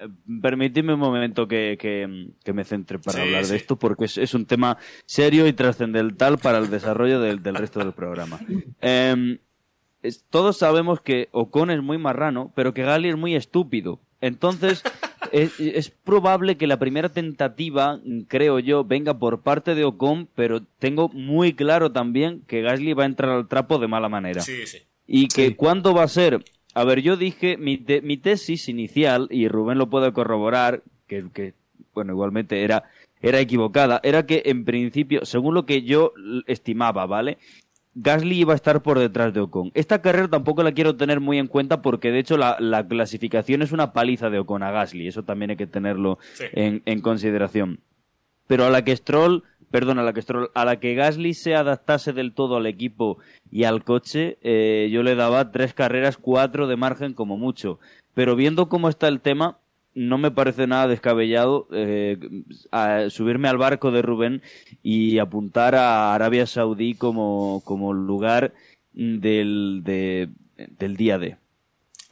[0.00, 0.08] eh,
[0.42, 3.50] permitidme un momento que, que- que me centre para Sí, hablar sí.
[3.52, 4.76] de esto, porque es, es un tema
[5.06, 8.40] serio y trascendental para el desarrollo del, del resto del programa.
[8.80, 9.38] Em,
[10.02, 14.00] es- todos sabemos que Ocon es muy marrano, pero que Gali es muy estúpido.
[14.20, 14.82] Entonces,
[15.32, 20.62] es, es probable que la primera tentativa, creo yo, venga por parte de Ocon, pero
[20.78, 24.40] tengo muy claro también que Gasly va a entrar al trapo de mala manera.
[24.42, 24.78] Sí, sí.
[25.06, 25.54] ¿Y que Sí.
[25.54, 26.44] cuándo va a ser?
[26.74, 31.24] A ver, yo dije, mi, te- mi tesis inicial, y Rubén lo puede corroborar, que,
[31.34, 31.54] que,
[31.94, 32.84] bueno, igualmente era,
[33.20, 36.12] era equivocada, era que en principio, según lo que yo
[36.46, 37.38] estimaba, ¿vale?
[37.94, 39.72] Gasly iba a estar por detrás de Ocon.
[39.74, 43.62] Esta carrera tampoco la quiero tener muy en cuenta porque de hecho la, la clasificación
[43.62, 46.44] es una paliza de Ocon a Gasly, eso también hay que tenerlo Sí.
[46.52, 47.80] en, en consideración.
[48.46, 51.54] Pero a la que Stroll, perdón, a la que Stroll, a la que Gasly se
[51.54, 53.18] adaptase del todo al equipo
[53.50, 57.78] y al coche, eh, yo le daba tres carreras, cuatro de margen como mucho.
[58.12, 59.58] Pero viendo cómo está el tema,
[59.94, 62.16] no me parece nada descabellado eh,
[62.70, 64.42] a subirme al barco de Rubén
[64.82, 68.52] y apuntar a Arabia Saudí como, como lugar
[68.92, 70.28] del, de-
[70.78, 71.36] del día D.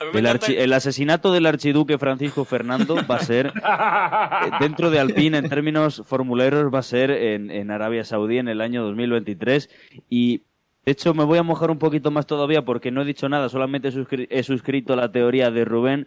[0.01, 4.51] A mí me El, archi- el asesinato del archiduque Francisco Fernando va a ser, eh,
[4.61, 8.61] dentro de Alpine, en términos formuleros, va a ser en, en Arabia Saudí en el
[8.61, 9.69] año 2023.
[10.09, 10.43] Y,
[10.85, 13.49] de hecho, me voy a mojar un poquito más todavía porque no he dicho nada,
[13.49, 13.91] solamente
[14.31, 16.07] he suscrito la teoría de Rubén.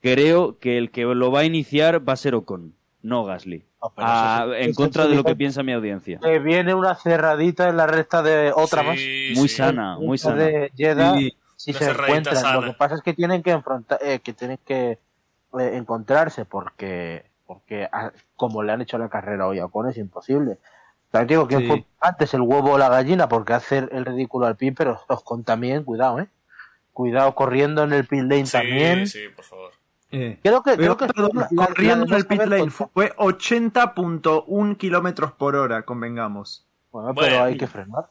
[0.00, 3.64] Creo que el que lo va a iniciar va a ser Ocon, no Gasly.
[3.82, 6.18] No, pero Ah, en contra de lo que piensa mi audiencia.
[6.22, 9.38] que viene una cerradita en la recta de otra Sí, más.
[9.38, 9.56] Muy sí.
[9.56, 10.36] sana, muy sana.
[10.36, 10.70] de
[11.18, 11.36] Sí.
[11.56, 12.36] si se encuentran.
[12.36, 12.60] sana.
[12.60, 14.98] Lo que pasa es que tienen que enfrentar, eh, que tienen que
[15.58, 19.96] eh, encontrarse porque, porque ah, como le han hecho la carrera hoy a Ocon es
[19.98, 20.58] imposible.
[21.10, 24.74] También digo fue antes el huevo o la gallina porque hacer el ridículo al pin,
[24.74, 26.28] pero Ocon también, cuidado, eh.
[26.92, 29.06] Cuidado corriendo en el pit lane Sí, también.
[29.06, 29.72] sí, por favor.
[30.12, 30.38] Eh.
[30.42, 34.76] Creo que, creo que perdón, la- la- corriendo la en el pit lane fue 80.1
[34.76, 36.66] kilómetros por hora, convengamos.
[36.92, 37.28] Bueno, Bueno.
[37.30, 38.06] pero hay que frenar.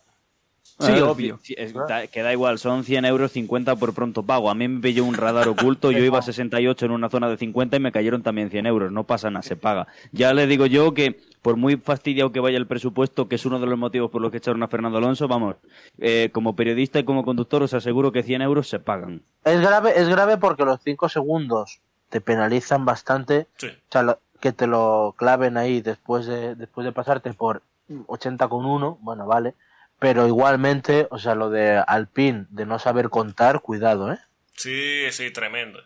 [0.79, 1.39] Sí, Ah, obvio.
[1.41, 4.49] sí, es- da- que da igual, son 100 euros 50 por pronto pago.
[4.49, 5.47] A mí me pilló un radar
[5.77, 8.65] oculto, yo iba a 68 en una zona de 50 y me cayeron también 100
[8.65, 8.89] euros.
[8.91, 9.87] No pasa nada, se paga.
[10.13, 13.59] Ya le digo yo que, por muy fastidiado que vaya el presupuesto, que es uno
[13.59, 15.57] de los motivos por los que echaron a Fernando Alonso, vamos,
[15.97, 19.21] eh, como periodista y como conductor os aseguro que 100 euros se pagan.
[19.43, 23.47] Es grave, es grave porque los 5 segundos te penalizan bastante.
[23.57, 23.67] Sí.
[23.67, 27.61] O sea, lo- que te lo claven ahí después de, después de pasarte por
[28.07, 29.53] 80 con 1, bueno, vale.
[29.99, 34.19] Pero igualmente, o sea, lo de Alpine, de no saber contar, cuidado, ¿eh?
[34.55, 35.79] Sí, sí, tremendo.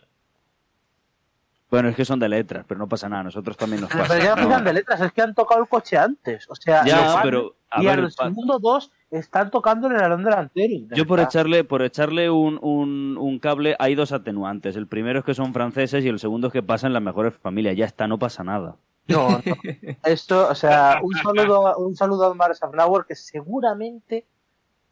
[1.71, 4.05] Bueno, es que son de letras, pero no pasa nada, nosotros también nos pasa.
[4.13, 4.43] Pero ya No.
[4.47, 6.47] fijan de letras, es que han tocado el coche antes.
[6.49, 10.85] O sea, Ya, pero, a y ver, segundo dos están tocando el alerón delantero.
[10.95, 14.75] Yo por echarle, por echarle un, un, un cable hay dos atenuantes.
[14.75, 17.75] El primero es que son franceses y el segundo es que pasan las mejores familias.
[17.77, 18.75] Ya está, no pasa nada.
[19.07, 19.39] No, no.
[20.05, 24.25] Esto, o sea, un saludo, a- un saludo a Omar Safnauer que seguramente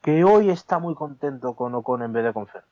[0.02, 2.62] que hoy está muy contento con Ocon en vez de con Fer.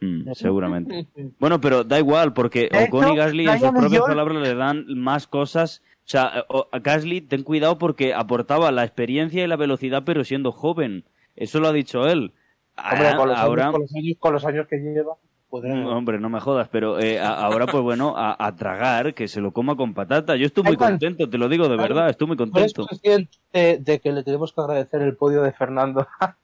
[0.00, 1.06] Mm, seguramente.
[1.38, 5.26] Bueno, pero da igual, porque Ocon y Gasly en sus propias palabras le dan más
[5.26, 5.82] cosas.
[6.12, 10.52] Sea, o- a Gasly, ten cuidado porque aportaba la experiencia y la velocidad, pero siendo
[10.52, 11.04] joven.
[11.36, 12.32] Eso lo ha dicho él.
[12.76, 15.14] Hombre, Ah, con, los ahora, años, con, los años, con los años que lleva,
[15.48, 19.14] podrá- Mm, Hombre, no me jodas, pero eh, a- ahora pues bueno, a, a tragar,
[19.14, 20.36] que se lo coma con patata.
[20.36, 22.86] Yo estoy muy contento, te lo digo de verdad, estoy muy ¿No eres contento.
[22.86, 26.36] consciente de, que le tenemos que agradecer el podio de Fernando a?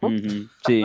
[0.00, 0.80] Ujú, Sí,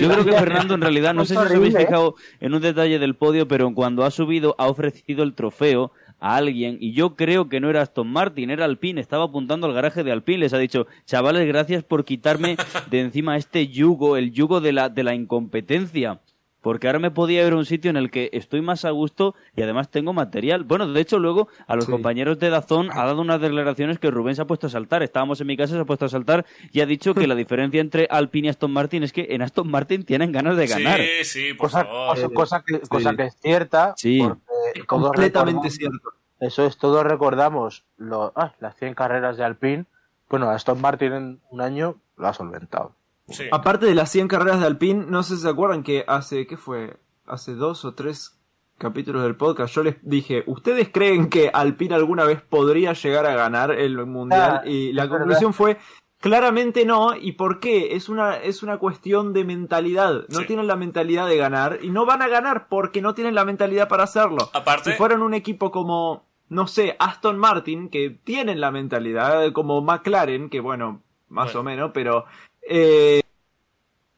[0.00, 1.80] yo creo que Fernando en realidad, no sé si os habéis ¿eh?
[1.86, 5.90] fijado en un detalle del podio, pero cuando ha subido ha ofrecido el trofeo
[6.22, 9.74] a alguien y yo creo que no era Aston Martin, era Alpine, estaba apuntando al
[9.74, 12.56] garaje de Alpine, les ha dicho, chavales, gracias por quitarme
[12.90, 16.20] de encima este yugo, el yugo de la, de la incompetencia.
[16.60, 19.34] Porque ahora me podía ir a un sitio en el que estoy más a gusto
[19.56, 20.62] y además tengo material.
[20.62, 21.90] Bueno, de hecho, luego a los Sí.
[21.90, 25.02] compañeros de Dazón ha dado unas declaraciones que Rubén se ha puesto a saltar.
[25.02, 27.80] Estábamos en mi casa, se ha puesto a saltar y ha dicho que la diferencia
[27.80, 31.00] entre Alpine y Aston Martin es que en Aston Martin tienen ganas de ganar.
[31.00, 32.14] Sí, sí, por Cosa, favor.
[32.16, 33.94] cosa, cosa que, cosa que es cierta.
[33.96, 34.20] Sí.
[34.22, 34.40] porque
[34.74, 36.10] todos Completamente cierto.
[36.40, 39.86] Eso es, todos recordamos lo, ah, las 100 carreras de Alpine.
[40.28, 42.94] Bueno, Aston Martin en un año lo ha solventado.
[43.28, 43.44] Sí.
[43.52, 46.56] Aparte de las 100 carreras de Alpine, no sé si se acuerdan que hace, ¿qué
[46.56, 46.96] fue?
[47.26, 48.42] Hace dos o tres
[48.78, 53.36] capítulos del podcast yo les dije, ¿ustedes creen que Alpine alguna vez podría llegar a
[53.36, 54.62] ganar el Mundial?
[54.64, 55.78] Ah, y la conclusión fue,
[56.22, 57.14] claramente no.
[57.14, 57.94] ¿Y por qué?
[57.94, 60.24] Es una, es una cuestión de mentalidad.
[60.30, 60.46] No Sí.
[60.46, 63.88] tienen la mentalidad de ganar y no van a ganar porque no tienen la mentalidad
[63.88, 64.48] para hacerlo.
[64.54, 69.82] Aparte- Si fueran un equipo como, no sé, Aston Martin, que tienen la mentalidad, como
[69.82, 71.60] McLaren, que bueno, más Bueno.
[71.60, 72.24] o menos, pero...
[72.66, 73.20] eh,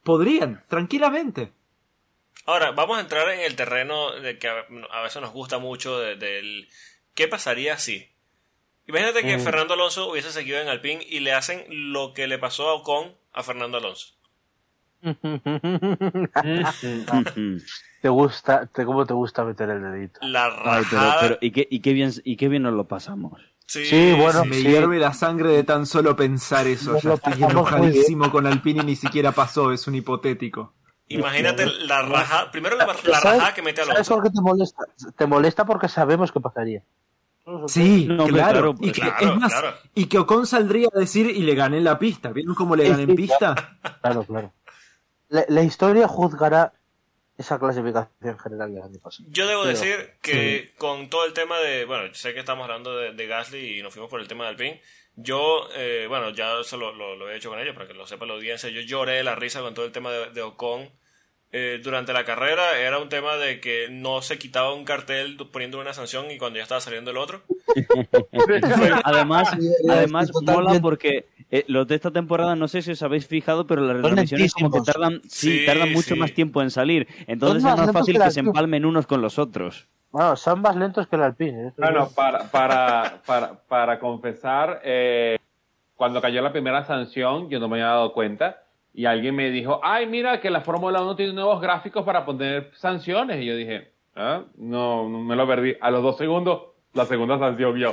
[0.03, 1.53] podrían, tranquilamente.
[2.47, 6.17] Ahora, vamos a entrar en el terreno de que a veces nos gusta mucho de-
[6.17, 6.69] del...
[7.15, 8.07] ¿Qué pasaría si?
[8.87, 9.41] Imagínate que Mm.
[9.41, 13.15] Fernando Alonso hubiese seguido en Alpine y le hacen lo que le pasó a Ocon
[13.33, 14.15] a Fernando Alonso.
[18.03, 20.21] Te gusta, te, ¿cómo te gusta meter el dedito?
[20.23, 20.53] La Ay,
[20.91, 21.21] pero, rajada...
[21.21, 23.41] pero, ¿y, qué, y, qué bien, ¿y qué bien nos lo pasamos?
[23.67, 24.63] Sí, Sí, bueno, Me Sí.
[24.63, 26.93] hierve la sangre de tan solo pensar eso.
[26.93, 30.75] Nos Ya lo estoy enojadísimo con Alpine y ni siquiera pasó, es un hipotético.
[31.09, 32.51] Imagínate la raja...
[32.51, 34.15] Primero la, la ¿Sabes- rajada que mete ¿Sabes Alonso.
[34.17, 34.85] por qué te molesta?
[35.17, 36.83] Te molesta porque sabemos qué pasaría.
[37.67, 38.75] Sí, No, claro.
[38.75, 39.77] claro, y, que, claro, es más, claro.
[39.95, 42.33] y que Ocon saldría a decir y le gané en la pista.
[42.33, 43.77] ¿Vieron cómo le gané en pista?
[44.01, 44.53] Claro, claro.
[45.29, 46.73] La, la historia juzgará
[47.37, 49.29] esa clasificación general del año pasado.
[49.31, 52.97] Yo debo Pero, decir que con todo el tema de, bueno, sé que estamos hablando
[52.97, 54.81] de, de Gasly y nos fuimos por el tema del Alpine.
[55.17, 58.07] Yo, eh, bueno, ya se lo, lo- lo he hecho con ellos para que lo
[58.07, 58.71] sepa la audiencia.
[58.71, 60.91] Yo lloré de la risa con todo el tema de, de Ocon
[61.57, 65.81] eh, durante la carrera era un tema de que no se quitaba un cartel poniendo
[65.81, 67.43] una sanción y cuando ya estaba saliendo el otro.
[69.05, 69.57] Además,
[69.89, 73.83] además mola porque eh, los de esta temporada, no sé si os habéis fijado, pero
[73.83, 76.21] las retransmisiones como que tardan, sí, Sí, tardan mucho sí.
[76.21, 77.07] más tiempo en salir.
[77.29, 79.87] Entonces es más fácil que que se empalmen unos con los otros.
[80.11, 81.69] Bueno, son más lentos que el Alpine.
[81.69, 81.73] ¿eh?
[81.77, 85.39] Bueno, para, para, para, para confesar, eh,
[85.95, 88.64] cuando cayó la primera sanción, yo no me había dado cuenta.
[88.97, 92.71] Y alguien me dijo, ay, mira que la Fórmula 1 tiene nuevos gráficos para poner
[92.77, 93.43] sanciones.
[93.43, 95.75] Y yo dije, ah, no, no me lo perdí.
[95.81, 96.63] A los dos segundos,
[96.93, 97.93] la segunda sanción yo,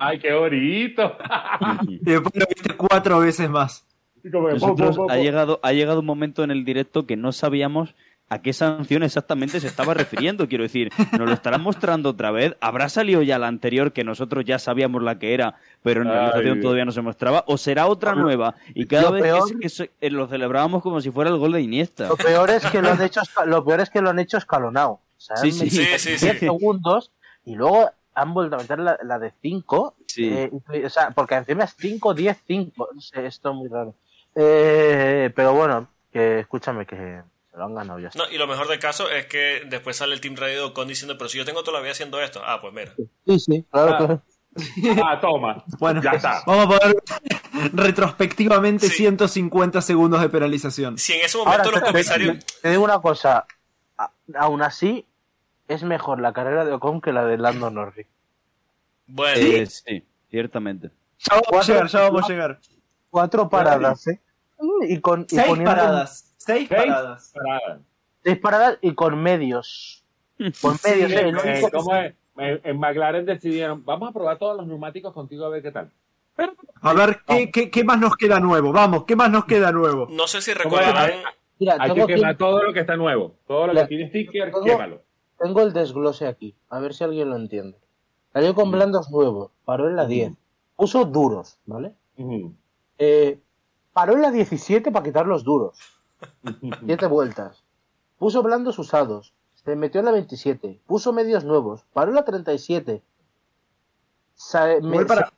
[0.00, 1.16] ay, qué bonito.
[1.88, 3.86] Y después lo viste cuatro veces más.
[4.24, 6.64] Y como que, Nosotros po, po, po, ha llegado, ha llegado un momento en el
[6.64, 7.94] directo que no sabíamos
[8.30, 10.48] a qué sanción exactamente se estaba refiriendo.
[10.48, 12.56] Quiero decir, ¿nos lo estarán mostrando otra vez?
[12.60, 16.14] ¿Habrá salido ya la anterior que nosotros ya sabíamos la que era, pero en Ay,
[16.14, 17.44] realización todavía no se mostraba?
[17.46, 18.54] ¿O será otra nueva?
[18.74, 21.30] Y cada Lo vez que peor- se- que se- eh, lo celebrábamos como si fuera
[21.30, 22.08] el gol de Iniesta.
[22.08, 24.92] Lo peor es que lo han hecho, lo peor es que lo han hecho escalonado.
[24.92, 25.70] O sea, Sí, han sí.
[25.70, 26.38] Sí, sí, 10 sí.
[26.38, 27.12] segundos
[27.44, 29.94] y luego han vuelto a meter la, la de 5.
[30.06, 30.32] Sí.
[30.84, 32.88] o sea, porque encima es 5, 10, 5.
[32.94, 33.94] No sé, esto es muy raro.
[34.34, 37.22] Eh, pero bueno, que escúchame, que
[37.54, 38.10] se lo han ganado ya.
[38.16, 41.16] No, y lo mejor del caso es que después sale el Team Radio con diciendo,
[41.16, 42.42] pero si yo tengo toda la vida haciendo esto.
[42.44, 42.92] Ah, pues mira.
[43.26, 43.96] Sí, sí, claro, Ah.
[43.98, 44.22] claro.
[45.04, 45.64] Ah, toma.
[45.78, 46.42] Bueno, Ya está.
[46.46, 46.96] vamos a poner
[47.72, 48.96] retrospectivamente Sí.
[48.96, 50.98] 150 segundos de penalización.
[50.98, 52.44] Si en ese Ahora, momento los te, comisarios...
[52.62, 53.46] te digo una cosa.
[53.98, 55.06] A- aún así,
[55.68, 58.06] es mejor la carrera de Ocon que la de Lando Norris.
[59.06, 60.90] Bueno, Eh, sí, ciertamente.
[61.18, 62.60] Ya vamos a llegar, ya vamos a llegar.
[63.10, 64.20] Cuatro paradas, ¿eh?
[64.88, 66.33] Y con y Seis poniendo- paradas.
[66.44, 67.32] Seis paradas.
[67.34, 67.80] paradas.
[68.22, 70.04] Seis paradas y con medios.
[70.60, 71.20] Con medios, Sí, ¿eh?
[71.20, 72.14] Eh, El único- ¿cómo es?
[72.36, 75.90] En, en McLaren decidieron, vamos a probar todos los neumáticos contigo a ver qué tal.
[76.82, 78.72] A ver, ¿qué, qué, qué más nos queda nuevo?
[78.72, 80.08] Vamos, ¿qué más nos queda nuevo?
[80.10, 81.12] no sé si recordarán...
[81.60, 83.36] Mira, Hay tengo, que aquí- quemar todo lo que está nuevo.
[83.46, 85.02] Todo lo La- que tiene sticker, tengo- quémalo.
[85.38, 86.56] tengo el desglose aquí.
[86.68, 87.78] A ver si alguien lo entiende.
[88.32, 89.52] Salió con blandos nuevos.
[89.64, 90.32] Paró en la 10.
[90.74, 91.92] Puso duros, ¿vale?
[92.16, 92.52] Ujú.
[92.98, 93.38] Eh,
[93.92, 95.78] paró en la 17 para quitar los duros.
[96.84, 97.64] Siete vueltas.
[98.18, 99.34] Puso blandos usados.
[99.54, 100.80] Se metió en la 27.
[100.86, 101.84] Puso medios nuevos.
[101.92, 103.02] Paró en la 37.
[104.34, 105.32] Sa- me- para- se-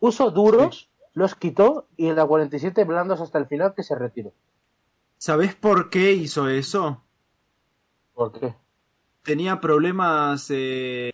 [0.00, 4.32] puso duros, los quitó y en la 47 blandos hasta el final que se retiró.
[5.18, 7.02] ¿Sabés por qué hizo eso?
[8.14, 8.54] ¿Por qué?
[9.22, 11.11] Tenía problemas, eh,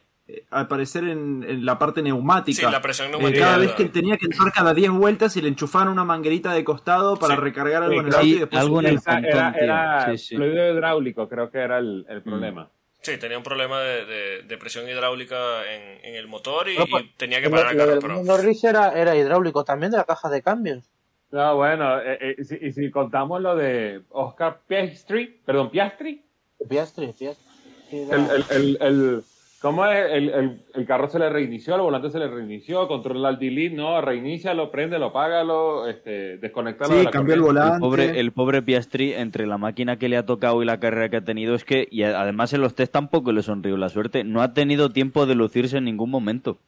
[0.51, 2.67] al parecer, en, en la parte neumática.
[2.67, 3.41] Sí, la presión Eh, neumática.
[3.45, 6.65] cada vez que tenía que entrar cada 10 vueltas y le enchufaban una manguerita de
[6.65, 7.41] costado para Sí.
[7.41, 10.19] recargar algo Sí, en el auto y después algo en el pontón, era, era Sí,
[10.19, 10.37] sí.
[10.37, 12.69] fluido hidráulico, creo que era el, el problema.
[13.01, 15.37] Sí, tenía un problema de, de- de presión hidráulica
[15.73, 18.01] en, en el motor y, No, pues, y tenía que parar el lo carro.
[18.01, 18.23] Pero...
[18.25, 20.85] Norris era, era hidráulico también de la caja de cambios.
[21.31, 26.23] No, bueno, eh, eh, y si, y si contamos lo de Oscar Piastri, perdón, Piastri,
[26.69, 27.45] Piastri, Piastri.
[27.89, 29.23] Sí, era- el, el, el, el-
[29.61, 30.11] ¿cómo es?
[30.13, 33.75] El, el, el carro se le reinició, el volante se le reinició, controla el delete,
[33.77, 37.75] no, reinícialo, préndelo, págalo, este, desconectalo de Sí, la cambió el volante.
[37.75, 41.09] El pobre, el pobre Piastri, entre la máquina que le ha tocado y la carrera
[41.09, 44.25] que ha tenido, es que, y además en los test tampoco le sonrió la suerte,
[44.25, 46.59] no ha tenido tiempo de lucirse en ningún momento.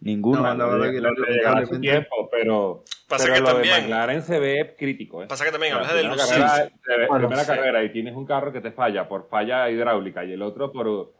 [0.00, 0.40] Ninguno.
[0.42, 4.38] No, la verdad que lamentablemente- tiempo, pero, Pasa pero que lo también- de McLaren se
[4.38, 5.24] ve crítico.
[5.24, 5.26] ¿eh?
[5.26, 6.38] Pasa que también La hablas de primera lucir.
[6.38, 7.50] carrera, se ve- Bueno, primera sí.
[7.52, 11.10] carrera y tienes un carro que te falla por falla hidráulica y el otro por,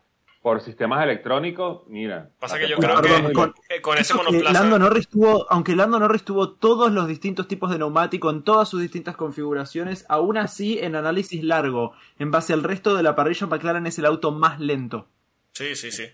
[0.42, 2.30] por sistemas electrónicos, mira.
[2.38, 4.52] Pasa que yo creo que Perdón, con- eh, con ese monoplaza...
[4.52, 8.68] Lando Norris tuvo, aunque Lando Norris tuvo todos los distintos tipos de neumático en todas
[8.68, 13.46] sus distintas configuraciones, aún así en análisis largo, en base al resto de la parrilla,
[13.46, 15.08] McLaren es el auto más lento.
[15.52, 16.04] Sí, sí, sí.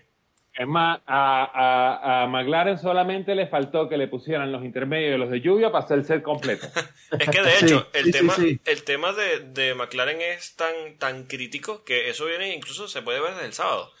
[0.57, 5.19] Es más, a, a, a McLaren solamente le faltó que le pusieran los intermedios y
[5.19, 6.65] los de lluvia para hacer el set completo.
[7.19, 8.59] Es que de Sí, hecho, el sí, sí, tema, sí.
[8.65, 13.19] el tema de, de McLaren es tan, tan crítico que eso viene, incluso se puede
[13.19, 13.91] ver desde el sábado.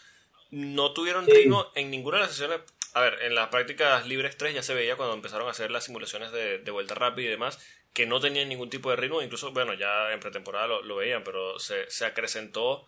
[0.55, 2.61] No tuvieron ritmo en ninguna de las sesiones.
[2.93, 5.83] A ver, en las prácticas libres 3 ya se veía cuando empezaron a hacer las
[5.83, 7.59] simulaciones de, de vuelta rápida y demás,
[7.91, 9.21] que no tenían ningún tipo de ritmo.
[9.21, 12.85] Incluso, bueno, ya en pretemporada lo, lo veían, pero se, se acrecentó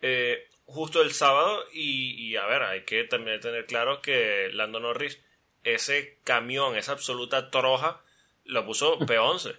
[0.00, 1.62] eh, justo el sábado.
[1.72, 5.20] Y, y, a ver, hay que también tener claro que Lando Norris,
[5.62, 8.00] ese camión, esa absoluta troja,
[8.44, 9.56] lo puso P11.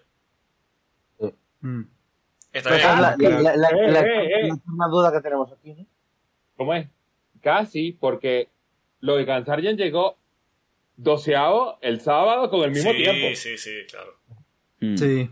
[1.62, 1.82] Mm.
[2.52, 3.44] Está Esa es la, bien.
[3.44, 4.48] la- la- Eh, la- eh, eh.
[4.48, 5.86] la última duda que tenemos aquí, ¿no?
[6.58, 6.88] ¿Cómo es?
[7.46, 8.50] Casi, porque
[9.02, 10.18] lo de Gansargen llegó
[10.98, 13.36] doceavo el sábado con el mismo sí, tiempo.
[13.36, 14.18] sí, sí, claro.
[14.80, 14.98] Mm.
[14.98, 15.30] Sí.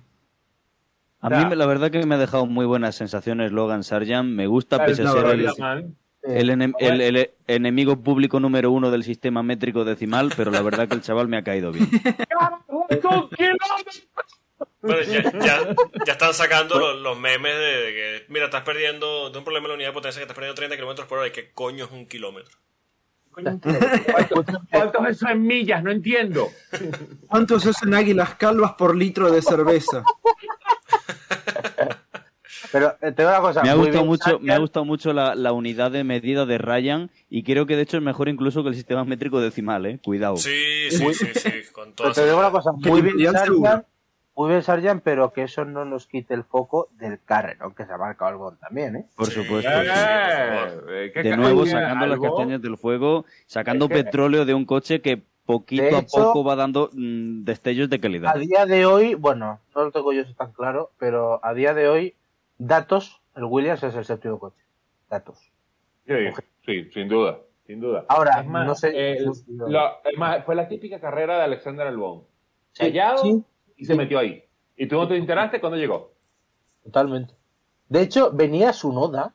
[1.22, 4.30] A mí la verdad que me ha dejado muy buenas sensaciones Logan Sargent.
[4.30, 5.62] Me gusta, pese a ser sí.
[6.22, 10.94] Enem- el- el enemigo público número uno del sistema métrico decimal, pero la verdad que
[10.94, 11.90] el chaval me ha caído bien.
[14.84, 19.30] Bueno, ya, ya, ya están sacando los, los memes de, de que, mira, estás perdiendo,
[19.30, 21.28] de un problema en la unidad de potencia que estás perdiendo 30 kilómetros por hora.
[21.28, 22.58] ¿Y qué coño es un kilómetro?
[23.32, 25.84] ¿Cuántos eso en millas?
[25.84, 26.50] No entiendo.
[27.28, 30.04] ¿Cuántos hacen águilas calvas por litro de cerveza?
[32.72, 33.64] Pero eh, te digo una cosa.
[33.64, 36.58] Me ha muy gustado mucho, me ha gustado mucho la, la unidad de medida de
[36.58, 40.00] Ryan y creo que de hecho es mejor incluso que el sistema métrico decimal, eh.
[40.04, 40.38] Cuidado.
[40.38, 43.18] Sí, sí, sí, sí, con Pero todo te digo una cosa, muy bien
[44.36, 47.94] muy bien Sarjan, pero que eso no nos quite el foco del carrerón que se
[47.94, 49.06] ha marcado Albon también, ¿eh?
[49.16, 49.42] Por Sí.
[49.44, 49.70] supuesto.
[49.72, 50.80] Eh, sí.
[50.90, 54.66] Eh, ¿qué De nuevo sacando las castañas del fuego, sacando Es que- petróleo de un
[54.66, 58.32] coche que poquito a poco va dando mm, destellos de calidad.
[58.36, 61.74] A día de hoy, bueno, no lo tengo yo eso tan claro, pero a día
[61.74, 62.16] de hoy,
[62.58, 64.64] datos, el Williams es el séptimo coche.
[65.10, 65.38] Datos.
[66.08, 66.14] Sí,
[66.66, 68.06] sí, sin duda, sin duda.
[68.08, 68.92] Ahora, Es más, no sé.
[68.96, 72.24] eh, es más, fue la típica carrera de Alexander Albon.
[72.72, 73.44] Sí, Callado sí.
[73.78, 74.44] Y se metió ahí.
[74.76, 76.14] ¿Y tú no te enteraste cuando llegó?
[76.84, 77.34] Totalmente.
[77.90, 79.34] De hecho, venía su Noda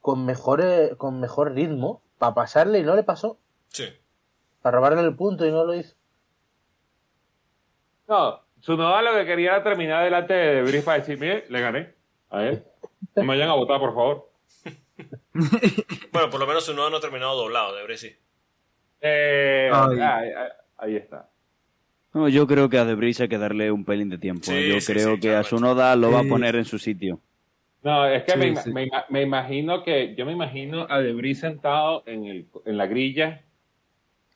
[0.00, 3.38] con mejor, eh, con mejor ritmo para pasarle y no le pasó.
[3.68, 3.84] Sí.
[4.60, 5.94] Para robarle el punto y no lo hizo.
[8.08, 11.60] No, su noda lo que quería era terminar delante de Brice para decir, mire, le
[11.60, 11.94] gané.
[12.30, 12.64] A él.
[13.16, 14.28] No me vayan a votar, por favor.
[16.12, 18.14] Bueno, por lo menos su nodo no ha terminado doblado, de sí.
[19.00, 20.32] Eh, ahí, ahí-
[20.76, 21.28] ahí está.
[22.14, 24.44] No, yo creo que a Debris hay que darle un pelín de tiempo.
[24.44, 25.48] Sí, yo sí, creo sí, que a claramente.
[25.48, 27.20] su noda lo va a poner en su sitio.
[27.82, 32.02] No, es que Sí, me, me me imagino que, yo me imagino a Debris sentado
[32.06, 33.42] en, el, en la grilla,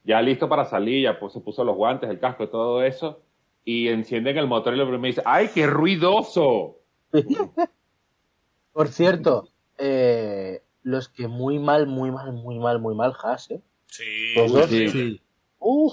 [0.04, 3.22] ya listo para salir, ya pues, se puso los guantes, el casco y todo eso,
[3.64, 6.78] y encienden el motor y lo primero me dice, ¡ay, qué ruidoso!
[8.72, 9.48] Por cierto,
[9.78, 13.60] eh, los que muy mal, muy mal, muy mal, muy mal, Haas, ¿eh?
[13.86, 14.34] Sí.
[14.68, 15.20] Sí.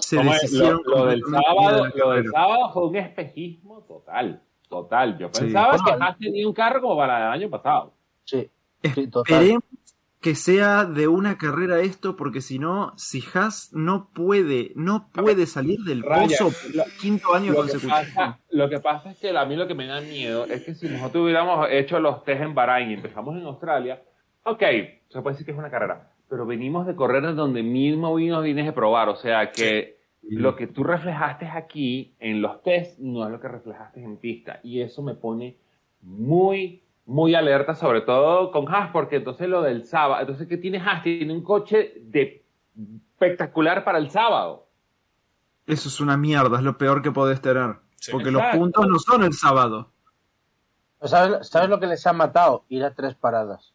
[0.01, 0.17] Sí.
[0.17, 5.17] Se deshicieron lo, lo del sábado, lo del sábado fue un espejismo total, total.
[5.17, 5.41] Yo Sí.
[5.41, 6.01] pensaba que Total.
[6.01, 7.93] Haas tenía un carro como para el año pasado.
[8.25, 8.49] sí,
[8.93, 9.33] sí, total.
[9.35, 9.63] Esperemos
[10.19, 15.45] que sea de una carrera esto, porque si no, si Haas no puede, no puede
[15.47, 17.91] salir del Raya, pozo lo- quinto año Lo que, consecutivo.
[17.91, 20.75] pasa, lo que pasa es que a mí lo que me da miedo es que
[20.75, 24.01] si nosotros hubiéramos hecho los test en Bahrain y empezamos en Australia,
[24.43, 24.61] ok,
[25.09, 28.41] se puede decir que es una carrera, pero venimos de correr en donde mismo vino
[28.41, 33.23] vienes de probar, o sea que lo que tú reflejaste aquí en los test no
[33.23, 35.59] es lo que reflejaste en pista y eso me pone
[36.01, 40.79] muy muy alerta sobre todo con Haas porque entonces lo del sábado entonces que tiene
[40.79, 42.43] Haas tiene un coche de
[42.73, 44.65] espectacular para el sábado
[45.67, 47.75] Eso es una mierda, es lo peor que podés tener.
[47.97, 48.11] Sí.
[48.11, 49.91] porque los puntos no son el sábado.
[51.03, 52.65] ¿Sabes, ¿Sabes lo que les ha matado?
[52.69, 53.71] Ir a tres paradas.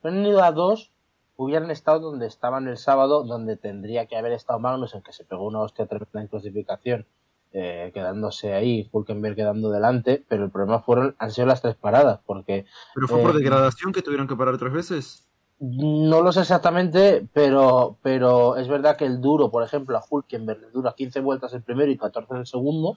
[0.00, 0.92] Si hubieran ido a dos,
[1.36, 5.46] hubieran estado donde estaban el sábado, donde tendría que haber estado Magnussen, que se pegó
[5.46, 7.06] una hostia tremenda en clasificación,
[7.52, 12.20] eh, quedándose ahí, Hulkenberg quedando delante, pero el problema fueron, han sido las tres paradas,
[12.26, 15.22] porque Pero fue por Eh, degradación que tuvieron que parar tres veces.
[15.58, 20.60] no lo sé exactamente, pero, pero es verdad que el duro, por ejemplo, a Hulkenberg
[20.60, 22.96] le dura 15 vueltas el primero y 14 en el segundo,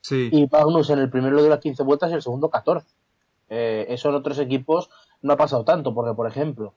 [0.00, 0.28] Sí.
[0.32, 2.88] y Magnus en el primero le dura 15 vueltas y el segundo 14.
[3.48, 4.90] Eh, eso en otros equipos
[5.22, 6.74] no ha pasado tanto, porque por ejemplo,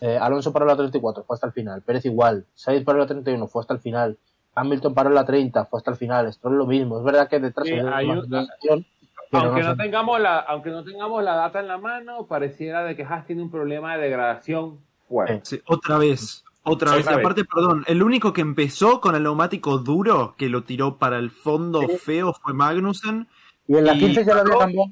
[0.00, 3.46] eh, Alonso paró la 34, fue hasta el final, Pérez igual, Sainz paró la 31,
[3.48, 4.18] fue hasta el final,
[4.54, 7.66] Hamilton paró la 30, fue hasta el final, Stroll lo mismo, es verdad que detrás
[7.66, 8.86] Sí, un- degradación,
[9.30, 12.84] pero aunque no no tengamos la aunque no tengamos la data en la mano pareciera
[12.84, 14.78] de que Haas tiene un problema de degradación
[15.08, 16.42] fuerte Sí, otra vez.
[16.68, 17.04] Otra Sí, vez.
[17.04, 17.24] Y otra vez.
[17.24, 21.30] aparte, perdón, el único que empezó con el neumático duro, que lo tiró para el
[21.30, 23.28] fondo feo, fue Magnussen.
[23.68, 24.90] Y en la y 15 ya lo había cambiado.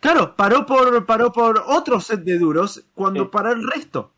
[0.00, 3.30] Claro, paró por, paró por otro set de duros cuando Sí.
[3.32, 4.12] paró el resto.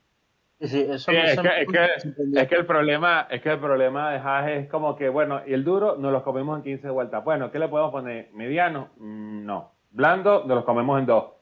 [0.61, 4.13] Sí, eso Sí, es, que, es, que, es que el problema es que el problema
[4.13, 7.23] de Haas es como que bueno y el duro nos los comemos en 15 vueltas
[7.25, 8.31] bueno ¿qué le podemos poner?
[8.33, 11.33] mediano Mm, no blando nos los comemos en dos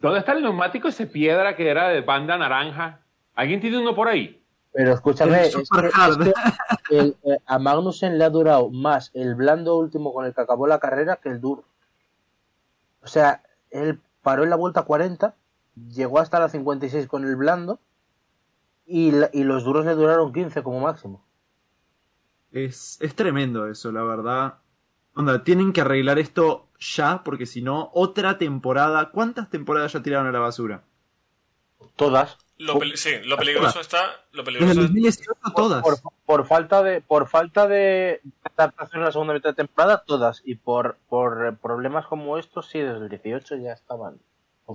[0.00, 3.00] ¿dónde está el neumático ese piedra que era de banda naranja?
[3.34, 4.42] ¿alguien tiene uno por ahí?
[4.72, 5.56] Pero escúchame, es
[6.88, 10.40] que el- eh, a Magnussen le ha durado más el blando último con el que
[10.42, 11.64] acabó la carrera que el duro.
[13.02, 15.34] O sea, él paró en la vuelta 40,
[15.90, 17.80] llegó hasta la 56 con el blando
[18.88, 21.24] y, la- y los duros le duraron 15 como máximo.
[22.50, 24.54] Es, es tremendo eso, la verdad.
[25.14, 29.10] Onda, tienen que arreglar esto ya, porque si no, otra temporada.
[29.10, 30.82] ¿Cuántas temporadas ya tiraron a la basura?
[31.96, 32.38] Todas.
[32.56, 33.98] Lo sí, lo peligroso está.
[34.32, 35.82] Lo Desde el peligroso es- 2018 todas.
[35.82, 35.94] Por,
[36.26, 38.20] por falta de por falta de
[38.56, 40.42] adaptación en la segunda mitad de temporada, todas.
[40.44, 44.18] Y por, por problemas como estos, sí, desde el 18 ya estaban.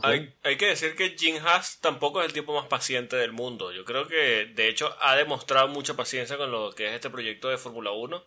[0.02, 3.72] Hay, hay que decir que Jim Haas tampoco es el tipo más paciente del mundo.
[3.72, 7.50] Yo creo que, de hecho, ha demostrado mucha paciencia con lo que es este proyecto
[7.50, 8.24] de Fórmula 1.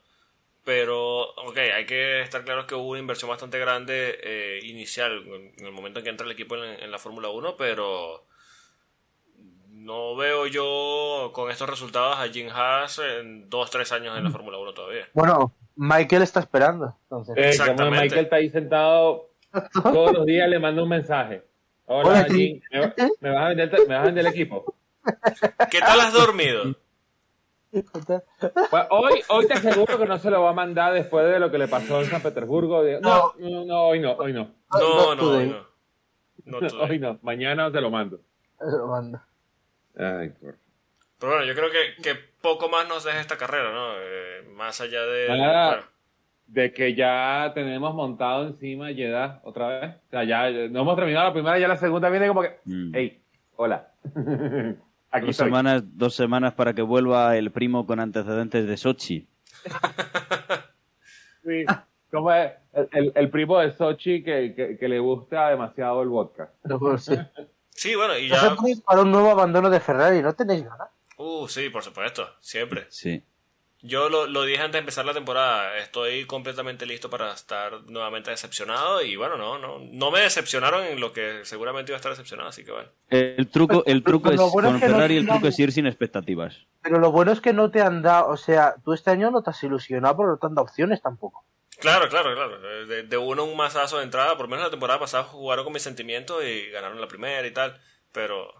[0.64, 5.24] Pero, ok, hay que estar claros que hubo una inversión bastante grande eh, inicial
[5.58, 8.24] en el momento en que entra el equipo en, en la Fórmula 1, pero
[9.86, 14.58] no veo yo con estos resultados a Jim Haas en 2-3 años en la Fórmula
[14.58, 15.08] 1 todavía.
[15.12, 16.96] Bueno, Michael está esperando.
[17.02, 17.34] Entonces.
[17.36, 18.02] Eh, como Exactamente.
[18.02, 19.30] Michael está ahí sentado
[19.82, 21.42] todos los días, le mando un mensaje.
[21.86, 24.74] Hola, Hola, Jim, ¿me, va- me vas a vender, ¿me vas a vender el equipo?
[25.70, 26.74] ¿Qué tal has dormido?
[27.70, 31.50] Pues hoy, hoy te aseguro que no se lo va a mandar después de lo
[31.50, 32.82] que le pasó en San Petersburgo.
[33.00, 34.54] No, no, no, hoy no, hoy no.
[34.72, 35.48] No, no, today.
[35.48, 35.66] no.
[36.44, 36.58] No.
[36.88, 38.20] Hoy no, mañana te lo mando.
[38.88, 39.26] Manda.
[39.98, 40.54] Ay, por
[41.18, 43.94] Pero bueno, yo creo que, que poco más nos deja esta carrera, ¿no?
[43.98, 45.28] Eh, más allá de...
[45.28, 45.66] Nada.
[45.70, 45.86] bueno,
[46.46, 49.94] de que ya tenemos montado encima Jeddah otra vez.
[50.06, 52.92] O sea, ya no hemos terminado la primera, ya la segunda viene como que, Mm.
[52.94, 53.20] hey,
[53.56, 53.88] hola.
[55.10, 55.46] Aquí Dos estoy.
[55.46, 59.26] semanas, dos semanas para que vuelva el primo con antecedentes de Sochi.
[61.44, 61.64] Sí.
[62.10, 62.52] ¿Cómo es?
[62.72, 66.50] El, el- el primo de Sochi que, que, que le gusta demasiado el vodka.
[66.78, 67.14] Pues, sí.
[67.70, 68.56] Sí, bueno, y No ya...
[68.86, 70.88] para un nuevo abandono de Ferrari, ¿no tenéis ganas?
[71.18, 72.86] Uh, sí, por supuesto, siempre.
[72.88, 73.22] Sí.
[73.86, 78.30] Yo lo, lo dije antes de empezar la temporada, estoy completamente listo para estar nuevamente
[78.30, 82.10] decepcionado y bueno, no, no, no me decepcionaron en lo que seguramente iba a estar
[82.12, 82.88] decepcionado, así que bueno.
[83.08, 85.58] El truco, el truco Pero es bueno con es que no Ferrari, el truco es
[85.58, 86.66] ir sin expectativas.
[86.82, 89.42] Pero lo bueno es que no te han dado, o sea, tú este año no
[89.42, 91.44] te has ilusionado porque no te han dado opciones tampoco.
[91.78, 92.58] Claro, claro, claro.
[92.86, 95.74] De, de uno un masazo de entrada, por lo menos la temporada pasada jugaron con
[95.74, 97.78] mis sentimientos y ganaron la primera y tal,
[98.12, 98.52] pero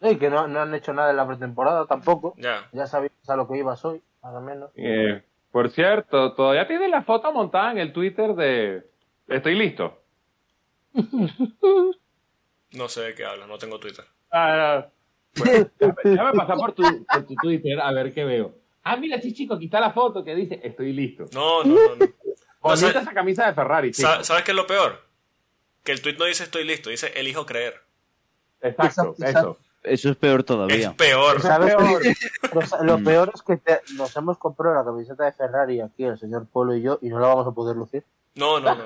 [0.00, 2.34] Y que no, no han hecho nada en la pretemporada tampoco.
[2.36, 2.68] ya.
[2.72, 4.70] Ya sabías a lo que ibas hoy, más o menos.
[4.76, 8.86] Eh, por cierto, todavía tiene la foto montada en el Twitter de
[9.28, 9.98] Estoy listo.
[12.74, 14.04] No sé de qué hablas, no tengo Twitter.
[14.30, 15.44] Ah, no.
[15.44, 15.66] Pues,
[16.04, 18.54] déjame pasar por tu, por tu Twitter a ver qué veo.
[18.82, 21.26] Ah, mira, sí, chico, aquí está la foto que dice Estoy listo.
[21.32, 21.96] No, no, no.
[21.96, 22.06] no.
[22.76, 24.08] ¿sabes, esa camisa de Ferrari, chico.
[24.08, 25.02] sa- ¿Sabes qué es lo peor?
[25.84, 27.74] Que el tweet no dice estoy listo, dice elijo creer.
[28.62, 29.58] Exacto, Exacto, eso.
[29.82, 30.92] Eso es peor Es todavía.
[30.96, 31.40] peor.
[31.40, 32.02] ¿Sabes peor.
[32.84, 33.04] Lo, Mm.
[33.04, 36.76] peor es que te- nos hemos comprado la camiseta de Ferrari aquí, el señor Polo
[36.76, 38.04] y yo, y no la vamos a poder lucir.
[38.36, 38.84] No, no, no.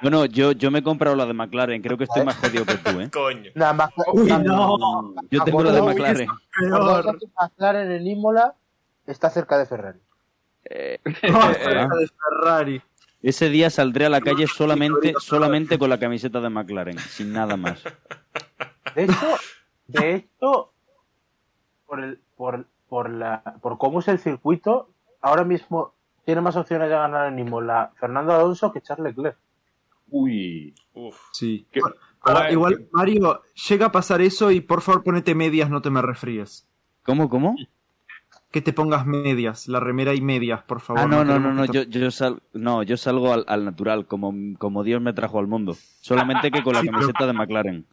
[0.00, 2.74] Bueno, yo, yo me he comprado la de McLaren, creo que estoy más jodido que
[2.76, 3.08] tú, ¿eh?
[3.12, 3.50] Coño.
[3.54, 3.90] Nada más.
[4.12, 5.14] Uy, no.
[5.30, 6.28] Yo tengo la de McLaren.
[6.58, 7.18] Peor.
[7.20, 8.54] que McLaren en Imola
[9.06, 10.00] está cerca de Ferrari.
[11.30, 12.82] No, cerca de Ferrari.
[13.22, 17.56] Ese día saldré a la calle solamente, solamente con la camiseta de McLaren, sin nada
[17.56, 17.80] más.
[18.96, 19.14] De hecho,
[19.86, 20.72] de hecho,
[21.86, 24.88] por el, por, por la, por cómo es el circuito,
[25.20, 25.92] ahora mismo
[26.24, 29.36] tiene más opciones de ganar en Imola Fernando Alonso que Charles Leclerc.
[30.10, 30.74] Uy.
[30.94, 31.16] Uf.
[31.32, 31.66] Sí.
[31.70, 31.80] ¿Qué-
[32.24, 36.00] Ahora, igual, Mario, llega a pasar eso y por favor ponete medias, no te me
[36.02, 36.68] resfríes.
[37.02, 37.56] ¿Cómo, cómo?
[38.52, 41.02] Que te pongas medias, la remera y medias, por favor.
[41.02, 44.32] Ah, no, no, no, no, yo, yo, sal- no, yo salgo al, al natural, como,
[44.58, 45.74] como Dios me trajo al mundo.
[46.00, 47.86] Solamente que con la Sí, pero- camiseta de McLaren.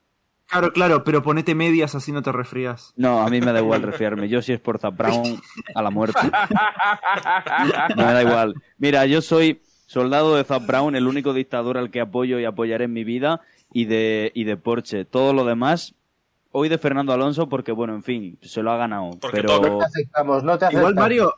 [0.49, 2.93] Claro, claro, pero ponete medias así no te resfrías.
[2.95, 4.29] No, a mí me da igual resfriarme.
[4.29, 5.39] Yo si es por Zap Brown,
[5.75, 6.19] a la muerte.
[7.95, 8.55] No me da igual.
[8.79, 12.85] Mira, yo soy soldado de Zap Brown, el único dictador al que apoyo y apoyaré
[12.85, 15.05] en mi vida, y de, y de Porsche.
[15.05, 15.93] Todo lo demás,
[16.51, 19.11] hoy de Fernando Alonso, porque bueno, en fin, se lo ha ganado.
[19.19, 19.61] Porque pero.
[19.61, 20.91] No te aceptamos, no te aceptamos.
[20.91, 21.33] Igual, Mario,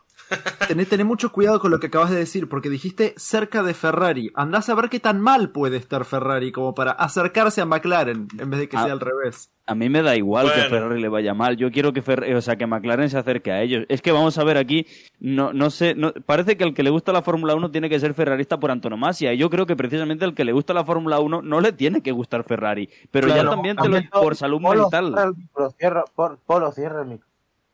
[0.67, 4.31] tené, tené mucho cuidado con lo que acabas de decir, porque dijiste cerca de Ferrari.
[4.35, 8.49] Andás a ver qué tan mal puede estar Ferrari como para acercarse a McLaren en
[8.49, 8.83] vez de que Ah.
[8.83, 9.51] sea al revés.
[9.67, 10.65] a mí me da igual que a.
[10.69, 11.55] Ferrari le vaya mal.
[11.55, 13.85] Yo quiero que Fer- o sea, que McLaren se acerque a ellos.
[13.87, 14.85] Es que vamos a ver aquí,
[15.21, 17.97] no, no sé, no- parece que el que le gusta la Fórmula 1 tiene que
[17.99, 19.31] ser ferrarista por antonomasia.
[19.33, 22.01] Y yo creo que precisamente el que le gusta la Fórmula 1 no le tiene
[22.01, 22.89] que gustar Ferrari.
[23.11, 25.05] Pero ya también te lo por salud Polo, mental.
[25.07, 27.27] Cierra el micro, cierra, por- Polo, cierra el micro.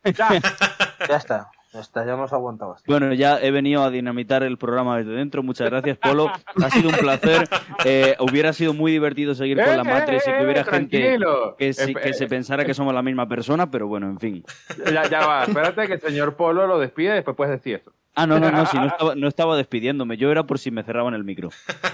[0.04, 0.30] Ya
[1.10, 1.50] ya está,
[1.94, 2.72] ya hemos aguantado.
[2.72, 2.92] bastante.
[2.92, 5.44] Bueno, ya he venido a dinamitar el programa desde dentro.
[5.44, 6.32] Muchas gracias, Polo.
[6.64, 7.48] Ha sido un placer.
[7.86, 11.56] Eh, hubiera sido muy divertido seguir con la Matrix y que hubiera gente tranquilo.
[11.58, 14.44] que, se pensara que somos la misma persona, pero bueno, en fin.
[14.92, 17.92] Ya, ya va, espérate que el señor Polo lo despide y después puedes decir eso.
[18.20, 20.18] Ah, no, no, no, si no estaba, no estaba despidiéndome.
[20.18, 21.50] Yo era por si me cerraban el micro.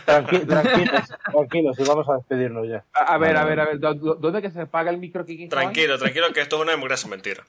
[0.05, 1.01] Tranqui- tranquilos,
[1.31, 2.85] tranquilos, y vamos a despedirnos ya.
[2.93, 5.25] A, a ver, Vale, a ver, a ver, ¿dó- ¿dónde que se apaga el micro,
[5.25, 5.49] Kiki?
[5.49, 7.43] Tranquilo, tranquilo, que esto es una democracia, mentira.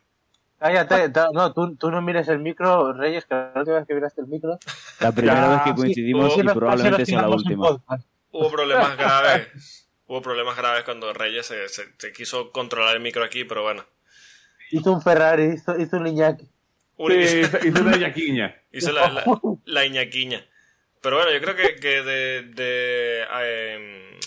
[0.58, 3.94] Cállate, ta- no, tú, tú no mires el micro, Reyes, que la última vez que
[3.94, 4.58] miraste el micro.
[5.00, 7.68] La primera Ya, vez que coincidimos sí, y probablemente sea la última.
[8.30, 9.88] Hubo problemas graves.
[10.06, 13.84] Hubo problemas graves cuando Reyes se, se- se quiso controlar el micro aquí, pero bueno.
[14.70, 16.44] Hizo un Ferrari, hizo, hizo un Iñaki.
[16.96, 18.54] Sí, hizo hizo una yaquiña.
[18.72, 19.24] hice la, la,
[19.64, 20.44] la iñaquiña.
[21.02, 24.18] Pero bueno, yo creo que, que de, de eh,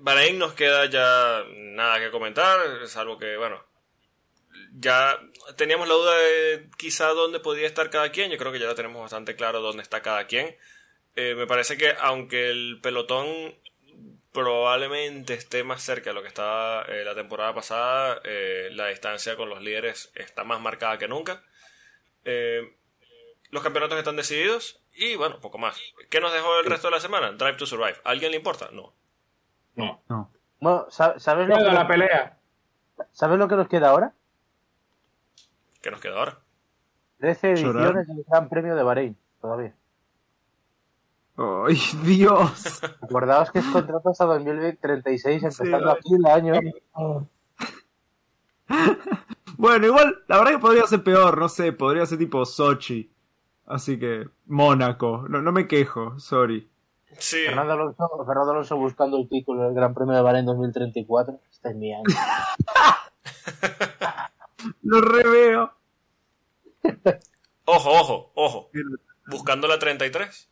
[0.00, 3.56] Bahrein nos queda ya nada que comentar, salvo que, bueno,
[4.78, 5.18] ya
[5.56, 8.30] teníamos la duda de quizá dónde podía estar cada quien.
[8.30, 10.56] Yo creo que ya lo tenemos bastante claro dónde está cada quien.
[11.16, 13.26] Eh, me parece que aunque el pelotón
[14.32, 19.36] probablemente esté más cerca de lo que estaba eh, la temporada pasada, eh, la distancia
[19.36, 21.42] con los líderes está más marcada que nunca.
[22.24, 22.76] Eh,
[23.50, 25.80] los campeonatos están decididos y bueno, poco más.
[26.10, 27.32] ¿Qué nos dejó el resto de la semana?
[27.32, 27.96] Drive to Survive.
[28.04, 28.68] ¿A alguien le importa?
[28.72, 28.94] No.
[29.74, 30.02] No.
[30.08, 30.30] No.
[30.60, 32.38] Bueno, sa- ¿sabes lo, Luego la que, pelea.
[33.12, 34.12] ¿sabes lo que nos queda ahora?
[35.80, 36.38] ¿Qué nos queda ahora?
[37.18, 37.82] 13 Llorar.
[37.84, 39.74] ediciones del Gran Premio de Bahrein, todavía.
[41.36, 42.80] ¡Ay, Dios!
[43.00, 46.54] Acordaos que es contrato hasta 2036, empezando aquí el año.
[49.56, 53.10] Bueno, igual, la verdad que podría ser peor, no sé, podría ser tipo Sochi.
[53.66, 55.26] Así que, Mónaco.
[55.28, 56.68] No, no me quejo, sorry.
[57.18, 57.44] Sí.
[57.46, 61.40] Fernando Alonso, Fernando Alonso buscando el título del Gran Premio de Bahrein 2034.
[61.50, 62.04] Este es mi año.
[64.82, 65.74] Lo reveo.
[67.64, 68.70] Ojo, ojo, ojo.
[69.26, 70.50] Buscando la 33.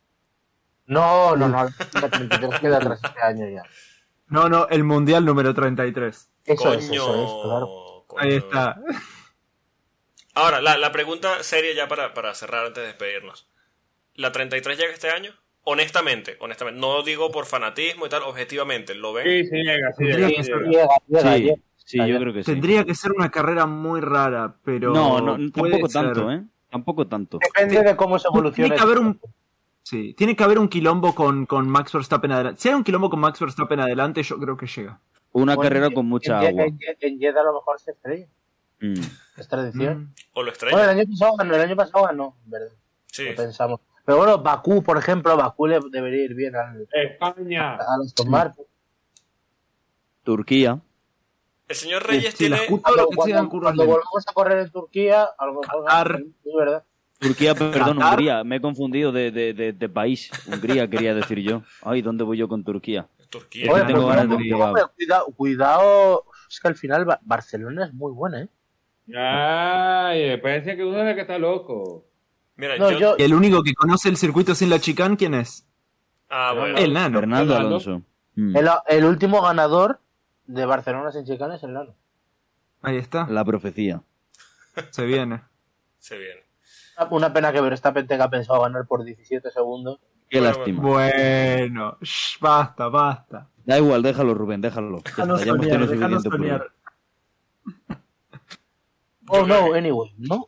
[0.87, 1.69] No, no, no.
[2.01, 3.63] La 33 queda atrás este año ya.
[4.27, 6.29] No, no, el Mundial número 33.
[6.45, 6.73] Eso Coño.
[6.73, 8.05] es, eso es, claro.
[8.07, 8.23] coño.
[8.23, 8.75] Ahí está.
[10.33, 13.47] Ahora, la, la pregunta seria ya para, para cerrar antes de despedirnos.
[14.15, 15.33] ¿La 33 llega este año?
[15.63, 16.79] Honestamente, honestamente.
[16.79, 18.95] No digo por fanatismo y tal, objetivamente.
[18.95, 19.25] ¿Lo ven?
[19.25, 20.29] Sí, sí llega, sí llega.
[20.29, 20.59] sí llega.
[20.67, 21.55] Llega, llega, Sí, llega.
[21.89, 22.19] Sí, yo Ayer.
[22.21, 22.51] creo que sí.
[22.51, 24.93] Tendría que ser una carrera muy rara, pero.
[24.93, 25.17] No,
[25.51, 26.03] tampoco ser.
[26.03, 26.43] tanto, ¿eh?
[26.69, 27.39] Tampoco tanto.
[27.39, 28.69] Depende de cómo se evolucione.
[28.69, 29.19] Tiene que haber un.
[29.81, 32.61] Sí, tiene que haber un quilombo con, con Max Verstappen adelante.
[32.61, 34.99] Si hay un quilombo con Max Verstappen adelante, yo creo que llega.
[35.31, 36.65] Una Bueno, carrera en- con mucha en, agua.
[36.65, 38.27] En, en Jeddah a lo mejor se estrella.
[38.81, 38.93] Mm.
[39.37, 39.99] Es tradición.
[40.03, 40.13] Mm.
[40.33, 40.83] ¿O lo Bueno, estrella?
[40.91, 42.73] el año pasado ganó, el año pasado ganó, verdad.
[43.07, 43.25] Sí.
[43.29, 43.79] Lo pensamos.
[44.05, 47.75] Pero bueno, Bakú, por ejemplo, Bakú le debería ir bien al, España.
[47.75, 48.65] a los Martin.
[50.23, 50.79] Turquía.
[51.69, 52.57] El señor Reyes tiene...
[52.67, 56.23] Cuando, cuando- cuando volvamos a correr en Turquía, a lo mejor Qatar.
[56.57, 56.83] ¿verdad?
[57.19, 58.13] Turquía, perdón, Qatar.
[58.13, 58.43] Hungría.
[58.43, 60.31] Me he confundido de, de, de, de país.
[60.47, 61.61] Hungría quería decir yo.
[61.83, 63.07] Ay, ¿dónde voy yo con Turquía?
[63.29, 63.71] Turquía.
[63.71, 68.41] Oye, tengo ganas de cuidado, cuidado, es que al final Ba- Barcelona es muy buena,
[68.41, 68.49] ¿eh?
[69.15, 72.05] Ay, parece que uno es el que está loco.
[72.55, 72.99] Mira, No, yo...
[72.99, 75.67] yo, El único que conoce el circuito sin la chicane, ¿quién es?
[76.29, 76.77] Ah, bueno.
[76.77, 77.19] El nano.
[77.19, 77.55] Fernando.
[77.55, 78.01] Alonso.
[78.35, 79.99] El, el último ganador
[80.49, 81.95] de Barcelona sin chicane es el Nano.
[82.81, 83.27] Ahí está.
[83.29, 84.01] La profecía.
[84.89, 85.43] Se viene.
[85.99, 86.41] Se viene.
[87.11, 89.99] Una pena que Verstappen tenga pensado ganar por 17 segundos.
[90.27, 90.81] Qué Bueno, lástima.
[90.81, 93.47] Bueno, shh, basta, basta.
[93.63, 94.97] Da igual, déjalo, Rubén, déjalo.
[94.97, 96.71] Ya Déjanos soñar, déjanos soñar.
[99.27, 100.47] Oh, no, anyway, ¿no?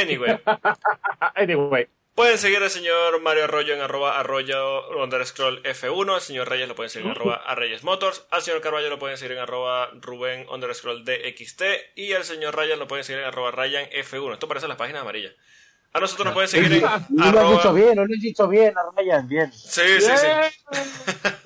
[0.00, 0.38] Anyway.
[1.34, 1.88] Anyway.
[2.20, 6.74] Pueden seguir al señor Mario Arroyo en arroba arroyo underscroll F1, al señor Reyes lo
[6.74, 9.88] pueden seguir en arroba a Reyes Motors, al señor Carballo lo pueden seguir en arroba
[10.02, 11.62] Rubén underscroll DXT
[11.94, 14.34] y al señor Ryan lo pueden seguir en arroba Ryan F1.
[14.34, 15.32] Esto parece las páginas amarillas.
[15.94, 18.48] A nosotros nos pueden seguir en No lo has dicho bien, no lo has dicho
[18.48, 19.52] bien, a Ryan, bien.
[19.54, 20.26] Sí, sí, sí.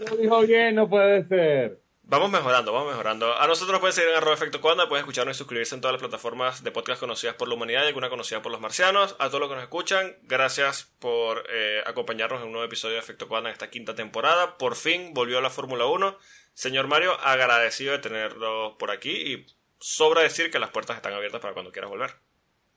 [0.11, 1.84] Lo dijo bien, no puede ser.
[2.07, 3.35] Vamos mejorando, vamos mejorando.
[3.41, 5.95] A nosotros nos pueden seguir en arroba efecto cuanda, pueden escucharnos y suscribirse en todas
[5.95, 9.17] las plataformas de podcast conocidas por la humanidad y alguna conocida por los marcianos.
[9.19, 13.01] A todos los que nos escuchan, gracias por eh, acompañarnos en un nuevo episodio de
[13.01, 14.59] Efecto Cuanda en esta quinta temporada.
[14.59, 16.19] Por fin volvió la Fórmula 1.
[16.53, 19.47] Señor Mario, agradecido de tenerlo por aquí y
[19.81, 22.17] sobra decir que las puertas están abiertas para cuando quieras volver.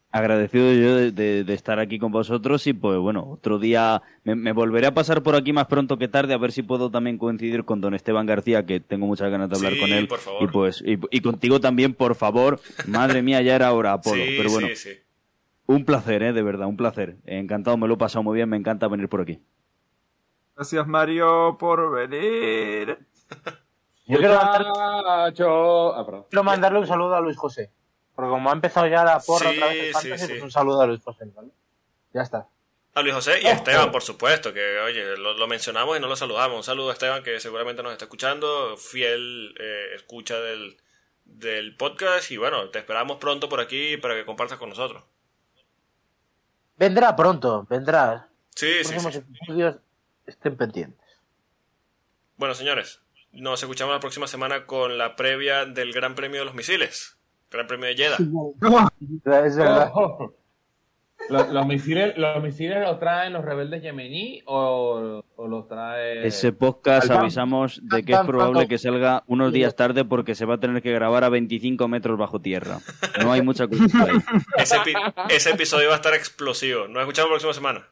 [0.10, 4.36] Agradecido yo de, de- de estar aquí con vosotros y pues bueno, otro día me,
[4.36, 7.18] me volveré a pasar por aquí más pronto que tarde a ver si puedo también
[7.18, 10.08] coincidir con don Esteban García, que tengo muchas ganas de hablar Sí, con él.
[10.08, 10.44] por favor.
[10.44, 12.60] Y pues y, y contigo también, por favor.
[12.88, 14.24] Madre mía, ya era hora, Apolo.
[14.24, 14.90] sí, Pero bueno, sí, sí.
[15.68, 16.32] un placer, ¿eh?
[16.34, 17.18] de verdad, un placer.
[17.26, 19.42] Encantado, me lo he pasado muy bien, me encanta venir por aquí.
[20.56, 22.98] Gracias, Mario, por venir.
[24.08, 24.20] Yo.
[24.40, 27.72] Ah, quiero mandarle un saludo a Luis José.
[28.18, 30.28] Porque como ha empezado ya la porra Sí, otra vez Fantasy, sí.
[30.32, 31.50] pues un saludo a Luis José, ¿vale?
[32.14, 32.48] Ya está.
[32.96, 36.08] A Luis José y a Esteban, por supuesto, que oye, lo, lo mencionamos y no
[36.08, 36.58] lo saludamos.
[36.58, 40.78] Un saludo a Esteban, que seguramente nos está escuchando, fiel eh, escucha del,
[41.26, 42.32] del podcast.
[42.32, 45.04] Y bueno, te esperamos pronto por aquí para que compartas con nosotros.
[46.76, 48.30] Vendrá pronto, vendrá.
[48.56, 49.18] Sí, sí, sí.
[49.20, 49.76] episodios
[50.26, 51.06] estén pendientes.
[52.36, 56.56] Bueno, señores, nos escuchamos la próxima semana con la previa del Gran Premio de los
[56.56, 57.17] Misiles.
[57.52, 58.18] Gran Premio de Jeddah.
[59.46, 59.92] Es verdad.
[59.94, 60.34] Oh.
[61.30, 66.26] ¿Los, los misiles, ¿Los misiles los traen los rebeldes yemení o, o los trae...
[66.28, 70.54] Ese podcast avisamos de que es probable que salga unos días tarde porque se va
[70.56, 72.78] a tener que grabar a 25 metros bajo tierra.
[73.22, 74.18] No hay mucha cosa ahí.
[74.58, 76.88] Ese, epi- ese episodio va a estar explosivo.
[76.88, 77.88] Nos escuchamos la próxima semana.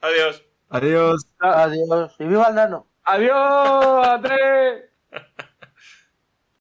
[0.00, 0.42] Adiós.
[0.68, 1.28] Adiós.
[1.38, 2.16] Adiós.
[2.18, 2.86] Y viva el nano.
[3.04, 4.84] ¡Adiós, Andrés!